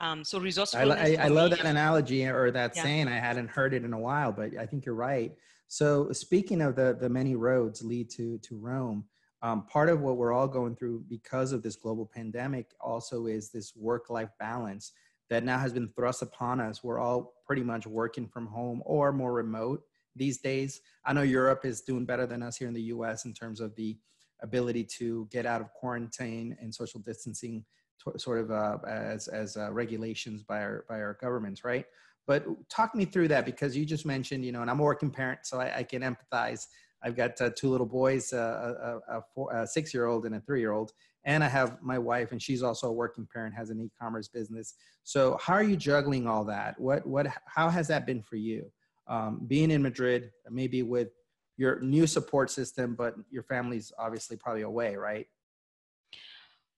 um, 0.00 0.24
so 0.24 0.40
resourcefulness. 0.40 0.98
I, 0.98 1.22
I, 1.22 1.26
I 1.26 1.28
love 1.28 1.50
that 1.50 1.64
analogy 1.64 2.26
or 2.26 2.50
that 2.50 2.74
yeah. 2.74 2.82
saying. 2.82 3.08
I 3.08 3.18
hadn't 3.18 3.48
heard 3.48 3.74
it 3.74 3.84
in 3.84 3.92
a 3.92 3.98
while, 3.98 4.32
but 4.32 4.56
I 4.58 4.66
think 4.66 4.84
you're 4.84 4.94
right. 4.94 5.32
So 5.68 6.10
speaking 6.12 6.60
of 6.60 6.74
the 6.76 6.96
the 7.00 7.08
many 7.08 7.36
roads 7.36 7.82
lead 7.82 8.10
to 8.10 8.38
to 8.38 8.56
Rome, 8.56 9.04
um, 9.42 9.66
part 9.66 9.88
of 9.88 10.00
what 10.00 10.16
we're 10.16 10.32
all 10.32 10.48
going 10.48 10.74
through 10.74 11.04
because 11.08 11.52
of 11.52 11.62
this 11.62 11.76
global 11.76 12.10
pandemic 12.12 12.72
also 12.80 13.26
is 13.26 13.50
this 13.50 13.74
work 13.76 14.10
life 14.10 14.30
balance 14.40 14.92
that 15.30 15.44
now 15.44 15.58
has 15.58 15.72
been 15.72 15.88
thrust 15.96 16.22
upon 16.22 16.60
us. 16.60 16.82
We're 16.82 16.98
all 16.98 17.34
pretty 17.46 17.62
much 17.62 17.86
working 17.86 18.26
from 18.26 18.46
home 18.46 18.82
or 18.84 19.12
more 19.12 19.32
remote 19.32 19.82
these 20.16 20.38
days. 20.38 20.80
I 21.04 21.12
know 21.12 21.22
Europe 21.22 21.64
is 21.64 21.80
doing 21.80 22.04
better 22.04 22.26
than 22.26 22.42
us 22.42 22.56
here 22.56 22.68
in 22.68 22.74
the 22.74 22.82
US 22.82 23.24
in 23.24 23.32
terms 23.32 23.60
of 23.60 23.74
the 23.76 23.96
ability 24.42 24.84
to 24.98 25.28
get 25.30 25.46
out 25.46 25.60
of 25.60 25.72
quarantine 25.72 26.56
and 26.60 26.74
social 26.74 27.00
distancing 27.00 27.64
to, 28.02 28.18
sort 28.18 28.40
of 28.40 28.50
uh, 28.50 28.78
as, 28.86 29.28
as 29.28 29.56
uh, 29.56 29.72
regulations 29.72 30.42
by 30.42 30.60
our, 30.60 30.84
by 30.88 30.96
our 30.96 31.16
governments, 31.20 31.64
right? 31.64 31.86
But 32.26 32.46
talk 32.68 32.94
me 32.94 33.04
through 33.04 33.28
that 33.28 33.44
because 33.44 33.76
you 33.76 33.84
just 33.84 34.06
mentioned, 34.06 34.44
you 34.44 34.52
know, 34.52 34.62
and 34.62 34.70
I'm 34.70 34.80
a 34.80 34.82
working 34.82 35.10
parent, 35.10 35.40
so 35.44 35.60
I, 35.60 35.78
I 35.78 35.82
can 35.82 36.02
empathize. 36.02 36.66
I've 37.02 37.16
got 37.16 37.38
uh, 37.40 37.50
two 37.54 37.68
little 37.68 37.86
boys, 37.86 38.32
uh, 38.32 39.00
a, 39.08 39.16
a, 39.16 39.42
a, 39.42 39.62
a 39.62 39.66
six 39.66 39.92
year 39.92 40.06
old 40.06 40.24
and 40.24 40.34
a 40.34 40.40
three 40.40 40.60
year 40.60 40.72
old 40.72 40.92
and 41.24 41.42
I 41.42 41.48
have 41.48 41.82
my 41.82 41.98
wife, 41.98 42.32
and 42.32 42.42
she's 42.42 42.62
also 42.62 42.88
a 42.88 42.92
working 42.92 43.26
parent, 43.32 43.54
has 43.54 43.70
an 43.70 43.80
e-commerce 43.80 44.28
business. 44.28 44.74
So, 45.04 45.38
how 45.40 45.54
are 45.54 45.62
you 45.62 45.76
juggling 45.76 46.26
all 46.26 46.44
that? 46.44 46.78
What, 46.78 47.06
what, 47.06 47.26
how 47.46 47.70
has 47.70 47.88
that 47.88 48.06
been 48.06 48.22
for 48.22 48.36
you? 48.36 48.70
Um, 49.06 49.40
being 49.46 49.70
in 49.70 49.82
Madrid, 49.82 50.30
maybe 50.50 50.82
with 50.82 51.08
your 51.56 51.80
new 51.80 52.06
support 52.06 52.50
system, 52.50 52.94
but 52.94 53.14
your 53.30 53.42
family's 53.42 53.92
obviously 53.98 54.36
probably 54.36 54.62
away, 54.62 54.96
right? 54.96 55.26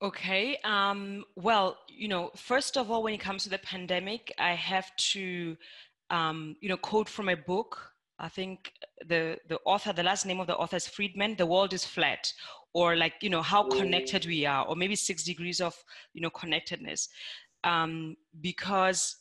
Okay. 0.03 0.59
Um, 0.64 1.24
well, 1.37 1.79
you 1.89 2.09
know, 2.09 2.31
first 2.37 2.77
of 2.77 2.91
all, 2.91 3.03
when 3.03 3.14
it 3.14 3.20
comes 3.20 3.45
to 3.45 3.51
the 3.51 3.59
pandemic, 3.59 4.33
I 4.39 4.53
have 4.53 4.95
to, 4.97 5.57
um, 6.11 6.57
you 6.61 6.68
know, 6.68 6.77
quote 6.77 7.09
from 7.09 7.29
a 7.29 7.37
book. 7.37 7.93
I 8.18 8.29
think 8.29 8.72
the 9.07 9.39
the 9.49 9.59
author, 9.64 9.93
the 9.93 10.03
last 10.03 10.27
name 10.27 10.41
of 10.41 10.47
the 10.47 10.57
author 10.57 10.77
is 10.77 10.87
Friedman. 10.87 11.37
The 11.37 11.47
world 11.47 11.72
is 11.72 11.85
flat, 11.85 12.33
or 12.77 12.95
like 12.95 13.14
you 13.22 13.31
know 13.31 13.41
how 13.41 13.62
connected 13.68 14.27
we 14.27 14.45
are 14.45 14.66
or 14.66 14.77
maybe 14.77 14.97
six 14.97 15.24
degrees 15.24 15.62
of 15.62 15.74
you 16.12 16.20
know 16.20 16.29
connectedness 16.29 17.09
um, 17.64 18.16
because 18.43 19.16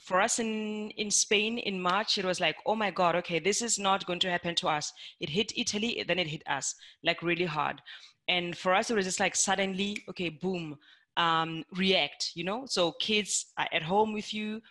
for 0.00 0.20
us 0.20 0.38
in 0.38 0.90
in 0.90 1.10
spain 1.10 1.58
in 1.58 1.80
march 1.80 2.18
it 2.18 2.24
was 2.24 2.40
like 2.40 2.56
oh 2.66 2.74
my 2.74 2.90
god 2.90 3.16
okay 3.16 3.38
this 3.38 3.62
is 3.62 3.78
not 3.78 4.06
going 4.06 4.18
to 4.18 4.30
happen 4.30 4.54
to 4.54 4.68
us 4.68 4.92
it 5.20 5.28
hit 5.28 5.52
italy 5.56 6.04
then 6.06 6.18
it 6.18 6.26
hit 6.26 6.42
us 6.46 6.74
like 7.02 7.22
really 7.22 7.44
hard 7.44 7.80
and 8.28 8.56
for 8.56 8.74
us 8.74 8.90
it 8.90 8.94
was 8.94 9.06
just 9.06 9.20
like 9.20 9.34
suddenly 9.34 9.96
okay 10.08 10.28
boom 10.28 10.76
um, 11.16 11.62
react 11.76 12.30
you 12.34 12.44
know 12.44 12.64
so 12.66 12.92
kids 12.92 13.52
are 13.58 13.68
at 13.72 13.82
home 13.82 14.12
with 14.12 14.32
you 14.32 14.62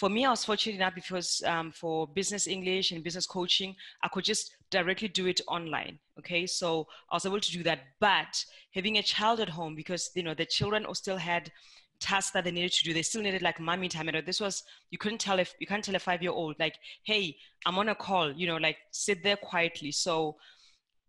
for 0.00 0.08
me, 0.08 0.24
I 0.24 0.30
was 0.30 0.46
fortunate 0.46 0.76
enough 0.76 0.94
because 0.94 1.42
um, 1.44 1.72
for 1.72 2.06
business 2.06 2.46
English 2.46 2.90
and 2.90 3.04
business 3.04 3.26
coaching, 3.26 3.76
I 4.02 4.08
could 4.08 4.24
just 4.24 4.56
directly 4.70 5.08
do 5.08 5.26
it 5.26 5.42
online. 5.46 5.98
Okay, 6.18 6.46
so 6.46 6.86
I 7.10 7.16
was 7.16 7.26
able 7.26 7.38
to 7.40 7.52
do 7.52 7.62
that. 7.64 7.80
But 8.00 8.42
having 8.72 8.96
a 8.96 9.02
child 9.02 9.40
at 9.40 9.50
home, 9.50 9.74
because 9.74 10.10
you 10.14 10.22
know 10.22 10.32
the 10.32 10.46
children 10.46 10.86
still 10.94 11.18
had 11.18 11.52
tasks 12.00 12.32
that 12.32 12.44
they 12.44 12.50
needed 12.50 12.72
to 12.72 12.84
do, 12.84 12.94
they 12.94 13.02
still 13.02 13.22
needed 13.22 13.42
like 13.42 13.60
mommy 13.60 13.88
time. 13.88 14.08
And 14.08 14.26
this 14.26 14.40
was 14.40 14.64
you 14.90 14.98
couldn't 14.98 15.18
tell 15.18 15.38
if 15.38 15.54
you 15.58 15.66
can't 15.66 15.84
tell 15.84 15.94
a 15.94 15.98
five 15.98 16.22
year 16.22 16.32
old 16.32 16.56
like, 16.58 16.76
hey, 17.04 17.36
I'm 17.66 17.78
on 17.78 17.88
a 17.88 17.94
call. 17.94 18.32
You 18.32 18.46
know, 18.46 18.56
like 18.56 18.78
sit 18.90 19.22
there 19.22 19.36
quietly. 19.36 19.92
So 19.92 20.36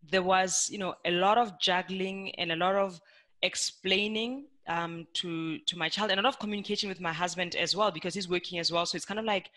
there 0.10 0.24
was 0.24 0.68
you 0.72 0.78
know 0.78 0.96
a 1.06 1.12
lot 1.12 1.38
of 1.38 1.60
juggling 1.60 2.34
and 2.36 2.52
a 2.52 2.56
lot 2.56 2.76
of 2.76 3.00
explaining 3.42 4.46
um, 4.68 5.08
to 5.14 5.60
to 5.60 5.78
my 5.78 5.90
child 5.90 6.12
and 6.12 6.20
a 6.20 6.24
lot 6.24 6.34
of 6.34 6.40
communication 6.40 6.90
with 6.90 7.02
my 7.02 7.14
husband 7.14 7.56
as 7.56 7.76
well 7.76 7.92
because 7.92 8.14
he's 8.14 8.30
working 8.30 8.60
as 8.60 8.72
well 8.72 8.86
so 8.86 8.96
it's 8.96 9.06
kind 9.06 9.20
of 9.20 9.26
like 9.26 9.50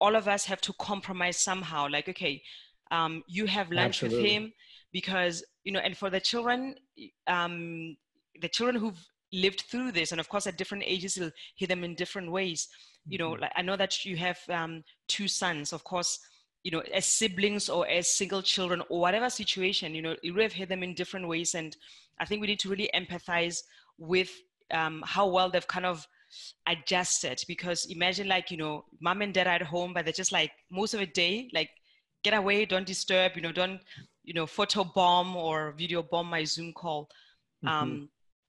all 0.00 0.16
of 0.16 0.28
us 0.28 0.44
have 0.44 0.60
to 0.60 0.72
compromise 0.74 1.38
somehow 1.38 1.88
like 1.88 2.08
okay 2.08 2.42
um, 2.90 3.22
you 3.26 3.46
have 3.46 3.70
lunch 3.70 4.02
Absolutely. 4.02 4.22
with 4.22 4.30
him 4.30 4.52
because 4.92 5.44
you 5.64 5.72
know 5.72 5.80
and 5.80 5.96
for 5.96 6.10
the 6.10 6.20
children 6.20 6.74
um, 7.26 7.96
the 8.40 8.48
children 8.48 8.76
who've 8.76 9.08
lived 9.32 9.62
through 9.62 9.92
this 9.92 10.12
and 10.12 10.20
of 10.20 10.28
course 10.28 10.46
at 10.46 10.56
different 10.56 10.84
ages 10.86 11.16
you'll 11.16 11.30
hear 11.54 11.68
them 11.68 11.84
in 11.84 11.94
different 11.94 12.30
ways. 12.30 12.68
You 13.06 13.18
know 13.18 13.32
mm-hmm. 13.32 13.42
like 13.42 13.52
i 13.56 13.62
know 13.62 13.76
that 13.76 14.04
you 14.04 14.16
have 14.16 14.38
um, 14.48 14.84
two 15.08 15.28
sons. 15.28 15.72
Of 15.72 15.84
course 15.84 16.18
you 16.62 16.70
know 16.70 16.82
as 16.92 17.06
siblings 17.06 17.68
or 17.68 17.86
as 17.86 18.08
single 18.08 18.42
children 18.42 18.82
or 18.88 19.00
whatever 19.00 19.28
situation 19.28 19.94
you 19.94 20.00
know 20.00 20.16
you 20.22 20.34
have 20.36 20.52
hit 20.52 20.68
them 20.68 20.82
in 20.82 20.94
different 20.94 21.28
ways. 21.28 21.54
And 21.54 21.76
i 22.20 22.24
think 22.24 22.40
we 22.40 22.46
need 22.46 22.60
to 22.60 22.68
really 22.68 22.90
empathize 22.94 23.62
with 23.98 24.30
um, 24.72 25.02
how 25.06 25.26
well 25.28 25.50
they've 25.50 25.66
kind 25.66 25.86
of 25.86 26.06
adjusted. 26.66 27.42
Because 27.46 27.86
imagine 27.86 28.28
like 28.28 28.50
you 28.50 28.56
know 28.56 28.84
mom 29.00 29.22
and 29.22 29.34
dad 29.34 29.46
are 29.46 29.54
at 29.54 29.62
home 29.62 29.92
but 29.94 30.04
they're 30.04 30.12
just 30.12 30.32
like 30.32 30.52
most 30.70 30.94
of 30.94 31.00
the 31.00 31.06
day 31.06 31.48
like 31.52 31.70
get 32.22 32.34
away 32.34 32.64
don't 32.64 32.86
disturb 32.86 33.32
you 33.36 33.42
know 33.42 33.52
don't 33.52 33.80
you 34.24 34.32
know 34.32 34.46
photo 34.46 34.82
bomb 34.82 35.36
or 35.36 35.72
video 35.72 36.02
bomb 36.02 36.28
my 36.28 36.44
zoom 36.44 36.72
call. 36.72 37.08
Mm-hmm. 37.64 38.04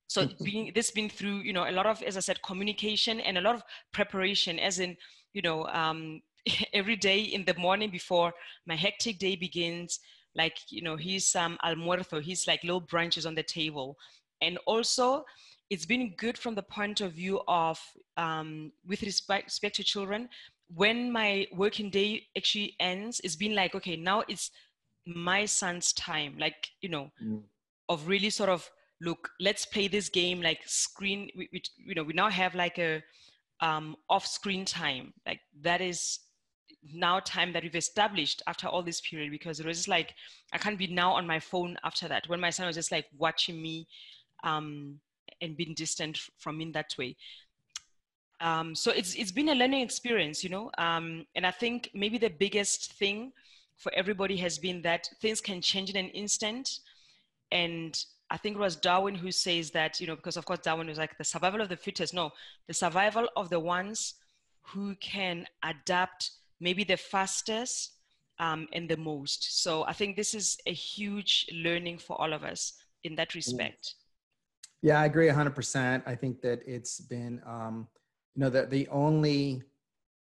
So 0.07 0.27
being 0.43 0.71
this 0.75 0.91
been 0.91 1.09
through 1.09 1.39
you 1.39 1.53
know 1.53 1.67
a 1.67 1.71
lot 1.71 1.85
of 1.85 2.01
as 2.03 2.17
i 2.17 2.19
said 2.19 2.41
communication 2.43 3.19
and 3.19 3.37
a 3.37 3.41
lot 3.41 3.55
of 3.55 3.63
preparation 3.91 4.59
as 4.59 4.79
in 4.79 4.95
you 5.33 5.41
know 5.41 5.65
um, 5.67 6.21
every 6.73 6.95
day 6.95 7.19
in 7.19 7.43
the 7.45 7.53
morning 7.55 7.89
before 7.89 8.33
my 8.65 8.75
hectic 8.75 9.17
day 9.17 9.35
begins 9.35 9.99
like 10.35 10.57
you 10.69 10.81
know 10.81 10.95
he's 10.95 11.35
um 11.35 11.57
almuerzo 11.63 12.21
he's 12.21 12.47
like 12.47 12.63
little 12.63 12.81
branches 12.81 13.25
on 13.25 13.35
the 13.35 13.43
table 13.43 13.97
and 14.41 14.57
also 14.65 15.23
it's 15.69 15.85
been 15.85 16.13
good 16.17 16.37
from 16.37 16.55
the 16.55 16.63
point 16.63 17.01
of 17.01 17.13
view 17.13 17.41
of 17.47 17.79
um, 18.17 18.71
with 18.85 19.01
respect, 19.01 19.45
respect 19.45 19.75
to 19.77 19.83
children 19.83 20.29
when 20.73 21.11
my 21.11 21.47
working 21.53 21.89
day 21.89 22.23
actually 22.37 22.75
ends 22.79 23.21
it's 23.23 23.35
been 23.35 23.55
like 23.55 23.75
okay 23.75 23.95
now 23.95 24.23
it's 24.27 24.51
my 25.05 25.45
son's 25.45 25.93
time 25.93 26.35
like 26.39 26.67
you 26.81 26.89
know 26.89 27.11
mm. 27.23 27.41
of 27.89 28.07
really 28.07 28.29
sort 28.29 28.49
of 28.49 28.69
look 29.01 29.29
let's 29.39 29.65
play 29.65 29.87
this 29.87 30.07
game 30.09 30.41
like 30.41 30.59
screen 30.65 31.29
we, 31.35 31.49
we, 31.51 31.61
you 31.77 31.93
know 31.93 32.03
we 32.03 32.13
now 32.13 32.29
have 32.29 32.55
like 32.55 32.77
a 32.77 33.03
um, 33.61 33.95
off 34.09 34.25
screen 34.25 34.65
time. 34.65 35.13
Like 35.25 35.41
that 35.61 35.81
is 35.81 36.19
now 36.93 37.19
time 37.19 37.53
that 37.53 37.63
we've 37.63 37.75
established 37.75 38.41
after 38.47 38.67
all 38.67 38.83
this 38.83 39.01
period 39.01 39.31
because 39.31 39.59
it 39.59 39.65
was 39.65 39.77
just 39.77 39.87
like 39.87 40.13
i 40.53 40.57
can't 40.57 40.77
be 40.77 40.85
now 40.85 41.11
on 41.13 41.25
my 41.25 41.39
phone 41.39 41.75
after 41.83 42.07
that 42.07 42.27
when 42.27 42.39
my 42.39 42.51
son 42.51 42.67
was 42.67 42.75
just 42.75 42.91
like 42.91 43.07
watching 43.17 43.59
me 43.59 43.87
um, 44.43 44.99
and 45.41 45.57
being 45.57 45.73
distant 45.73 46.19
from 46.37 46.59
me 46.59 46.65
in 46.65 46.71
that 46.73 46.93
way. 46.99 47.15
Um, 48.39 48.75
so 48.75 48.91
it's 48.91 49.15
it's 49.15 49.31
been 49.31 49.49
a 49.49 49.55
learning 49.55 49.81
experience 49.81 50.43
you 50.43 50.49
know 50.49 50.69
um, 50.77 51.25
and 51.35 51.47
i 51.47 51.51
think 51.51 51.89
maybe 51.93 52.17
the 52.17 52.29
biggest 52.29 52.93
thing 52.93 53.31
for 53.77 53.91
everybody 53.95 54.37
has 54.37 54.59
been 54.59 54.81
that 54.83 55.07
things 55.21 55.41
can 55.41 55.61
change 55.61 55.89
in 55.89 55.97
an 55.97 56.09
instant 56.09 56.69
and 57.51 58.05
I 58.29 58.37
think 58.37 58.55
it 58.55 58.59
was 58.59 58.75
Darwin 58.75 59.15
who 59.15 59.31
says 59.31 59.71
that, 59.71 59.99
you 59.99 60.07
know, 60.07 60.15
because 60.15 60.37
of 60.37 60.45
course 60.45 60.59
Darwin 60.59 60.87
was 60.87 60.97
like 60.97 61.17
the 61.17 61.23
survival 61.23 61.61
of 61.61 61.69
the 61.69 61.77
fittest. 61.77 62.13
No, 62.13 62.31
the 62.67 62.73
survival 62.73 63.29
of 63.35 63.49
the 63.49 63.59
ones 63.59 64.15
who 64.63 64.95
can 64.95 65.45
adapt 65.63 66.31
maybe 66.59 66.83
the 66.83 66.97
fastest 66.97 67.91
um, 68.39 68.67
and 68.73 68.89
the 68.89 68.97
most. 68.97 69.61
So 69.63 69.85
I 69.85 69.93
think 69.93 70.15
this 70.15 70.33
is 70.33 70.57
a 70.65 70.73
huge 70.73 71.47
learning 71.53 71.99
for 71.99 72.19
all 72.19 72.33
of 72.33 72.43
us 72.43 72.73
in 73.03 73.15
that 73.15 73.35
respect. 73.35 73.95
Yeah, 74.81 74.99
I 74.99 75.05
agree 75.05 75.27
100%. 75.27 76.03
I 76.05 76.15
think 76.15 76.41
that 76.41 76.61
it's 76.65 76.99
been, 77.01 77.41
um, 77.45 77.87
you 78.35 78.41
know, 78.41 78.49
that 78.49 78.69
the 78.69 78.87
only 78.89 79.63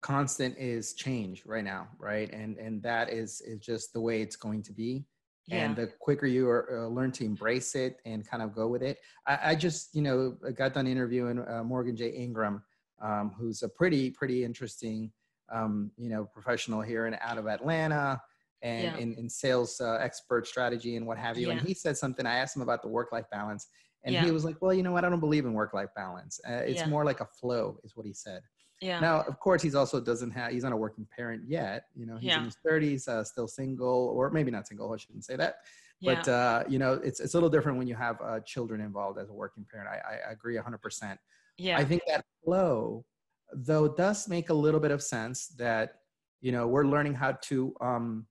constant 0.01 0.57
is 0.57 0.93
change 0.93 1.43
right 1.45 1.63
now, 1.63 1.87
right? 1.97 2.31
And, 2.31 2.57
and 2.57 2.81
that 2.83 3.09
is, 3.09 3.41
is 3.41 3.59
just 3.59 3.93
the 3.93 4.01
way 4.01 4.21
it's 4.21 4.35
going 4.35 4.61
to 4.63 4.71
be. 4.71 5.05
Yeah. 5.47 5.57
And 5.57 5.75
the 5.75 5.87
quicker 5.99 6.25
you 6.25 6.49
are, 6.49 6.85
uh, 6.85 6.87
learn 6.87 7.11
to 7.13 7.25
embrace 7.25 7.75
it 7.75 7.99
and 8.05 8.27
kind 8.27 8.41
of 8.41 8.55
go 8.55 8.67
with 8.67 8.81
it. 8.81 8.97
I, 9.27 9.51
I 9.51 9.55
just, 9.55 9.93
you 9.95 10.01
know, 10.01 10.35
got 10.55 10.73
done 10.73 10.87
interviewing 10.87 11.39
uh, 11.47 11.63
Morgan 11.63 11.95
J. 11.95 12.09
Ingram, 12.09 12.63
um, 12.99 13.31
who's 13.37 13.61
a 13.61 13.69
pretty, 13.69 14.09
pretty 14.09 14.43
interesting 14.43 15.11
um, 15.53 15.91
you 15.97 16.09
know, 16.09 16.25
professional 16.25 16.81
here 16.81 17.05
and 17.05 17.17
out 17.21 17.37
of 17.37 17.47
Atlanta 17.47 18.19
and 18.61 18.83
yeah. 18.83 18.97
in, 18.97 19.13
in 19.15 19.29
sales 19.29 19.79
uh, 19.79 19.99
expert 20.01 20.47
strategy 20.47 20.95
and 20.95 21.05
what 21.05 21.17
have 21.17 21.37
you. 21.37 21.47
Yeah. 21.47 21.53
And 21.53 21.61
he 21.61 21.73
said 21.73 21.97
something, 21.97 22.25
I 22.25 22.37
asked 22.37 22.55
him 22.55 22.63
about 22.63 22.81
the 22.81 22.87
work-life 22.87 23.25
balance 23.31 23.67
and 24.03 24.15
he 24.15 24.31
was 24.31 24.45
like, 24.45 24.61
well, 24.61 24.73
you 24.73 24.83
know 24.83 24.91
what? 24.91 25.03
I 25.03 25.09
don't 25.09 25.19
believe 25.19 25.45
in 25.45 25.53
work-life 25.53 25.89
balance. 25.95 26.39
Uh, 26.47 26.61
it's 26.65 26.85
more 26.85 27.03
like 27.03 27.21
a 27.21 27.25
flow 27.25 27.79
is 27.83 27.95
what 27.95 28.05
he 28.05 28.13
said. 28.13 28.41
Yeah. 28.81 28.99
Now, 28.99 29.21
of 29.21 29.39
course, 29.39 29.61
he's 29.61 29.75
also 29.75 29.99
doesn't 30.01 30.31
have, 30.31 30.51
he's 30.51 30.63
not 30.63 30.73
a 30.73 30.77
working 30.77 31.07
parent 31.15 31.43
yet. 31.47 31.85
You 31.95 32.05
know, 32.05 32.17
he's 32.17 32.33
in 32.33 32.43
his 32.43 32.57
thirties, 32.65 33.07
uh, 33.07 33.23
still 33.23 33.47
single 33.47 34.13
or 34.15 34.29
maybe 34.29 34.51
not 34.51 34.67
single. 34.67 34.91
I 34.93 34.97
shouldn't 34.97 35.25
say 35.25 35.35
that. 35.37 35.59
But, 36.01 36.27
uh, 36.27 36.63
you 36.67 36.77
know, 36.77 36.93
it's, 37.03 37.19
it's 37.19 37.33
a 37.33 37.37
little 37.37 37.49
different 37.49 37.77
when 37.77 37.87
you 37.87 37.95
have 37.95 38.19
uh, 38.21 38.41
children 38.41 38.81
involved 38.81 39.17
as 39.17 39.29
a 39.29 39.33
working 39.33 39.65
parent. 39.71 39.89
I, 39.89 40.27
I 40.27 40.31
agree 40.31 40.57
hundred 40.57 40.81
percent. 40.81 41.19
Yeah. 41.57 41.77
I 41.77 41.85
think 41.85 42.01
that 42.07 42.25
flow 42.43 43.05
though 43.53 43.87
does 43.87 44.27
make 44.27 44.49
a 44.49 44.53
little 44.53 44.79
bit 44.79 44.91
of 44.91 45.01
sense 45.01 45.47
that 45.49 45.99
you 46.41 46.51
know 46.51 46.67
we're 46.67 46.85
learning 46.85 47.13
how 47.13 47.31
to 47.43 47.73
um, 47.81 48.25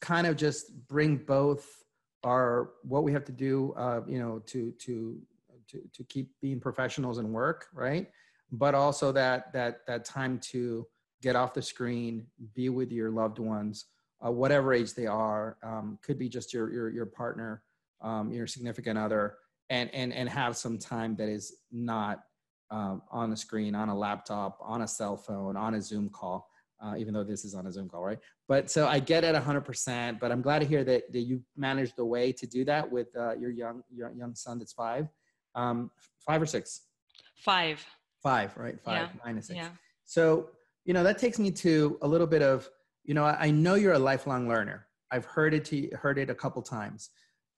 kind 0.00 0.26
of 0.26 0.36
just 0.36 0.86
bring 0.86 1.16
both 1.16 1.66
our 2.24 2.70
what 2.82 3.02
we 3.02 3.12
have 3.12 3.24
to 3.24 3.32
do 3.32 3.72
uh, 3.76 4.00
you 4.06 4.18
know 4.18 4.40
to 4.46 4.72
to 4.72 5.20
to 5.68 5.80
to 5.92 6.04
keep 6.04 6.32
being 6.42 6.60
professionals 6.60 7.18
and 7.18 7.28
work 7.32 7.68
right 7.72 8.10
but 8.52 8.74
also 8.74 9.12
that 9.12 9.52
that 9.52 9.86
that 9.86 10.04
time 10.04 10.38
to 10.38 10.86
get 11.22 11.36
off 11.36 11.54
the 11.54 11.62
screen 11.62 12.26
be 12.54 12.68
with 12.68 12.90
your 12.90 13.10
loved 13.10 13.38
ones 13.38 13.86
uh, 14.24 14.30
whatever 14.30 14.72
age 14.72 14.94
they 14.94 15.06
are 15.06 15.56
um, 15.62 15.98
could 16.02 16.18
be 16.18 16.28
just 16.28 16.52
your 16.52 16.72
your, 16.72 16.90
your 16.90 17.06
partner 17.06 17.62
um, 18.02 18.32
your 18.32 18.46
significant 18.46 18.98
other 18.98 19.36
and 19.68 19.92
and 19.94 20.12
and 20.12 20.28
have 20.28 20.56
some 20.56 20.78
time 20.78 21.14
that 21.16 21.28
is 21.28 21.56
not 21.70 22.20
um, 22.70 23.02
on 23.10 23.30
the 23.30 23.36
screen, 23.36 23.74
on 23.74 23.88
a 23.88 23.96
laptop, 23.96 24.58
on 24.60 24.82
a 24.82 24.88
cell 24.88 25.16
phone, 25.16 25.56
on 25.56 25.74
a 25.74 25.82
Zoom 25.82 26.08
call, 26.08 26.48
uh, 26.80 26.94
even 26.96 27.12
though 27.12 27.24
this 27.24 27.44
is 27.44 27.54
on 27.54 27.66
a 27.66 27.72
Zoom 27.72 27.88
call, 27.88 28.04
right? 28.04 28.18
But 28.48 28.70
so 28.70 28.86
I 28.86 29.00
get 29.00 29.24
it 29.24 29.34
100%, 29.34 30.20
but 30.20 30.30
I'm 30.30 30.42
glad 30.42 30.60
to 30.60 30.66
hear 30.66 30.84
that, 30.84 31.12
that 31.12 31.20
you 31.20 31.42
managed 31.56 31.96
the 31.96 32.04
way 32.04 32.32
to 32.32 32.46
do 32.46 32.64
that 32.66 32.90
with 32.90 33.08
uh, 33.16 33.36
your 33.36 33.50
young 33.50 33.82
your 33.92 34.12
young 34.12 34.34
son 34.34 34.58
that's 34.58 34.72
five. 34.72 35.08
Um, 35.54 35.90
five 36.24 36.40
or 36.40 36.46
six? 36.46 36.82
Five. 37.34 37.84
Five, 38.22 38.56
right? 38.56 38.78
Five, 38.82 39.10
yeah. 39.24 39.40
six. 39.40 39.56
Yeah. 39.56 39.68
So, 40.04 40.50
you 40.84 40.94
know, 40.94 41.02
that 41.02 41.18
takes 41.18 41.38
me 41.38 41.50
to 41.52 41.98
a 42.02 42.08
little 42.08 42.26
bit 42.26 42.42
of, 42.42 42.68
you 43.04 43.14
know, 43.14 43.24
I 43.24 43.50
know 43.50 43.74
you're 43.74 43.94
a 43.94 43.98
lifelong 43.98 44.48
learner. 44.48 44.86
I've 45.10 45.24
heard 45.24 45.54
it 45.54 45.64
to, 45.66 45.88
heard 45.96 46.18
it 46.18 46.30
a 46.30 46.34
couple 46.34 46.62
times. 46.62 47.10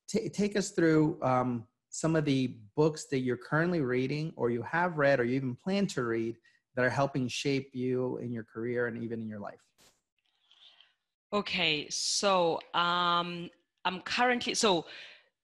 T- 0.09 0.29
take 0.29 0.57
us 0.57 0.71
through 0.71 1.19
um, 1.23 1.67
some 1.91 2.17
of 2.17 2.25
the 2.25 2.57
books 2.77 3.07
that 3.11 3.19
you're 3.19 3.37
currently 3.37 3.81
reading 3.81 4.33
or 4.37 4.51
you 4.51 4.63
have 4.63 4.99
read 4.99 5.21
or 5.21 5.25
you 5.25 5.37
even 5.37 5.57
plan 5.57 5.87
to 5.89 6.05
read 6.05 6.37
that 6.75 6.85
are 6.85 6.91
helping 6.91 7.29
shape 7.29 7.71
you 7.75 8.19
in 8.19 8.33
your 8.33 8.45
career 8.45 8.87
and 8.87 9.03
even 9.03 9.21
in 9.21 9.29
your 9.29 9.41
life? 9.41 9.61
Okay, 11.33 11.87
so 11.91 12.61
um, 12.75 13.49
I'm 13.85 14.01
currently, 14.05 14.55
so 14.55 14.87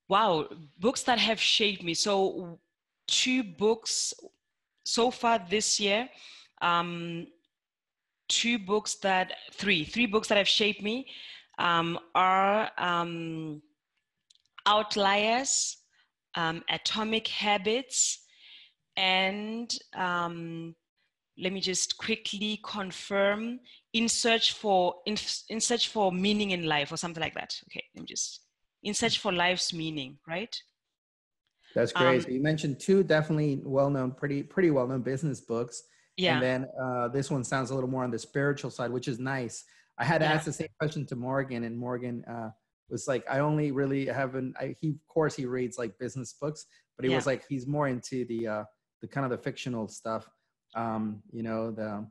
wow, 0.09 0.49
books 0.79 1.03
that 1.05 1.19
have 1.19 1.41
shaped 1.41 1.83
me. 1.83 1.95
So, 1.95 2.59
two 3.07 3.43
books 3.43 4.13
so 4.89 5.11
far 5.11 5.39
this 5.51 5.79
year, 5.79 6.09
um, 6.63 7.27
two 8.29 8.59
books 8.59 8.97
that, 8.97 9.33
three, 9.53 9.85
three 9.85 10.07
books 10.07 10.29
that 10.29 10.39
have 10.39 10.49
shaped 10.49 10.83
me 10.83 11.07
um, 11.59 11.99
are 12.15 12.71
um, 12.79 13.63
Outliers 14.67 15.79
um, 16.35 16.63
atomic 16.71 17.27
habits, 17.29 18.25
and 18.97 19.75
um, 19.97 20.75
let 21.39 21.53
me 21.53 21.61
just 21.61 21.97
quickly 21.99 22.61
confirm 22.65 23.61
in 23.93 24.09
search 24.09 24.53
for 24.53 24.95
in, 25.07 25.17
in 25.49 25.61
search 25.61 25.89
for 25.89 26.13
meaning 26.13 26.51
in 26.51 26.67
life 26.67 26.93
or 26.93 26.97
something 26.97 27.23
like 27.23 27.35
that. 27.35 27.55
Okay, 27.71 27.85
let 27.95 28.03
me 28.03 28.07
just 28.07 28.43
in 28.83 28.95
search 28.95 29.19
for 29.19 29.33
life's 29.33 29.73
meaning, 29.73 30.19
right? 30.29 30.55
That's 31.79 31.93
great. 31.93 32.17
Um, 32.17 32.21
so 32.23 32.29
you 32.31 32.43
mentioned 32.43 32.81
two 32.81 33.05
definitely 33.05 33.61
well-known, 33.63 34.11
pretty 34.11 34.43
pretty 34.43 34.71
well-known 34.73 35.03
business 35.03 35.41
books. 35.41 35.85
Yeah. 36.17 36.35
And 36.35 36.43
then 36.43 36.67
uh, 36.83 37.09
this 37.09 37.31
one 37.31 37.45
sounds 37.45 37.71
a 37.71 37.75
little 37.75 37.89
more 37.89 38.03
on 38.03 38.11
the 38.11 38.19
spiritual 38.19 38.71
side, 38.73 38.91
which 38.91 39.07
is 39.07 39.21
nice. 39.21 39.65
I 39.97 40.05
had 40.05 40.21
yeah. 40.21 40.33
asked 40.33 40.47
the 40.47 40.53
same 40.53 40.69
question 40.81 41.07
to 41.07 41.15
Morgan, 41.17 41.63
and 41.63 41.79
Morgan 41.79 42.25
uh, 42.25 42.51
was 42.91 43.07
like 43.07 43.25
I 43.31 43.39
only 43.39 43.71
really 43.71 44.07
haven't. 44.07 44.57
I, 44.59 44.75
he 44.81 44.91
of 44.91 45.07
course 45.07 45.37
he 45.37 45.47
reads 45.47 45.79
like 45.79 45.97
business 45.99 46.33
books, 46.33 46.67
but 46.97 47.05
he 47.05 47.13
yeah. 47.13 47.17
was 47.17 47.27
like 47.27 47.45
he's 47.49 47.69
more 47.69 47.87
into 47.87 48.25
the 48.25 48.49
uh, 48.49 48.65
the 49.01 49.07
kind 49.07 49.25
of 49.25 49.31
the 49.31 49.39
fictional 49.39 49.87
stuff. 49.87 50.29
Um, 50.75 51.23
you 51.31 51.45
know 51.45 51.71
the 51.71 52.05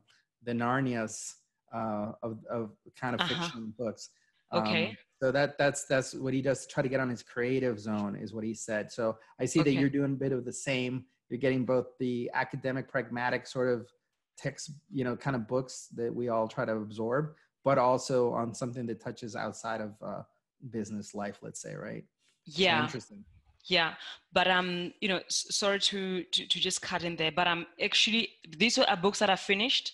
the 0.44 0.52
Narnias 0.52 1.34
uh, 1.74 2.12
of 2.22 2.38
of 2.50 2.70
kind 2.98 3.14
of 3.14 3.20
uh-huh. 3.20 3.42
fiction 3.42 3.74
books. 3.78 4.08
Um, 4.50 4.62
okay. 4.62 4.96
So 5.20 5.32
that 5.32 5.58
that's 5.58 5.84
that's 5.84 6.14
what 6.14 6.32
he 6.32 6.40
does 6.40 6.66
to 6.66 6.72
try 6.72 6.82
to 6.82 6.88
get 6.88 7.00
on 7.00 7.08
his 7.08 7.22
creative 7.22 7.80
zone 7.80 8.16
is 8.16 8.32
what 8.32 8.44
he 8.44 8.54
said. 8.54 8.92
So 8.92 9.16
I 9.40 9.46
see 9.46 9.60
okay. 9.60 9.74
that 9.74 9.80
you're 9.80 9.90
doing 9.90 10.12
a 10.12 10.16
bit 10.16 10.32
of 10.32 10.44
the 10.44 10.52
same. 10.52 11.04
You're 11.28 11.40
getting 11.40 11.64
both 11.64 11.86
the 11.98 12.30
academic, 12.34 12.88
pragmatic 12.88 13.46
sort 13.46 13.68
of 13.68 13.88
text, 14.36 14.70
you 14.92 15.04
know, 15.04 15.16
kind 15.16 15.34
of 15.34 15.48
books 15.48 15.88
that 15.96 16.14
we 16.14 16.28
all 16.28 16.46
try 16.46 16.64
to 16.64 16.72
absorb, 16.72 17.34
but 17.64 17.78
also 17.78 18.32
on 18.32 18.54
something 18.54 18.86
that 18.86 19.00
touches 19.00 19.34
outside 19.34 19.80
of 19.80 19.92
uh, 20.00 20.22
business 20.70 21.14
life 21.14 21.38
let's 21.42 21.60
say 21.60 21.74
right 21.74 22.04
yeah 22.44 22.80
so 22.80 22.84
interesting 22.84 23.24
yeah 23.64 23.94
but 24.32 24.48
um 24.48 24.92
you 25.00 25.08
know 25.08 25.20
sorry 25.28 25.78
to, 25.78 26.22
to, 26.24 26.46
to 26.46 26.60
just 26.60 26.82
cut 26.82 27.04
in 27.04 27.16
there 27.16 27.32
but 27.32 27.46
um 27.46 27.66
actually 27.82 28.28
these 28.56 28.78
are 28.78 28.96
books 28.96 29.18
that 29.18 29.30
i 29.30 29.36
finished 29.36 29.92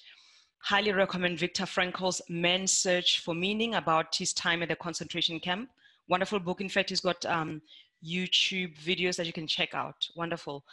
highly 0.65 0.93
recommend 0.93 1.39
Viktor 1.39 1.67
Frankl's 1.67 2.23
Man's 2.31 2.73
Search 2.73 3.21
for 3.21 3.35
Meaning 3.35 3.75
about 3.75 4.17
his 4.17 4.33
time 4.33 4.63
at 4.63 4.71
the 4.71 4.77
concentration 4.77 5.39
camp. 5.39 5.69
Wonderful 6.09 6.41
book. 6.41 6.63
In 6.63 6.71
fact, 6.71 6.89
he's 6.89 7.01
got 7.01 7.23
um, 7.27 7.61
YouTube 8.03 8.79
videos 8.79 9.17
that 9.17 9.27
you 9.27 9.33
can 9.33 9.47
check 9.47 9.75
out. 9.75 10.09
Wonderful. 10.17 10.65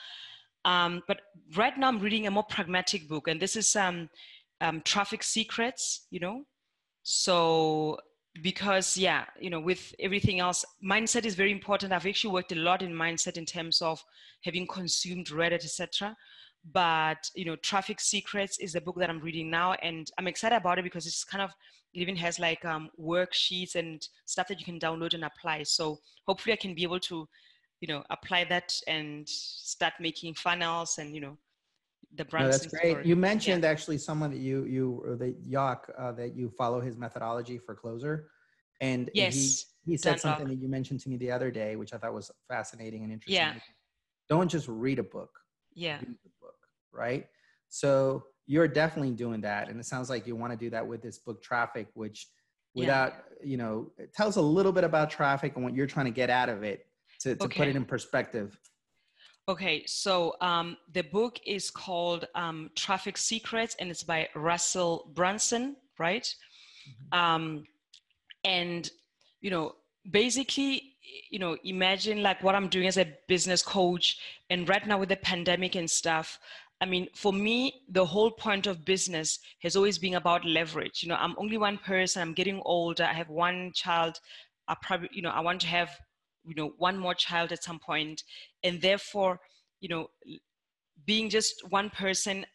Um, 0.64 1.04
but 1.08 1.20
right 1.58 1.78
now, 1.78 1.90
I'm 1.90 2.00
reading 2.00 2.26
a 2.26 2.32
more 2.32 2.44
pragmatic 2.44 3.10
book, 3.10 3.28
and 3.28 3.42
this 3.42 3.58
is 3.58 3.76
um, 3.76 4.10
um, 4.62 4.82
Traffic 4.86 5.24
Secrets. 5.24 6.08
You 6.10 6.22
know, 6.22 6.44
so 7.04 7.98
because 8.42 8.96
yeah, 8.96 9.26
you 9.42 9.50
know, 9.50 9.60
with 9.60 9.94
everything 10.00 10.40
else, 10.40 10.64
mindset 10.82 11.26
is 11.26 11.36
very 11.36 11.52
important. 11.52 11.92
I've 11.92 12.06
actually 12.06 12.34
worked 12.34 12.54
a 12.54 12.56
lot 12.56 12.82
in 12.82 12.94
mindset 12.94 13.38
in 13.38 13.46
terms 13.46 13.82
of 13.82 14.02
having 14.46 14.68
consumed 14.68 15.28
Reddit, 15.28 15.66
etc 15.66 16.16
but 16.72 17.30
you 17.36 17.44
know 17.44 17.56
traffic 17.58 18.00
secrets 18.00 18.60
is 18.60 18.74
the 18.74 18.82
book 18.82 18.96
that 18.98 19.10
i'm 19.10 19.20
reading 19.20 19.50
now 19.50 19.74
and 19.82 20.12
i'm 20.18 20.28
excited 20.28 20.56
about 20.56 20.78
it 20.78 20.84
because 20.84 21.08
it's 21.08 21.24
kind 21.24 21.42
of 21.42 21.52
it 21.94 22.00
even 22.00 22.16
has 22.16 22.40
like 22.40 22.64
um, 22.66 22.90
worksheets 23.00 23.76
and 23.76 24.08
stuff 24.26 24.48
that 24.48 24.60
you 24.60 24.66
can 24.66 24.80
download 24.80 25.14
and 25.14 25.26
apply. 25.26 25.64
So 25.64 26.00
hopefully 26.26 26.54
i 26.54 26.56
can 26.56 26.74
be 26.74 26.84
able 26.84 27.00
to 27.02 27.28
you 27.82 27.88
know 27.88 28.04
apply 28.10 28.46
that 28.46 28.74
and 28.88 29.28
start 29.28 29.94
making 30.00 30.36
funnels 30.36 30.98
and 31.00 31.16
you 31.16 31.22
know 31.22 31.38
the 32.16 32.26
brand 32.26 32.48
no, 32.48 32.52
that's 32.52 32.68
great. 32.68 32.92
Story. 32.92 33.08
you 33.08 33.16
mentioned 33.16 33.64
yeah. 33.64 33.70
actually 33.70 33.98
someone 33.98 34.32
that 34.32 34.40
you 34.40 34.66
you 34.66 35.02
or 35.04 35.16
the 35.16 35.36
Yock 35.50 35.90
uh, 35.98 36.12
that 36.14 36.36
you 36.36 36.50
follow 36.50 36.80
his 36.80 36.98
methodology 36.98 37.58
for 37.58 37.74
closer 37.74 38.28
and 38.82 39.10
yes. 39.14 39.66
he, 39.86 39.92
he 39.92 39.98
said 39.98 40.20
something 40.20 40.48
that 40.48 40.60
you 40.60 40.68
mentioned 40.68 41.00
to 41.02 41.10
me 41.10 41.18
the 41.18 41.32
other 41.32 41.50
day 41.50 41.76
which 41.76 41.94
i 41.94 41.98
thought 41.98 42.14
was 42.14 42.30
fascinating 42.48 43.04
and 43.04 43.12
interesting. 43.12 43.42
Yeah. 43.42 43.54
Don't 44.30 44.50
just 44.50 44.68
read 44.68 45.00
a 45.00 45.04
book. 45.04 45.32
Yeah 45.74 46.00
right? 46.94 47.28
So 47.70 48.24
you're 48.48 48.68
definitely 48.68 49.12
doing 49.12 49.42
that. 49.42 49.70
And 49.70 49.80
it 49.80 49.86
sounds 49.86 50.10
like 50.10 50.28
you 50.28 50.36
want 50.36 50.52
to 50.52 50.58
do 50.58 50.70
that 50.72 50.86
with 50.86 51.02
this 51.02 51.20
book 51.20 51.42
traffic, 51.42 51.88
which 51.94 52.28
without, 52.76 53.14
yeah. 53.40 53.48
you 53.48 53.58
know, 53.58 53.92
it 53.98 54.14
tells 54.14 54.36
a 54.38 54.42
little 54.42 54.72
bit 54.72 54.84
about 54.84 55.10
traffic 55.10 55.56
and 55.56 55.64
what 55.64 55.74
you're 55.76 55.88
trying 55.88 56.06
to 56.06 56.12
get 56.12 56.30
out 56.30 56.50
of 56.50 56.64
it 56.64 56.86
to, 57.22 57.36
to 57.36 57.46
okay. 57.46 57.58
put 57.60 57.68
it 57.68 57.76
in 57.76 57.86
perspective. 57.86 58.58
Okay, 59.48 59.84
so 59.86 60.36
um, 60.42 60.78
the 60.94 61.02
book 61.02 61.40
is 61.46 61.72
called 61.72 62.28
um, 62.36 62.70
Traffic 62.76 63.18
Secrets 63.18 63.76
and 63.80 63.90
it's 63.90 64.04
by 64.04 64.30
Russell 64.36 65.12
Brunson, 65.14 65.76
right? 66.00 66.24
Mm-hmm. 67.14 67.20
Um, 67.20 67.64
and, 68.44 68.90
you 69.42 69.50
know, 69.50 69.76
basically, 70.10 70.94
you 71.30 71.40
know, 71.40 71.58
imagine 71.64 72.24
like 72.24 72.42
what 72.44 72.56
I'm 72.56 72.70
doing 72.70 72.88
as 72.88 72.98
a 72.98 73.14
business 73.28 73.62
coach 73.62 74.20
and 74.50 74.70
right 74.70 74.86
now 74.86 74.98
with 74.98 75.10
the 75.10 75.18
pandemic 75.18 75.76
and 75.76 75.90
stuff, 75.90 76.40
I 76.82 76.86
mean, 76.86 77.08
for 77.16 77.32
me, 77.32 77.84
the 77.90 78.06
whole 78.06 78.32
point 78.32 78.66
of 78.66 78.84
business 78.84 79.40
has 79.62 79.76
always 79.76 80.00
been 80.00 80.16
about 80.16 80.44
leverage. 80.44 81.04
You 81.04 81.10
know, 81.10 81.16
I'm 81.16 81.36
only 81.38 81.58
one 81.58 81.78
person. 81.78 82.22
I'm 82.22 82.34
getting 82.34 82.60
older. 82.66 83.04
I 83.04 83.14
have 83.14 83.30
one 83.30 83.72
child. 83.74 84.20
I 84.68 84.76
probably, 84.82 85.10
you 85.14 85.22
know, 85.22 85.30
I 85.30 85.42
want 85.42 85.62
to 85.62 85.68
have, 85.68 85.92
you 86.44 86.56
know, 86.56 86.74
one 86.80 86.98
more 86.98 87.14
child 87.14 87.52
at 87.52 87.64
some 87.64 87.80
point. 87.80 88.24
and 88.64 88.82
therefore, 88.82 89.40
you 89.80 89.90
know, 89.90 90.10
being 91.06 91.30
just 91.30 91.64
one 91.70 91.90
person, 91.90 92.46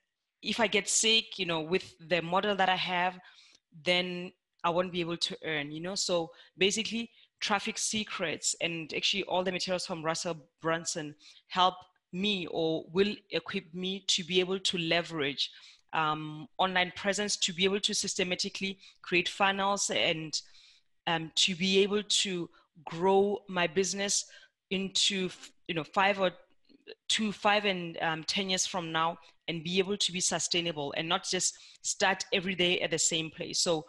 if 0.42 0.60
I 0.60 0.66
get 0.66 0.88
sick, 0.88 1.38
you 1.38 1.46
know, 1.46 1.60
with 1.60 1.94
the 2.08 2.20
model 2.20 2.56
that 2.56 2.68
I 2.68 2.76
have, 2.76 3.18
then 3.84 4.32
I 4.64 4.70
won't 4.70 4.92
be 4.92 5.00
able 5.00 5.16
to 5.16 5.36
earn. 5.44 5.70
You 5.70 5.80
know, 5.80 5.94
so 5.94 6.30
basically, 6.58 7.10
traffic 7.40 7.78
secrets 7.78 8.56
and 8.60 8.92
actually 8.94 9.22
all 9.24 9.44
the 9.44 9.52
materials 9.52 9.86
from 9.86 10.04
Russell 10.04 10.36
Brunson 10.62 11.14
help 11.48 11.74
me 12.20 12.46
or 12.50 12.84
will 12.92 13.14
equip 13.30 13.72
me 13.74 14.04
to 14.08 14.24
be 14.24 14.40
able 14.40 14.58
to 14.58 14.78
leverage 14.78 15.50
um, 15.92 16.48
online 16.58 16.92
presence, 16.96 17.36
to 17.36 17.52
be 17.52 17.64
able 17.64 17.80
to 17.80 17.94
systematically 17.94 18.78
create 19.02 19.28
funnels 19.28 19.90
and 19.90 20.40
um, 21.06 21.30
to 21.36 21.54
be 21.54 21.78
able 21.78 22.02
to 22.02 22.50
grow 22.84 23.38
my 23.48 23.66
business 23.66 24.24
into 24.70 25.30
you 25.68 25.74
know 25.74 25.84
five 25.84 26.20
or 26.20 26.30
two 27.08 27.32
five 27.32 27.64
and 27.64 27.96
um, 28.02 28.24
ten 28.24 28.50
years 28.50 28.66
from 28.66 28.92
now 28.92 29.16
and 29.48 29.62
be 29.62 29.78
able 29.78 29.96
to 29.96 30.12
be 30.12 30.20
sustainable 30.20 30.92
and 30.96 31.08
not 31.08 31.24
just 31.24 31.56
start 31.82 32.24
every 32.32 32.54
day 32.54 32.80
at 32.80 32.90
the 32.90 32.98
same 32.98 33.30
place. 33.30 33.60
So 33.60 33.86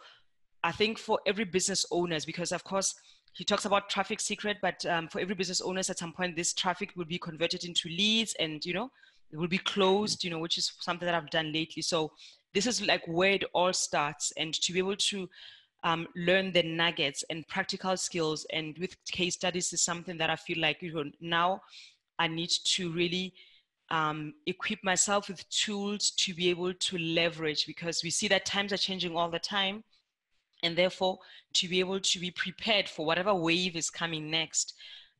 i 0.64 0.72
think 0.72 0.98
for 0.98 1.20
every 1.26 1.44
business 1.44 1.86
owners 1.90 2.24
because 2.24 2.52
of 2.52 2.64
course 2.64 2.94
he 3.38 3.44
talks 3.44 3.66
about 3.66 3.88
traffic 3.88 4.18
secret, 4.18 4.56
but 4.60 4.84
um, 4.86 5.06
for 5.06 5.20
every 5.20 5.36
business 5.36 5.60
owners 5.60 5.88
at 5.90 5.98
some 6.00 6.12
point, 6.12 6.34
this 6.34 6.52
traffic 6.52 6.90
will 6.96 7.04
be 7.04 7.18
converted 7.18 7.62
into 7.62 7.88
leads 7.88 8.34
and, 8.40 8.66
you 8.66 8.74
know, 8.74 8.90
it 9.30 9.36
will 9.36 9.46
be 9.46 9.58
closed, 9.58 10.24
you 10.24 10.30
know, 10.30 10.40
which 10.40 10.58
is 10.58 10.72
something 10.80 11.06
that 11.06 11.14
I've 11.14 11.30
done 11.30 11.52
lately. 11.52 11.82
So 11.82 12.10
this 12.52 12.66
is 12.66 12.84
like 12.84 13.06
where 13.06 13.30
it 13.30 13.44
all 13.54 13.72
starts. 13.72 14.32
And 14.36 14.52
to 14.54 14.72
be 14.72 14.80
able 14.80 14.96
to 14.96 15.28
um, 15.84 16.08
learn 16.16 16.50
the 16.50 16.64
nuggets 16.64 17.22
and 17.30 17.46
practical 17.46 17.96
skills 17.96 18.44
and 18.52 18.76
with 18.76 18.96
case 19.06 19.34
studies 19.34 19.72
is 19.72 19.82
something 19.82 20.18
that 20.18 20.30
I 20.30 20.36
feel 20.36 20.58
like, 20.58 20.82
you 20.82 20.92
know, 20.92 21.04
now 21.20 21.62
I 22.18 22.26
need 22.26 22.50
to 22.50 22.90
really 22.90 23.34
um, 23.92 24.34
equip 24.46 24.82
myself 24.82 25.28
with 25.28 25.48
tools 25.48 26.10
to 26.10 26.34
be 26.34 26.50
able 26.50 26.74
to 26.74 26.98
leverage 26.98 27.68
because 27.68 28.02
we 28.02 28.10
see 28.10 28.26
that 28.26 28.46
times 28.46 28.72
are 28.72 28.78
changing 28.78 29.16
all 29.16 29.30
the 29.30 29.38
time 29.38 29.84
and 30.62 30.76
therefore, 30.76 31.18
to 31.54 31.68
be 31.68 31.80
able 31.80 32.00
to 32.00 32.18
be 32.18 32.30
prepared 32.30 32.88
for 32.88 33.06
whatever 33.06 33.34
wave 33.34 33.76
is 33.76 33.90
coming 33.90 34.30
next, 34.30 34.74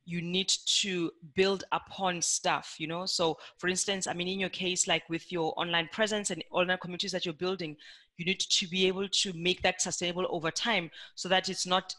you 0.05 0.23
need 0.23 0.49
to 0.49 1.11
build 1.35 1.65
upon 1.73 2.23
stuff, 2.23 2.77
you 2.79 2.87
know? 2.87 3.05
So, 3.05 3.37
for 3.59 3.69
instance, 3.69 4.07
I 4.07 4.15
mean, 4.15 4.29
in 4.29 4.41
your 4.41 4.49
case, 4.49 4.89
like 4.89 5.09
with 5.11 5.31
your 5.31 5.53
online 5.57 5.89
presence 5.93 6.31
and 6.31 6.43
online 6.51 6.79
communities 6.79 7.13
that 7.13 7.27
you're 7.27 7.35
building, 7.35 7.77
you 8.17 8.25
need 8.25 8.41
to 8.41 8.67
be 8.67 8.87
able 8.87 9.09
to 9.09 9.33
make 9.35 9.63
that 9.63 9.83
sustainable 9.83 10.27
over 10.31 10.51
time 10.51 10.91
so 11.15 11.29
that 11.29 11.49
it's 11.49 11.67
not 11.67 11.95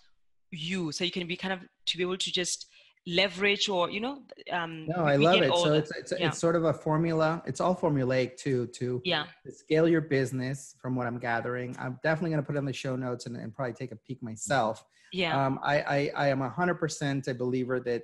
you. 0.51 0.91
So 0.91 1.03
you 1.03 1.11
can 1.11 1.27
be 1.27 1.35
kind 1.35 1.53
of 1.53 1.59
to 1.85 1.97
be 1.97 2.03
able 2.03 2.17
to 2.17 2.31
just 2.31 2.67
leverage 3.09 3.67
or 3.69 3.89
you 3.89 3.99
know 3.99 4.21
um 4.51 4.85
no 4.87 5.03
i 5.03 5.15
love 5.15 5.41
it. 5.41 5.51
so 5.55 5.73
it's 5.73 5.91
it's, 5.95 6.13
yeah. 6.17 6.27
it's 6.27 6.37
sort 6.37 6.55
of 6.55 6.65
a 6.65 6.73
formula. 6.73 7.41
It's 7.45 7.59
all 7.59 7.75
formulaic 7.75 8.37
too 8.37 8.67
to, 8.67 9.01
yeah. 9.03 9.25
to 9.45 9.51
scale 9.51 9.87
your 9.87 10.01
business 10.01 10.75
from 10.81 10.95
what 10.95 11.07
i'm 11.07 11.17
gathering. 11.17 11.75
I'm 11.79 11.99
definitely 12.03 12.31
going 12.31 12.43
to 12.43 12.47
put 12.47 12.55
it 12.55 12.59
in 12.59 12.65
the 12.65 12.73
show 12.73 12.95
notes 12.95 13.25
and, 13.25 13.35
and 13.35 13.53
probably 13.53 13.73
take 13.73 13.91
a 13.91 13.95
peek 13.95 14.21
myself. 14.21 14.85
Yeah. 15.11 15.45
Um 15.45 15.59
i 15.63 15.81
i, 15.81 16.11
I 16.15 16.27
am 16.29 16.39
100% 16.39 17.27
a 17.27 17.33
believer 17.33 17.79
that 17.81 18.03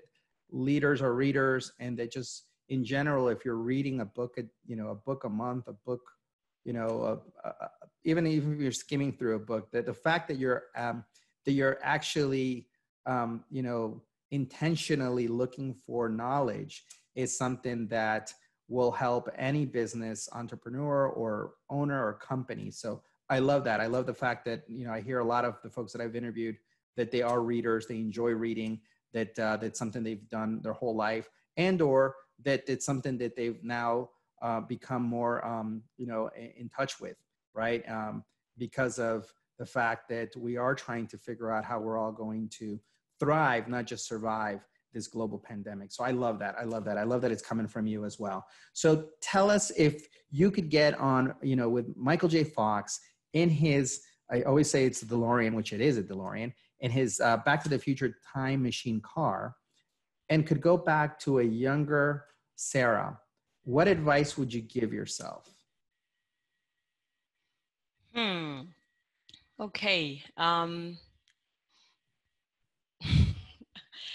leaders 0.51 1.01
are 1.01 1.13
readers 1.13 1.71
and 1.79 1.97
that 1.99 2.11
just 2.11 2.45
in 2.69 2.83
general 2.83 3.29
if 3.29 3.45
you're 3.45 3.63
reading 3.73 4.01
a 4.01 4.05
book 4.05 4.37
you 4.65 4.75
know 4.75 4.89
a 4.89 4.95
book 4.95 5.23
a 5.23 5.29
month 5.29 5.67
a 5.67 5.73
book 5.73 6.01
you 6.63 6.73
know 6.73 7.21
a, 7.43 7.47
a, 7.47 7.69
even 8.03 8.25
even 8.25 8.53
if 8.55 8.59
you're 8.59 8.71
skimming 8.71 9.11
through 9.13 9.35
a 9.35 9.39
book 9.39 9.69
that 9.71 9.85
the 9.85 9.93
fact 9.93 10.27
that 10.27 10.37
you're 10.37 10.63
um 10.75 11.03
that 11.45 11.51
you're 11.51 11.77
actually 11.83 12.67
um 13.05 13.43
you 13.51 13.61
know 13.61 14.01
intentionally 14.35 15.27
looking 15.27 15.73
for 15.73 16.09
knowledge 16.09 16.83
is 17.15 17.37
something 17.37 17.87
that 17.87 18.33
will 18.67 18.91
help 18.91 19.29
any 19.37 19.65
business 19.65 20.27
entrepreneur 20.33 21.07
or 21.07 21.53
owner 21.69 22.05
or 22.05 22.13
company. 22.13 22.69
So 22.69 23.01
I 23.29 23.39
love 23.39 23.63
that. 23.63 23.79
I 23.79 23.87
love 23.87 24.05
the 24.05 24.13
fact 24.13 24.45
that 24.45 24.63
you 24.67 24.85
know 24.85 24.93
I 24.93 25.01
hear 25.01 25.19
a 25.19 25.23
lot 25.23 25.45
of 25.45 25.55
the 25.63 25.69
folks 25.69 25.91
that 25.93 26.01
I've 26.01 26.15
interviewed 26.15 26.57
that 26.97 27.11
they 27.11 27.21
are 27.21 27.41
readers, 27.41 27.87
they 27.87 27.97
enjoy 27.97 28.31
reading, 28.31 28.79
that 29.13 29.37
uh, 29.39 29.57
that's 29.57 29.79
something 29.79 30.03
they've 30.03 30.29
done 30.29 30.61
their 30.61 30.73
whole 30.73 30.95
life, 30.95 31.29
and 31.57 31.81
or 31.81 32.15
that 32.43 32.63
it's 32.67 32.85
something 32.85 33.17
that 33.17 33.35
they've 33.35 33.63
now 33.63 34.09
uh, 34.41 34.61
become 34.61 35.03
more 35.03 35.45
um, 35.45 35.81
you 35.97 36.07
know 36.07 36.29
in 36.35 36.69
touch 36.69 36.99
with, 36.99 37.17
right? 37.53 37.83
Um, 37.89 38.23
because 38.57 38.99
of 38.99 39.31
the 39.57 39.65
fact 39.65 40.09
that 40.09 40.35
we 40.35 40.57
are 40.57 40.75
trying 40.75 41.07
to 41.07 41.17
figure 41.17 41.51
out 41.51 41.63
how 41.63 41.79
we're 41.79 41.97
all 41.97 42.11
going 42.11 42.49
to 42.59 42.79
thrive, 43.19 43.67
not 43.67 43.85
just 43.85 44.07
survive 44.07 44.59
this 44.93 45.07
global 45.07 45.37
pandemic. 45.37 45.91
So 45.91 46.03
I 46.03 46.11
love 46.11 46.39
that. 46.39 46.55
I 46.59 46.63
love 46.63 46.85
that. 46.85 46.97
I 46.97 47.03
love 47.03 47.21
that 47.21 47.31
it's 47.31 47.41
coming 47.41 47.67
from 47.67 47.85
you 47.85 48.05
as 48.05 48.17
well. 48.19 48.45
So 48.73 49.09
tell 49.21 49.51
us 49.51 49.71
if 49.77 50.07
you 50.31 50.49
could 50.49 50.69
get 50.69 50.97
on, 50.99 51.35
you 51.41 51.55
know, 51.55 51.69
with 51.69 51.85
Michael 51.95 52.29
J. 52.29 52.43
Fox 52.43 52.99
in 53.33 53.49
his, 53.49 54.01
I 54.31 54.41
always 54.43 54.69
say 54.69 54.85
it's 54.85 55.01
a 55.03 55.05
DeLorean, 55.05 55.53
which 55.53 55.73
it 55.73 55.81
is 55.81 55.97
a 55.97 56.03
DeLorean, 56.03 56.53
in 56.79 56.91
his 56.91 57.19
uh, 57.19 57.37
Back 57.37 57.61
to 57.63 57.69
the 57.69 57.77
Future 57.77 58.15
time 58.33 58.63
machine 58.63 59.01
car, 59.01 59.55
and 60.29 60.47
could 60.47 60.61
go 60.61 60.77
back 60.77 61.19
to 61.19 61.39
a 61.39 61.43
younger 61.43 62.25
Sarah. 62.55 63.19
What 63.63 63.87
advice 63.87 64.37
would 64.37 64.53
you 64.53 64.61
give 64.61 64.93
yourself? 64.93 65.49
Hmm. 68.13 68.61
Okay. 69.59 70.23
Um, 70.37 70.97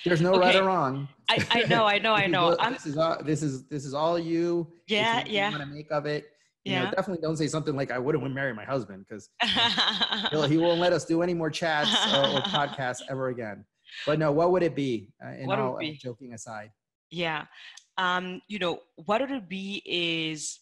There's 0.05 0.21
no 0.21 0.31
okay. 0.33 0.41
right 0.41 0.57
or 0.57 0.65
wrong. 0.65 1.09
I, 1.29 1.47
I 1.51 1.63
know, 1.69 1.85
I 1.85 1.99
know, 1.99 2.15
I 2.15 2.27
know. 2.27 2.57
this 2.71 2.87
is 2.87 2.97
all 2.97 3.23
this 3.23 3.43
is 3.43 3.67
this 3.69 3.85
is 3.85 3.95
all 3.95 4.19
you. 4.19 4.73
Yeah, 4.87 5.25
you 5.27 5.35
yeah. 5.35 5.51
Want 5.51 5.63
to 5.63 5.67
make 5.67 5.91
of 5.91 6.07
it? 6.07 6.27
You 6.65 6.73
yeah. 6.73 6.85
Know, 6.85 6.91
definitely 6.91 7.23
don't 7.23 7.37
say 7.37 7.47
something 7.47 7.75
like 7.75 7.91
"I 7.91 7.99
wouldn't 7.99 8.35
marry 8.35 8.53
my 8.53 8.65
husband" 8.65 9.07
because 9.09 9.31
he 10.51 10.59
won't 10.59 10.81
let 10.81 10.93
us 10.93 11.05
do 11.05 11.23
any 11.23 11.35
more 11.35 11.51
chats 11.51 11.91
or, 12.15 12.21
or, 12.21 12.41
podcasts 12.43 13.01
ever 13.09 13.29
again. 13.29 13.65
But 14.07 14.19
no, 14.19 14.31
what 14.31 14.53
would 14.53 14.63
it 14.63 14.75
be? 14.75 15.11
Uh, 15.25 15.47
what 15.47 15.59
all, 15.59 15.75
would 15.75 15.85
it 15.85 15.93
be? 15.93 15.97
joking 15.97 16.35
aside. 16.35 16.71
Yeah, 17.11 17.45
um, 17.97 18.43
you 18.49 18.59
know 18.59 18.81
what 18.97 19.21
would 19.21 19.31
it 19.31 19.49
be 19.49 19.83
is 19.85 20.61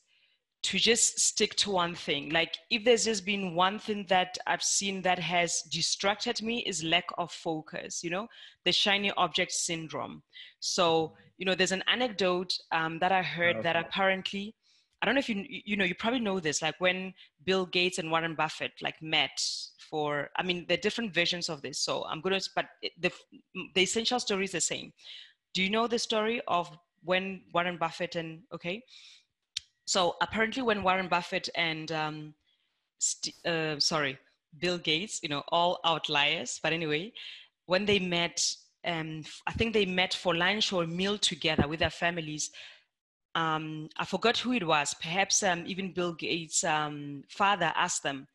to 0.68 0.78
just 0.78 1.18
stick 1.18 1.54
to 1.54 1.70
one 1.70 1.94
thing. 1.94 2.28
Like 2.28 2.58
if 2.68 2.84
there's 2.84 3.06
just 3.06 3.24
been 3.24 3.54
one 3.54 3.78
thing 3.78 4.04
that 4.10 4.36
I've 4.46 4.62
seen 4.62 5.00
that 5.00 5.18
has 5.18 5.62
distracted 5.62 6.42
me 6.42 6.58
is 6.66 6.84
lack 6.84 7.06
of 7.16 7.32
focus, 7.32 8.04
you 8.04 8.10
know, 8.10 8.28
the 8.66 8.72
shiny 8.72 9.10
object 9.12 9.52
syndrome. 9.52 10.22
So, 10.60 11.14
you 11.38 11.46
know, 11.46 11.54
there's 11.54 11.72
an 11.72 11.84
anecdote 11.90 12.52
um, 12.70 12.98
that 12.98 13.12
I 13.12 13.22
heard 13.22 13.56
okay. 13.56 13.62
that 13.62 13.76
apparently, 13.76 14.54
I 15.00 15.06
don't 15.06 15.14
know 15.14 15.20
if 15.20 15.30
you, 15.30 15.42
you 15.48 15.78
know, 15.78 15.86
you 15.86 15.94
probably 15.94 16.20
know 16.20 16.38
this, 16.38 16.60
like 16.60 16.78
when 16.80 17.14
Bill 17.46 17.64
Gates 17.64 17.96
and 17.96 18.10
Warren 18.10 18.34
Buffett 18.34 18.72
like 18.82 19.00
met 19.00 19.40
for, 19.78 20.28
I 20.36 20.42
mean, 20.42 20.66
there 20.68 20.76
are 20.76 20.82
different 20.82 21.14
versions 21.14 21.48
of 21.48 21.62
this. 21.62 21.78
So 21.78 22.04
I'm 22.04 22.20
going 22.20 22.38
to, 22.38 22.50
but 22.54 22.66
the, 23.00 23.10
the 23.74 23.82
essential 23.82 24.20
story 24.20 24.44
is 24.44 24.52
the 24.52 24.60
same. 24.60 24.92
Do 25.54 25.62
you 25.62 25.70
know 25.70 25.86
the 25.86 25.98
story 25.98 26.42
of 26.46 26.70
when 27.04 27.40
Warren 27.54 27.78
Buffett 27.78 28.16
and, 28.16 28.40
okay, 28.52 28.82
so 29.88 30.16
apparently, 30.20 30.60
when 30.60 30.82
Warren 30.82 31.08
Buffett 31.08 31.48
and 31.54 31.90
um, 31.92 32.34
uh, 33.46 33.78
sorry, 33.78 34.18
Bill 34.58 34.76
Gates, 34.76 35.20
you 35.22 35.30
know, 35.30 35.42
all 35.48 35.80
outliers, 35.82 36.60
but 36.62 36.74
anyway, 36.74 37.10
when 37.64 37.86
they 37.86 37.98
met, 37.98 38.54
um, 38.84 39.24
I 39.46 39.52
think 39.52 39.72
they 39.72 39.86
met 39.86 40.12
for 40.12 40.36
lunch 40.36 40.74
or 40.74 40.86
meal 40.86 41.16
together 41.16 41.66
with 41.66 41.80
their 41.80 41.88
families. 41.88 42.50
Um, 43.34 43.88
I 43.96 44.04
forgot 44.04 44.36
who 44.36 44.52
it 44.52 44.66
was. 44.66 44.92
Perhaps 44.92 45.42
um, 45.42 45.64
even 45.66 45.94
Bill 45.94 46.12
Gates' 46.12 46.64
um, 46.64 47.24
father 47.30 47.72
asked 47.74 48.02
them 48.02 48.26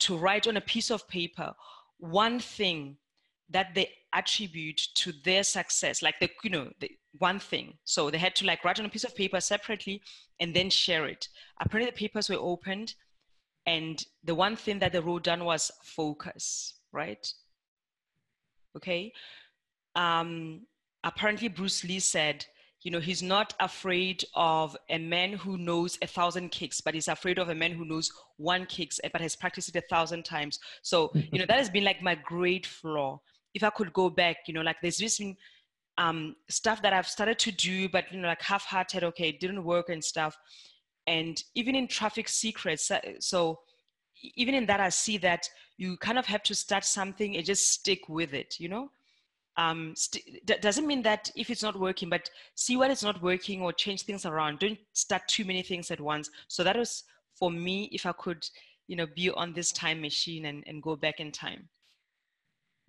to 0.00 0.16
write 0.16 0.48
on 0.48 0.56
a 0.56 0.60
piece 0.60 0.90
of 0.90 1.06
paper 1.06 1.54
one 1.98 2.40
thing 2.40 2.96
that 3.50 3.76
they 3.76 3.90
attribute 4.12 4.80
to 4.96 5.12
their 5.24 5.44
success, 5.44 6.02
like 6.02 6.18
the 6.18 6.28
you 6.42 6.50
know 6.50 6.68
the 6.80 6.90
one 7.18 7.38
thing. 7.38 7.74
So 7.84 8.10
they 8.10 8.18
had 8.18 8.34
to 8.36 8.46
like 8.46 8.64
write 8.64 8.78
on 8.80 8.86
a 8.86 8.90
piece 8.90 9.04
of 9.04 9.14
paper 9.14 9.40
separately 9.40 10.02
and 10.40 10.54
then 10.54 10.70
share 10.70 11.06
it. 11.06 11.28
Apparently, 11.60 11.90
the 11.90 11.96
papers 11.96 12.28
were 12.28 12.36
opened, 12.36 12.94
and 13.66 14.04
the 14.24 14.34
one 14.34 14.56
thing 14.56 14.78
that 14.80 14.92
they 14.92 15.00
wrote 15.00 15.24
down 15.24 15.44
was 15.44 15.70
focus, 15.82 16.74
right? 16.92 17.26
Okay. 18.76 19.12
Um, 19.94 20.66
apparently, 21.04 21.48
Bruce 21.48 21.82
Lee 21.84 22.00
said, 22.00 22.44
you 22.82 22.90
know, 22.92 23.00
he's 23.00 23.22
not 23.22 23.54
afraid 23.58 24.24
of 24.34 24.76
a 24.90 24.98
man 24.98 25.32
who 25.32 25.56
knows 25.58 25.98
a 26.02 26.06
thousand 26.06 26.50
kicks, 26.50 26.80
but 26.80 26.94
he's 26.94 27.08
afraid 27.08 27.38
of 27.38 27.48
a 27.48 27.54
man 27.54 27.72
who 27.72 27.84
knows 27.84 28.12
one 28.36 28.66
kicks, 28.66 29.00
but 29.10 29.20
has 29.20 29.34
practiced 29.34 29.70
it 29.70 29.76
a 29.76 29.88
thousand 29.88 30.24
times. 30.24 30.60
So, 30.82 31.10
you 31.14 31.40
know, 31.40 31.46
that 31.46 31.58
has 31.58 31.70
been 31.70 31.82
like 31.82 32.02
my 32.02 32.14
great 32.14 32.64
flaw. 32.66 33.20
If 33.54 33.64
I 33.64 33.70
could 33.70 33.92
go 33.92 34.10
back, 34.10 34.36
you 34.46 34.54
know, 34.54 34.60
like 34.60 34.76
there's 34.82 34.98
been 34.98 35.36
um, 35.98 36.36
stuff 36.48 36.82
that 36.82 36.92
I've 36.92 37.08
started 37.08 37.38
to 37.40 37.52
do, 37.52 37.88
but 37.88 38.10
you 38.12 38.20
know, 38.20 38.28
like 38.28 38.42
half-hearted. 38.42 39.04
Okay, 39.04 39.30
it 39.30 39.40
didn't 39.40 39.64
work 39.64 39.88
and 39.88 40.02
stuff. 40.02 40.36
And 41.06 41.42
even 41.54 41.74
in 41.74 41.86
traffic 41.86 42.28
secrets, 42.28 42.90
so 43.20 43.60
even 44.34 44.54
in 44.54 44.66
that, 44.66 44.80
I 44.80 44.88
see 44.88 45.18
that 45.18 45.48
you 45.76 45.96
kind 45.98 46.18
of 46.18 46.26
have 46.26 46.42
to 46.44 46.54
start 46.54 46.84
something 46.84 47.36
and 47.36 47.44
just 47.44 47.70
stick 47.70 48.08
with 48.08 48.34
it. 48.34 48.56
You 48.58 48.68
know, 48.68 48.90
um, 49.56 49.94
st- 49.96 50.46
doesn't 50.60 50.86
mean 50.86 51.02
that 51.02 51.30
if 51.36 51.48
it's 51.50 51.62
not 51.62 51.78
working, 51.78 52.08
but 52.08 52.28
see 52.54 52.76
what 52.76 52.90
is 52.90 53.02
not 53.02 53.22
working 53.22 53.62
or 53.62 53.72
change 53.72 54.02
things 54.02 54.26
around. 54.26 54.58
Don't 54.58 54.78
start 54.92 55.22
too 55.28 55.44
many 55.44 55.62
things 55.62 55.90
at 55.90 56.00
once. 56.00 56.30
So 56.48 56.64
that 56.64 56.76
was 56.76 57.04
for 57.38 57.50
me. 57.50 57.88
If 57.92 58.04
I 58.04 58.12
could, 58.12 58.46
you 58.88 58.96
know, 58.96 59.06
be 59.14 59.30
on 59.30 59.52
this 59.52 59.72
time 59.72 60.00
machine 60.00 60.46
and, 60.46 60.64
and 60.66 60.82
go 60.82 60.96
back 60.96 61.20
in 61.20 61.30
time. 61.32 61.68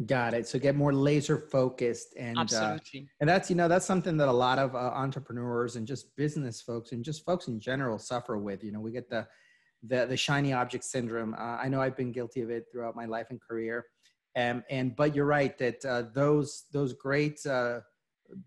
Got 0.05 0.35
it. 0.35 0.47
So 0.47 0.59
get 0.59 0.75
more 0.75 0.93
laser 0.93 1.39
focused 1.39 2.13
and 2.17 2.37
absolutely. 2.37 3.01
Uh, 3.01 3.03
and 3.19 3.27
that's 3.27 3.49
you 3.49 3.55
know 3.55 3.67
that's 3.67 3.85
something 3.85 4.15
that 4.17 4.27
a 4.27 4.31
lot 4.31 4.59
of 4.59 4.75
uh, 4.75 4.91
entrepreneurs 4.93 5.75
and 5.75 5.87
just 5.87 6.15
business 6.15 6.61
folks 6.61 6.91
and 6.91 7.03
just 7.03 7.25
folks 7.25 7.47
in 7.47 7.59
general 7.59 7.97
suffer 7.97 8.37
with. 8.37 8.63
You 8.63 8.71
know, 8.71 8.79
we 8.79 8.91
get 8.91 9.09
the 9.09 9.27
the 9.81 10.05
the 10.05 10.15
shiny 10.15 10.53
object 10.53 10.83
syndrome. 10.83 11.33
Uh, 11.33 11.57
I 11.57 11.67
know 11.67 11.81
I've 11.81 11.97
been 11.97 12.11
guilty 12.11 12.41
of 12.41 12.51
it 12.51 12.65
throughout 12.71 12.95
my 12.95 13.05
life 13.05 13.27
and 13.31 13.41
career. 13.41 13.85
Um, 14.35 14.63
and 14.69 14.95
but 14.95 15.15
you're 15.15 15.25
right 15.25 15.57
that 15.57 15.83
uh, 15.83 16.03
those 16.13 16.65
those 16.71 16.93
great 16.93 17.43
uh, 17.47 17.79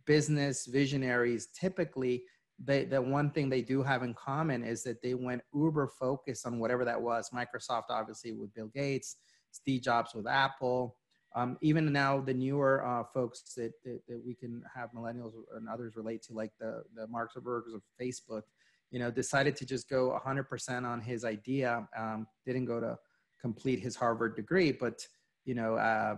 business 0.06 0.66
visionaries 0.66 1.48
typically 1.48 2.22
they 2.62 2.84
the 2.84 3.02
one 3.02 3.32
thing 3.32 3.48
they 3.48 3.62
do 3.62 3.82
have 3.82 4.04
in 4.04 4.14
common 4.14 4.62
is 4.62 4.84
that 4.84 5.02
they 5.02 5.14
went 5.14 5.42
uber 5.52 5.88
focused 5.98 6.46
on 6.46 6.60
whatever 6.60 6.84
that 6.84 7.00
was. 7.02 7.30
Microsoft 7.30 7.86
obviously 7.90 8.30
with 8.30 8.54
Bill 8.54 8.70
Gates, 8.72 9.16
Steve 9.50 9.82
Jobs 9.82 10.14
with 10.14 10.28
Apple 10.28 10.96
um, 11.36 11.56
even 11.60 11.92
now 11.92 12.20
the 12.20 12.34
newer 12.34 12.84
uh, 12.84 13.04
folks 13.14 13.42
that, 13.54 13.72
that, 13.84 14.00
that, 14.08 14.20
we 14.24 14.34
can 14.34 14.62
have 14.74 14.90
millennials 14.92 15.32
and 15.56 15.68
others 15.68 15.94
relate 15.96 16.22
to 16.22 16.32
like 16.32 16.50
the, 16.58 16.82
the 16.96 17.06
mark 17.06 17.32
zuckerbergs 17.34 17.74
of 17.74 17.82
facebook 18.00 18.42
you 18.90 18.98
know 18.98 19.10
decided 19.10 19.56
to 19.56 19.64
just 19.64 19.88
go 19.88 20.18
100% 20.24 20.84
on 20.84 21.00
his 21.00 21.24
idea 21.24 21.86
um, 21.96 22.26
didn't 22.44 22.64
go 22.64 22.80
to 22.80 22.96
complete 23.40 23.80
his 23.80 23.96
harvard 23.96 24.36
degree 24.36 24.72
but 24.72 25.06
you 25.44 25.54
know 25.54 25.74
uh, 25.76 26.16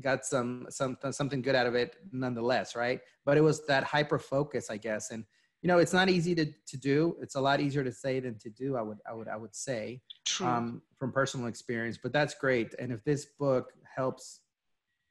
got 0.00 0.24
some, 0.24 0.66
some 0.70 0.96
something 1.10 1.42
good 1.42 1.54
out 1.54 1.66
of 1.66 1.74
it 1.74 1.96
nonetheless 2.12 2.76
right? 2.76 3.00
But 3.24 3.36
it 3.36 3.42
was 3.42 3.66
that 3.66 3.84
hyper 3.84 4.18
focus 4.18 4.70
i 4.70 4.76
guess. 4.76 5.10
And 5.10 5.24
you 5.62 5.68
know 5.68 5.78
it's 5.78 5.92
not 5.92 6.08
easy 6.08 6.34
to, 6.34 6.46
to 6.68 6.76
do. 6.76 7.16
It's 7.20 7.34
a 7.34 7.40
lot 7.40 7.60
easier 7.60 7.84
to 7.84 7.92
say 7.92 8.20
than 8.20 8.38
to 8.38 8.50
do 8.50 8.76
i 8.76 8.82
would 8.82 8.98
i 9.08 9.12
would 9.12 9.28
i 9.28 9.36
would 9.36 9.54
say 9.54 10.00
um, 10.40 10.82
from 10.98 11.12
personal 11.12 11.46
experience 11.46 11.98
but 12.02 12.12
that's 12.12 12.34
great. 12.34 12.74
And 12.78 12.92
if 12.92 13.02
this 13.04 13.26
book 13.38 13.72
helps 13.94 14.40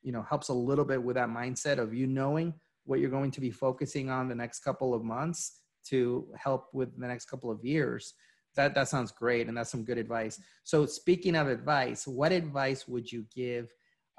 you 0.01 0.11
know 0.11 0.21
helps 0.23 0.49
a 0.49 0.53
little 0.53 0.85
bit 0.85 1.01
with 1.01 1.15
that 1.15 1.29
mindset 1.29 1.77
of 1.77 1.93
you 1.93 2.07
knowing 2.07 2.53
what 2.85 2.99
you're 2.99 3.09
going 3.09 3.31
to 3.31 3.41
be 3.41 3.51
focusing 3.51 4.09
on 4.09 4.27
the 4.27 4.35
next 4.35 4.59
couple 4.61 4.93
of 4.93 5.03
months 5.03 5.59
to 5.85 6.27
help 6.37 6.67
with 6.73 6.99
the 6.99 7.07
next 7.07 7.25
couple 7.25 7.51
of 7.51 7.63
years 7.63 8.13
that 8.55 8.75
that 8.75 8.87
sounds 8.87 9.11
great 9.11 9.47
and 9.47 9.57
that's 9.57 9.69
some 9.69 9.83
good 9.83 9.97
advice. 9.97 10.39
So 10.63 10.85
speaking 10.85 11.35
of 11.35 11.47
advice 11.47 12.07
what 12.07 12.31
advice 12.31 12.87
would 12.87 13.11
you 13.11 13.25
give 13.33 13.71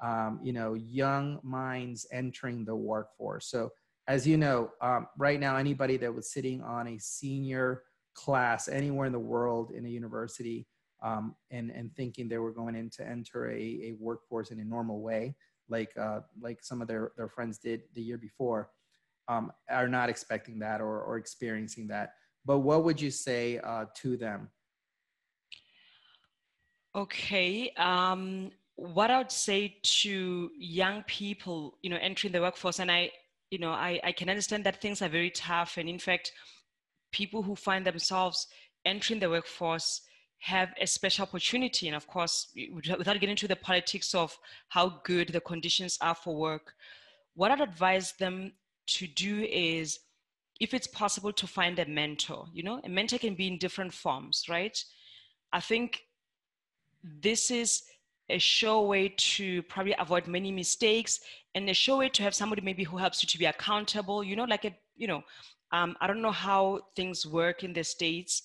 um, 0.03 0.39
you 0.41 0.53
know 0.53 0.73
young 0.73 1.39
minds 1.43 2.05
entering 2.11 2.65
the 2.65 2.75
workforce? 2.75 3.47
So 3.47 3.69
as 4.07 4.25
you 4.25 4.37
know 4.37 4.71
um, 4.81 5.07
right 5.17 5.39
now 5.39 5.57
anybody 5.57 5.97
that 5.97 6.13
was 6.13 6.31
sitting 6.31 6.61
on 6.61 6.87
a 6.87 6.97
senior 6.97 7.83
class 8.13 8.67
anywhere 8.67 9.05
in 9.05 9.13
the 9.13 9.19
world 9.19 9.71
in 9.71 9.85
a 9.85 9.89
university 9.89 10.67
um, 11.03 11.35
and 11.51 11.71
and 11.71 11.93
thinking 11.95 12.27
they 12.27 12.37
were 12.37 12.51
going 12.51 12.75
in 12.75 12.89
to 12.91 13.07
enter 13.07 13.49
a, 13.51 13.59
a 13.59 13.95
workforce 13.99 14.51
in 14.51 14.59
a 14.59 14.65
normal 14.65 15.01
way 15.01 15.35
like 15.71 15.97
uh, 15.97 16.19
like 16.39 16.63
some 16.63 16.81
of 16.81 16.87
their 16.87 17.13
their 17.17 17.29
friends 17.29 17.57
did 17.57 17.81
the 17.93 18.01
year 18.01 18.17
before, 18.17 18.69
um, 19.27 19.51
are 19.69 19.87
not 19.87 20.09
expecting 20.09 20.59
that 20.59 20.81
or 20.81 21.01
or 21.01 21.17
experiencing 21.17 21.87
that. 21.87 22.13
But 22.45 22.59
what 22.59 22.83
would 22.83 22.99
you 22.99 23.11
say 23.11 23.59
uh, 23.59 23.85
to 24.01 24.17
them? 24.17 24.49
Okay. 26.95 27.71
Um, 27.77 28.51
what 28.75 29.11
I 29.11 29.17
would 29.19 29.31
say 29.31 29.77
to 29.81 30.49
young 30.57 31.03
people, 31.03 31.77
you 31.81 31.89
know, 31.89 31.99
entering 32.01 32.33
the 32.33 32.41
workforce, 32.41 32.79
and 32.79 32.91
I, 32.91 33.11
you 33.49 33.59
know, 33.59 33.69
I, 33.69 33.99
I 34.03 34.11
can 34.11 34.29
understand 34.29 34.63
that 34.65 34.81
things 34.81 35.01
are 35.01 35.09
very 35.09 35.29
tough, 35.29 35.77
and 35.77 35.87
in 35.87 35.99
fact, 35.99 36.31
people 37.11 37.43
who 37.43 37.55
find 37.55 37.85
themselves 37.85 38.47
entering 38.85 39.19
the 39.19 39.29
workforce 39.29 40.01
have 40.41 40.69
a 40.79 40.87
special 40.87 41.23
opportunity. 41.23 41.87
And 41.87 41.95
of 41.95 42.07
course, 42.07 42.47
without 42.73 43.13
getting 43.13 43.29
into 43.29 43.47
the 43.47 43.55
politics 43.55 44.13
of 44.15 44.37
how 44.69 45.01
good 45.03 45.29
the 45.29 45.41
conditions 45.41 45.97
are 46.01 46.15
for 46.15 46.35
work, 46.35 46.73
what 47.35 47.51
I'd 47.51 47.61
advise 47.61 48.13
them 48.13 48.51
to 48.87 49.07
do 49.07 49.43
is 49.43 49.99
if 50.59 50.73
it's 50.73 50.87
possible 50.87 51.31
to 51.33 51.47
find 51.47 51.77
a 51.79 51.85
mentor, 51.85 52.47
you 52.53 52.63
know, 52.63 52.81
a 52.83 52.89
mentor 52.89 53.19
can 53.19 53.35
be 53.35 53.47
in 53.47 53.57
different 53.57 53.93
forms, 53.93 54.45
right? 54.49 54.83
I 55.53 55.59
think 55.59 56.01
this 57.03 57.51
is 57.51 57.83
a 58.29 58.39
sure 58.39 58.81
way 58.87 59.13
to 59.17 59.61
probably 59.63 59.95
avoid 59.99 60.27
many 60.27 60.51
mistakes 60.51 61.19
and 61.53 61.69
a 61.69 61.73
sure 61.73 61.97
way 61.97 62.09
to 62.09 62.23
have 62.23 62.33
somebody 62.33 62.61
maybe 62.61 62.83
who 62.83 62.97
helps 62.97 63.21
you 63.21 63.27
to 63.27 63.37
be 63.37 63.45
accountable, 63.45 64.23
you 64.23 64.35
know, 64.35 64.45
like 64.45 64.65
a, 64.65 64.75
you 64.95 65.07
know, 65.07 65.23
um, 65.71 65.95
I 66.01 66.07
don't 66.07 66.21
know 66.21 66.31
how 66.31 66.81
things 66.95 67.25
work 67.25 67.63
in 67.63 67.73
the 67.73 67.83
States, 67.83 68.43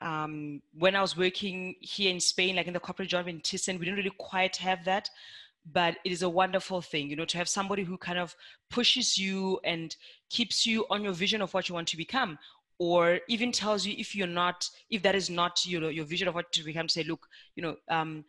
um, 0.00 0.62
when 0.76 0.94
I 0.94 1.00
was 1.00 1.16
working 1.16 1.74
here 1.80 2.10
in 2.10 2.20
Spain, 2.20 2.56
like 2.56 2.66
in 2.66 2.72
the 2.72 2.80
corporate 2.80 3.08
job 3.08 3.28
in 3.28 3.40
Thyssen, 3.40 3.78
we 3.78 3.84
didn't 3.84 3.98
really 3.98 4.14
quite 4.18 4.56
have 4.56 4.84
that. 4.84 5.08
But 5.70 5.96
it 6.04 6.12
is 6.12 6.22
a 6.22 6.28
wonderful 6.28 6.80
thing, 6.80 7.10
you 7.10 7.16
know, 7.16 7.26
to 7.26 7.36
have 7.36 7.48
somebody 7.48 7.82
who 7.82 7.98
kind 7.98 8.18
of 8.18 8.34
pushes 8.70 9.18
you 9.18 9.60
and 9.64 9.94
keeps 10.30 10.64
you 10.64 10.86
on 10.88 11.02
your 11.02 11.12
vision 11.12 11.42
of 11.42 11.52
what 11.52 11.68
you 11.68 11.74
want 11.74 11.88
to 11.88 11.96
become, 11.96 12.38
or 12.78 13.20
even 13.28 13.52
tells 13.52 13.84
you 13.84 13.94
if 13.98 14.14
you're 14.14 14.26
not, 14.26 14.68
if 14.88 15.02
that 15.02 15.14
is 15.14 15.28
not 15.28 15.66
you 15.66 15.78
know, 15.78 15.88
your 15.88 16.06
vision 16.06 16.26
of 16.26 16.34
what 16.34 16.50
to 16.52 16.64
become, 16.64 16.88
say, 16.88 17.02
look, 17.02 17.26
you 17.54 17.62
know, 17.62 17.76
um, 17.90 18.24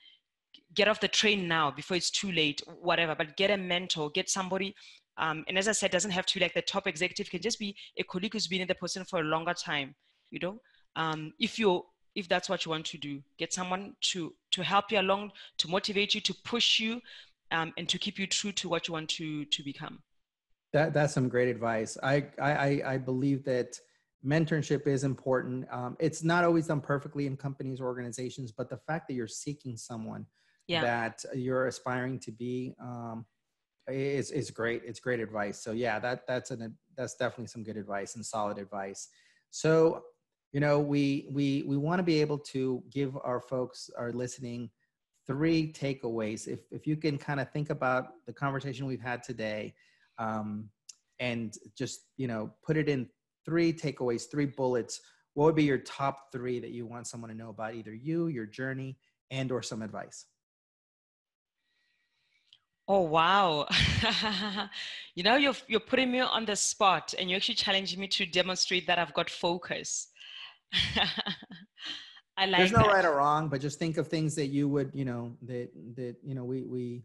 get 0.73 0.89
off 0.89 0.99
the 0.99 1.07
train 1.07 1.47
now 1.47 1.71
before 1.71 1.95
it's 1.95 2.09
too 2.09 2.31
late, 2.31 2.61
whatever. 2.81 3.15
But 3.15 3.37
get 3.37 3.51
a 3.51 3.57
mentor, 3.57 4.09
get 4.09 4.29
somebody 4.29 4.75
um, 5.19 5.43
and 5.47 5.57
as 5.57 5.67
I 5.67 5.73
said, 5.73 5.91
doesn't 5.91 6.11
have 6.11 6.25
to 6.27 6.39
be 6.39 6.39
like 6.39 6.53
the 6.53 6.61
top 6.61 6.87
executive, 6.87 7.29
can 7.29 7.41
just 7.41 7.59
be 7.59 7.75
a 7.97 8.03
colleague 8.03 8.33
who's 8.33 8.47
been 8.47 8.61
in 8.61 8.67
the 8.67 8.75
position 8.75 9.03
for 9.03 9.19
a 9.19 9.23
longer 9.23 9.53
time, 9.53 9.93
you 10.31 10.39
know, 10.41 10.61
um, 10.99 11.33
if 11.39 11.57
you 11.57 11.85
if 12.15 12.27
that's 12.27 12.49
what 12.49 12.65
you 12.65 12.71
want 12.71 12.85
to 12.85 12.97
do 12.97 13.13
get 13.37 13.51
someone 13.53 13.83
to 14.01 14.33
to 14.51 14.61
help 14.63 14.91
you 14.91 14.99
along 14.99 15.31
to 15.57 15.67
motivate 15.67 16.13
you 16.15 16.21
to 16.21 16.33
push 16.43 16.79
you 16.79 17.01
um, 17.51 17.73
and 17.77 17.87
to 17.89 17.97
keep 17.97 18.19
you 18.19 18.27
true 18.27 18.51
to 18.51 18.69
what 18.69 18.87
you 18.87 18.93
want 18.93 19.09
to 19.09 19.45
to 19.45 19.63
become 19.63 19.99
that 20.73 20.93
that's 20.93 21.13
some 21.13 21.29
great 21.29 21.49
advice 21.49 21.97
i 22.03 22.15
i 22.39 22.81
i 22.93 22.97
believe 22.97 23.43
that 23.43 23.79
mentorship 24.25 24.87
is 24.87 25.03
important. 25.03 25.65
Um, 25.71 25.95
it's 25.99 26.23
not 26.23 26.43
always 26.43 26.67
done 26.67 26.81
perfectly 26.81 27.25
in 27.25 27.37
companies 27.37 27.79
or 27.79 27.85
organizations, 27.85 28.51
but 28.51 28.69
the 28.69 28.77
fact 28.77 29.07
that 29.07 29.13
you're 29.13 29.27
seeking 29.27 29.77
someone 29.77 30.25
yeah. 30.67 30.81
that 30.81 31.23
you're 31.33 31.67
aspiring 31.67 32.19
to 32.19 32.31
be 32.31 32.75
um, 32.81 33.25
is 33.87 34.31
is 34.31 34.51
great. 34.51 34.81
It's 34.85 34.99
great 34.99 35.19
advice. 35.19 35.61
So 35.61 35.71
yeah, 35.71 35.99
that 35.99 36.27
that's 36.27 36.51
an 36.51 36.77
that's 36.95 37.15
definitely 37.15 37.47
some 37.47 37.63
good 37.63 37.77
advice 37.77 38.15
and 38.15 38.25
solid 38.25 38.57
advice. 38.57 39.07
So 39.51 40.03
you 40.51 40.59
know 40.59 40.79
we 40.79 41.27
we 41.31 41.63
we 41.67 41.77
want 41.77 41.99
to 41.99 42.03
be 42.03 42.21
able 42.21 42.37
to 42.37 42.83
give 42.91 43.15
our 43.23 43.39
folks 43.39 43.89
are 43.97 44.11
listening 44.11 44.69
three 45.27 45.71
takeaways 45.71 46.47
if 46.47 46.59
if 46.71 46.87
you 46.87 46.95
can 46.95 47.17
kind 47.17 47.39
of 47.39 47.51
think 47.51 47.69
about 47.69 48.05
the 48.25 48.33
conversation 48.33 48.85
we've 48.85 49.01
had 49.01 49.21
today 49.21 49.73
um, 50.17 50.69
and 51.19 51.55
just 51.77 52.01
you 52.17 52.27
know 52.27 52.51
put 52.65 52.77
it 52.77 52.89
in 52.89 53.07
three 53.45 53.71
takeaways 53.71 54.23
three 54.29 54.45
bullets 54.45 55.01
what 55.35 55.45
would 55.45 55.55
be 55.55 55.63
your 55.63 55.77
top 55.77 56.31
three 56.31 56.59
that 56.59 56.71
you 56.71 56.85
want 56.85 57.07
someone 57.07 57.29
to 57.29 57.37
know 57.37 57.49
about 57.49 57.75
either 57.75 57.93
you 57.93 58.27
your 58.27 58.45
journey 58.45 58.97
and 59.31 59.51
or 59.51 59.61
some 59.61 59.81
advice 59.81 60.25
Oh 62.91 63.01
wow. 63.01 63.67
you 65.15 65.21
know 65.21 65.35
you're 65.35 65.53
you're 65.67 65.79
putting 65.79 66.11
me 66.11 66.21
on 66.21 66.45
the 66.45 66.55
spot 66.55 67.13
and 67.19 67.29
you're 67.29 67.37
actually 67.37 67.53
challenging 67.53 67.99
me 67.99 68.07
to 68.07 68.25
demonstrate 68.25 68.87
that 68.87 68.97
I've 68.97 69.13
got 69.13 69.29
focus. 69.29 70.07
I 72.37 72.45
like 72.45 72.57
There's 72.59 72.71
no 72.71 72.79
that. 72.79 72.87
right 72.87 73.05
or 73.05 73.17
wrong, 73.17 73.49
but 73.49 73.59
just 73.59 73.79
think 73.79 73.97
of 73.97 74.07
things 74.07 74.35
that 74.35 74.47
you 74.47 74.69
would, 74.69 74.91
you 74.93 75.05
know, 75.05 75.35
that 75.41 75.69
that 75.95 76.15
you 76.23 76.35
know 76.35 76.45
we 76.45 76.63
we 76.63 77.03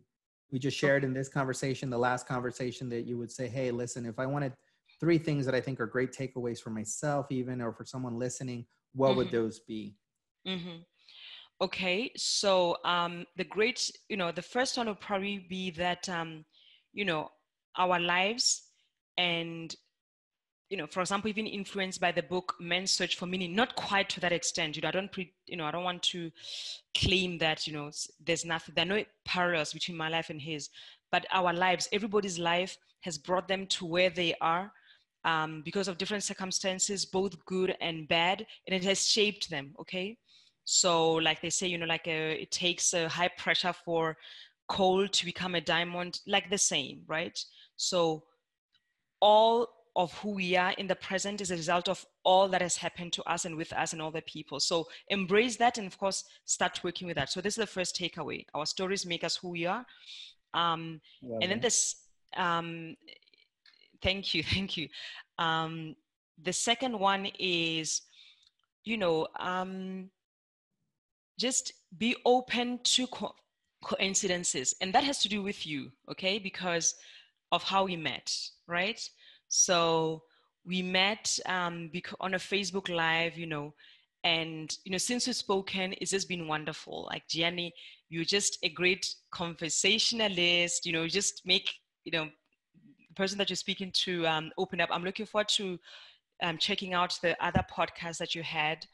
we 0.53 0.59
just 0.59 0.77
shared 0.77 1.03
in 1.03 1.13
this 1.13 1.29
conversation, 1.29 1.91
the 1.91 1.99
last 1.99 2.27
conversation 2.29 2.89
that 2.91 3.07
you 3.07 3.19
would 3.19 3.33
say, 3.33 3.49
"Hey, 3.49 3.71
listen, 3.71 4.07
if 4.07 4.19
I 4.19 4.27
wanted 4.27 4.53
three 5.01 5.19
things 5.19 5.45
that 5.47 5.55
I 5.55 5.61
think 5.61 5.81
are 5.81 5.87
great 5.87 6.13
takeaways 6.13 6.61
for 6.61 6.71
myself 6.71 7.27
even 7.31 7.61
or 7.61 7.73
for 7.73 7.85
someone 7.85 8.17
listening, 8.19 8.65
what 8.95 9.09
mm-hmm. 9.09 9.19
would 9.19 9.31
those 9.33 9.61
be?" 9.61 9.97
Mm-hmm. 10.47 10.83
Okay, 11.61 12.11
so 12.17 12.77
um, 12.85 13.25
the 13.37 13.45
great, 13.45 13.91
you 14.09 14.17
know, 14.17 14.33
the 14.33 14.43
first 14.43 14.77
one 14.77 14.89
would 14.89 15.01
probably 15.01 15.39
be 15.49 15.71
that, 15.73 16.09
um, 16.09 16.45
you 16.93 17.05
know, 17.05 17.31
our 17.79 18.01
lives 18.01 18.71
and, 19.17 19.75
you 20.71 20.77
know, 20.77 20.87
for 20.87 21.01
example, 21.01 21.29
even 21.29 21.47
influenced 21.47 22.01
by 22.01 22.11
the 22.11 22.23
book 22.23 22.55
Men's 22.59 22.91
Search 22.91 23.17
for 23.17 23.27
Meaning, 23.27 23.55
not 23.55 23.77
quite 23.77 24.09
to 24.11 24.21
that 24.21 24.33
extent. 24.33 24.77
You 24.77 24.83
know, 24.83 24.89
I 24.89 24.93
don't, 24.93 25.13
pre, 25.13 25.33
you 25.47 25.57
know, 25.57 25.67
I 25.67 25.71
don't 25.71 25.85
want 25.85 26.03
to 26.05 26.31
claim 26.97 27.39
that, 27.39 27.67
you 27.67 27.73
know, 27.73 27.91
there's 28.25 28.45
nothing, 28.45 28.75
there 28.75 28.85
are 28.85 28.89
no 28.89 29.05
parallels 29.25 29.73
between 29.73 29.97
my 29.97 30.09
life 30.09 30.31
and 30.31 30.41
his, 30.41 30.71
but 31.13 31.27
our 31.33 31.53
lives, 31.53 31.89
everybody's 31.93 32.39
life 32.39 32.77
has 33.03 33.19
brought 33.19 33.47
them 33.47 33.67
to 33.69 33.85
where 33.85 34.11
they 34.11 34.35
are. 34.41 34.73
Um, 35.27 35.63
because 35.65 35.89
of 35.89 35.97
different 35.97 36.23
circumstances, 36.23 37.07
both 37.07 37.43
good 37.47 37.75
and 37.81 38.07
bad, 38.09 38.45
and 38.67 38.77
it 38.77 38.85
has 38.85 39.07
shaped 39.07 39.49
them. 39.49 39.75
Okay, 39.81 40.19
so, 40.65 41.13
like 41.13 41.41
they 41.41 41.51
say, 41.51 41.67
you 41.67 41.79
know, 41.79 41.87
like 41.87 42.07
a, 42.07 42.33
uh, 42.33 42.43
it 42.43 42.51
takes 42.51 42.95
a 42.95 43.09
high 43.09 43.29
pressure 43.29 43.73
for 43.73 44.17
coal 44.69 45.07
to 45.07 45.25
become 45.25 45.55
a 45.55 45.61
diamond, 45.61 46.21
like 46.27 46.49
the 46.51 46.59
same, 46.59 47.03
right? 47.07 47.39
So, 47.77 48.25
all 49.21 49.69
of 49.97 50.13
who 50.19 50.31
we 50.31 50.57
are 50.57 50.73
in 50.73 50.87
the 50.87 50.97
present 50.97 51.41
is 51.41 51.51
a 51.51 51.57
result 51.57 51.89
of 51.89 52.05
all 52.25 52.49
that 52.49 52.61
has 52.61 52.77
happened 52.77 53.13
to 53.13 53.23
us 53.25 53.45
and 53.45 53.57
with 53.57 53.73
us 53.73 53.93
and 53.93 54.03
other 54.03 54.21
people. 54.21 54.59
So, 54.61 54.89
embrace 55.09 55.57
that 55.57 55.79
and, 55.79 55.87
of 55.87 55.99
course, 55.99 56.25
start 56.45 56.81
working 56.83 57.07
with 57.07 57.17
that. 57.17 57.31
So, 57.31 57.41
this 57.41 57.55
is 57.55 57.63
the 57.63 57.67
first 57.67 57.97
takeaway. 57.97 58.45
Our 58.55 58.67
stories 58.67 59.07
make 59.07 59.25
us 59.25 59.37
who 59.37 59.51
we 59.51 59.67
are. 59.67 59.87
Um, 60.53 61.01
and 61.23 61.51
then 61.51 61.61
this, 61.61 61.97
um, 62.37 62.97
thank 64.03 64.35
you, 64.35 64.43
thank 64.55 64.77
you. 64.77 64.89
Um, 65.39 65.95
the 66.43 66.53
second 66.53 66.99
one 66.99 67.29
is, 67.39 68.03
you 68.85 68.97
know, 68.97 69.29
um, 69.39 70.11
just 71.39 71.73
be 71.99 72.17
open 72.25 72.81
to 72.85 73.07
co- 73.07 73.35
coincidences 73.83 74.75
and 74.81 74.93
that 74.93 75.05
has 75.05 75.19
to 75.19 75.29
do 75.29 75.43
with 75.43 75.67
you 75.67 75.91
okay 76.11 76.39
because 76.39 76.95
of 77.53 77.63
how 77.63 77.85
we 77.85 77.97
met 77.97 78.35
right 78.67 79.09
so 79.55 80.23
we 80.67 80.83
met 80.83 81.39
um, 81.47 81.91
on 82.21 82.35
a 82.35 82.39
facebook 82.39 82.89
live 82.89 83.39
you 83.39 83.47
know 83.47 83.73
and 84.25 84.79
you 84.85 84.91
know 84.91 84.99
since 84.99 85.27
we've 85.27 85.37
spoken 85.37 85.95
it's 86.01 86.11
just 86.11 86.29
been 86.29 86.49
wonderful. 86.49 87.07
Like 87.11 87.29
gianni 87.29 87.73
you're 88.09 88.25
just 88.25 88.59
a 88.63 88.69
great 88.69 89.15
conversationalist 89.31 90.85
you 90.85 90.93
know 90.93 91.07
just 91.07 91.43
make 91.45 91.71
you 92.05 92.13
know 92.13 92.25
the 92.25 93.15
person 93.15 93.39
that 93.39 93.49
you're 93.49 93.57
speaking 93.57 93.93
to 93.93 94.27
um, 94.27 94.51
open 94.59 94.81
up. 94.81 94.89
I'm 94.91 95.05
looking 95.05 95.27
forward 95.27 95.49
to 95.51 95.79
um, 96.43 96.59
checking 96.59 96.95
out 96.95 97.17
the 97.23 97.37
other 97.45 97.65
podcasts 97.71 98.19
that 98.19 98.35
you 98.35 98.43
had 98.43 98.85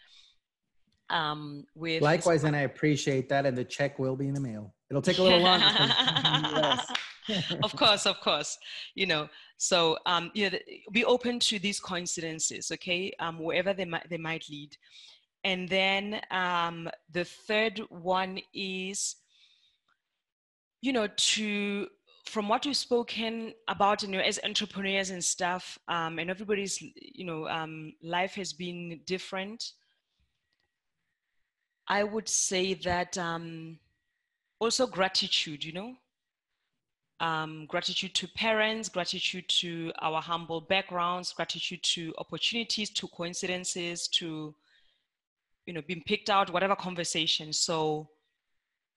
um, 1.08 1.64
with 1.74 2.02
likewise 2.02 2.44
and 2.44 2.54
i 2.54 2.60
appreciate 2.60 3.28
that 3.28 3.46
and 3.46 3.56
the 3.56 3.64
check 3.64 3.98
will 3.98 4.16
be 4.16 4.28
in 4.28 4.34
the 4.34 4.40
mail. 4.40 4.74
It'll 4.90 5.00
take 5.00 5.18
a 5.18 5.22
little 5.22 5.40
longer 5.40 5.66
of 7.62 7.74
course 7.76 8.06
of 8.06 8.20
course. 8.20 8.58
You 8.94 9.06
know 9.06 9.28
so 9.56 9.98
um, 10.06 10.30
you 10.34 10.50
know 10.50 10.58
be 10.92 11.04
open 11.04 11.38
to 11.40 11.58
these 11.58 11.80
coincidences 11.80 12.70
okay? 12.72 13.12
Um, 13.20 13.38
wherever 13.38 13.72
they 13.72 13.84
might 13.84 14.08
they 14.08 14.18
might 14.18 14.44
lead. 14.50 14.76
And 15.42 15.68
then 15.68 16.20
um, 16.30 16.90
the 17.10 17.24
third 17.24 17.80
one 17.88 18.40
is 18.52 19.16
you 20.80 20.92
know 20.92 21.08
to 21.16 21.88
from 22.26 22.48
what 22.48 22.64
you've 22.66 22.76
spoken 22.76 23.54
about 23.68 24.02
you 24.02 24.08
know 24.08 24.20
as 24.20 24.38
entrepreneurs 24.44 25.10
and 25.10 25.24
stuff 25.24 25.78
um, 25.88 26.18
and 26.18 26.30
everybody's 26.30 26.80
you 26.80 27.24
know 27.24 27.48
um, 27.48 27.92
life 28.02 28.34
has 28.34 28.52
been 28.52 29.00
different 29.06 29.72
I 31.90 32.04
would 32.04 32.28
say 32.28 32.74
that 32.74 33.18
um, 33.18 33.80
also 34.60 34.86
gratitude, 34.86 35.64
you 35.64 35.72
know, 35.72 35.96
um, 37.20 37.66
gratitude 37.66 38.14
to 38.14 38.28
parents, 38.28 38.88
gratitude 38.88 39.46
to 39.48 39.92
our 40.00 40.20
humble 40.20 40.60
backgrounds, 40.60 41.32
gratitude 41.32 41.82
to 41.82 42.14
opportunities, 42.18 42.90
to 42.90 43.06
coincidences, 43.08 44.08
to, 44.08 44.54
you 45.66 45.72
know, 45.72 45.82
being 45.86 46.02
picked 46.06 46.30
out, 46.30 46.52
whatever 46.52 46.74
conversation. 46.74 47.52
So 47.52 48.08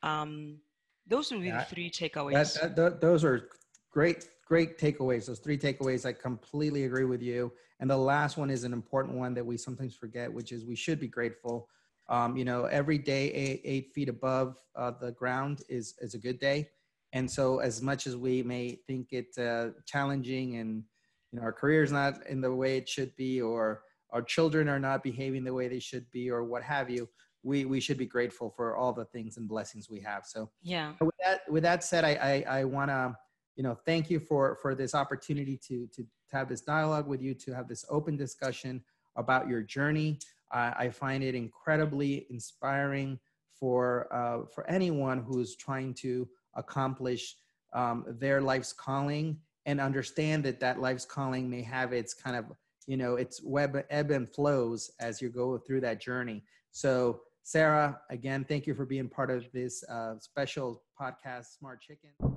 um, 0.01 0.57
those 1.05 1.32
would 1.32 1.41
be 1.41 1.47
yeah, 1.47 1.59
the 1.59 1.65
three 1.65 1.91
takeaways. 1.91 2.59
That, 2.59 2.76
that, 2.76 3.01
those 3.01 3.24
are 3.24 3.49
great, 3.91 4.30
great 4.47 4.80
takeaways. 4.80 5.28
Those 5.28 5.39
three 5.39 5.57
takeaways, 5.57 6.05
I 6.05 6.13
completely 6.13 6.86
agree 6.86 7.05
with 7.05 7.21
you. 7.21 7.51
And 7.80 7.89
the 7.89 7.97
last 7.97 8.38
one 8.38 8.49
is 8.49 8.63
an 8.63 8.71
important 8.71 9.17
one 9.17 9.34
that 9.34 9.45
we 9.45 9.57
sometimes 9.57 9.95
forget, 9.95 10.32
which 10.32 10.51
is 10.51 10.65
we 10.65 10.76
should 10.76 10.99
be 10.99 11.07
grateful 11.07 11.67
um, 12.09 12.36
you 12.36 12.45
know, 12.45 12.65
every 12.65 12.97
day 12.97 13.32
eight, 13.32 13.61
eight 13.63 13.93
feet 13.93 14.09
above 14.09 14.61
uh, 14.76 14.91
the 14.99 15.11
ground 15.11 15.61
is 15.69 15.95
is 16.01 16.13
a 16.13 16.17
good 16.17 16.39
day. 16.39 16.69
And 17.14 17.30
so, 17.30 17.59
as 17.59 17.82
much 17.82 18.07
as 18.07 18.18
we 18.18 18.41
may 18.41 18.80
think 18.88 19.14
it 19.14 19.38
uh, 19.38 19.70
challenging, 19.86 20.57
and 20.57 20.84
you 21.32 21.39
know, 21.39 21.45
our 21.45 21.53
career 21.53 21.84
is 21.84 21.91
not 21.91 22.26
in 22.28 22.41
the 22.41 22.53
way 22.53 22.78
it 22.78 22.89
should 22.89 23.16
be, 23.16 23.39
or 23.39 23.84
our 24.11 24.24
children 24.24 24.68
are 24.68 24.80
not 24.80 25.03
behaving 25.03 25.43
the 25.43 25.53
way 25.53 25.68
they 25.68 25.80
should 25.80 26.09
be, 26.11 26.30
or 26.32 26.43
what 26.43 26.64
have 26.64 26.89
you, 26.89 27.07
we 27.43 27.66
we 27.66 27.80
should 27.80 27.99
be 27.99 28.07
grateful 28.07 28.49
for 28.49 28.76
all 28.76 28.93
the 28.93 29.05
things 29.05 29.38
and 29.38 29.47
blessings 29.47 29.89
we 29.89 29.99
have. 30.01 30.26
So, 30.26 30.49
yeah. 30.64 30.93
With 30.99 31.16
that 31.24 31.41
with 31.47 31.64
that 31.64 31.84
said, 31.84 32.03
I 32.03 32.43
I, 32.47 32.59
I 32.59 32.64
want 32.64 32.89
to 32.89 33.16
you 33.55 33.64
know 33.64 33.76
thank 33.86 34.09
you 34.09 34.20
for 34.20 34.57
for 34.59 34.74
this 34.74 34.95
opportunity 34.95 35.59
to 35.68 35.88
to 35.93 36.03
to 36.03 36.36
have 36.36 36.49
this 36.49 36.61
dialogue 36.61 37.07
with 37.07 37.22
you, 37.22 37.36
to 37.36 37.53
have 37.53 37.68
this 37.68 37.86
open 37.89 38.18
discussion 38.18 38.84
about 39.16 39.47
your 39.47 39.61
journey. 39.61 40.18
I, 40.51 40.74
I 40.78 40.89
find 40.89 41.24
it 41.24 41.36
incredibly 41.36 42.26
inspiring 42.32 43.20
for 43.59 44.11
uh, 44.11 44.47
for 44.53 44.68
anyone 44.68 45.20
who's 45.20 45.55
trying 45.55 45.93
to 45.95 46.28
accomplish 46.56 47.36
um, 47.74 48.06
their 48.08 48.41
life's 48.41 48.74
calling 48.74 49.38
and 49.66 49.80
understand 49.80 50.43
that 50.43 50.60
that 50.60 50.80
life's 50.80 51.06
calling 51.06 51.49
may 51.49 51.62
have 51.62 51.93
its 51.93 52.14
kind 52.14 52.36
of 52.36 52.45
you 52.86 52.97
know 52.97 53.16
its 53.16 53.41
web 53.43 53.84
ebb 53.89 54.12
and 54.12 54.30
flows 54.34 54.91
as 54.99 55.22
you 55.22 55.30
go 55.30 55.58
through 55.58 55.82
that 55.82 56.01
journey. 56.01 56.43
So 56.72 57.22
Sarah, 57.43 57.99
again, 58.10 58.45
thank 58.47 58.66
you 58.66 58.74
for 58.74 58.86
being 58.86 59.10
part 59.10 59.30
of 59.30 59.45
this 59.51 59.84
uh, 59.89 60.16
special 60.20 60.82
podcast, 60.99 61.58
Smart 61.58 61.82
Chicken. 61.82 62.33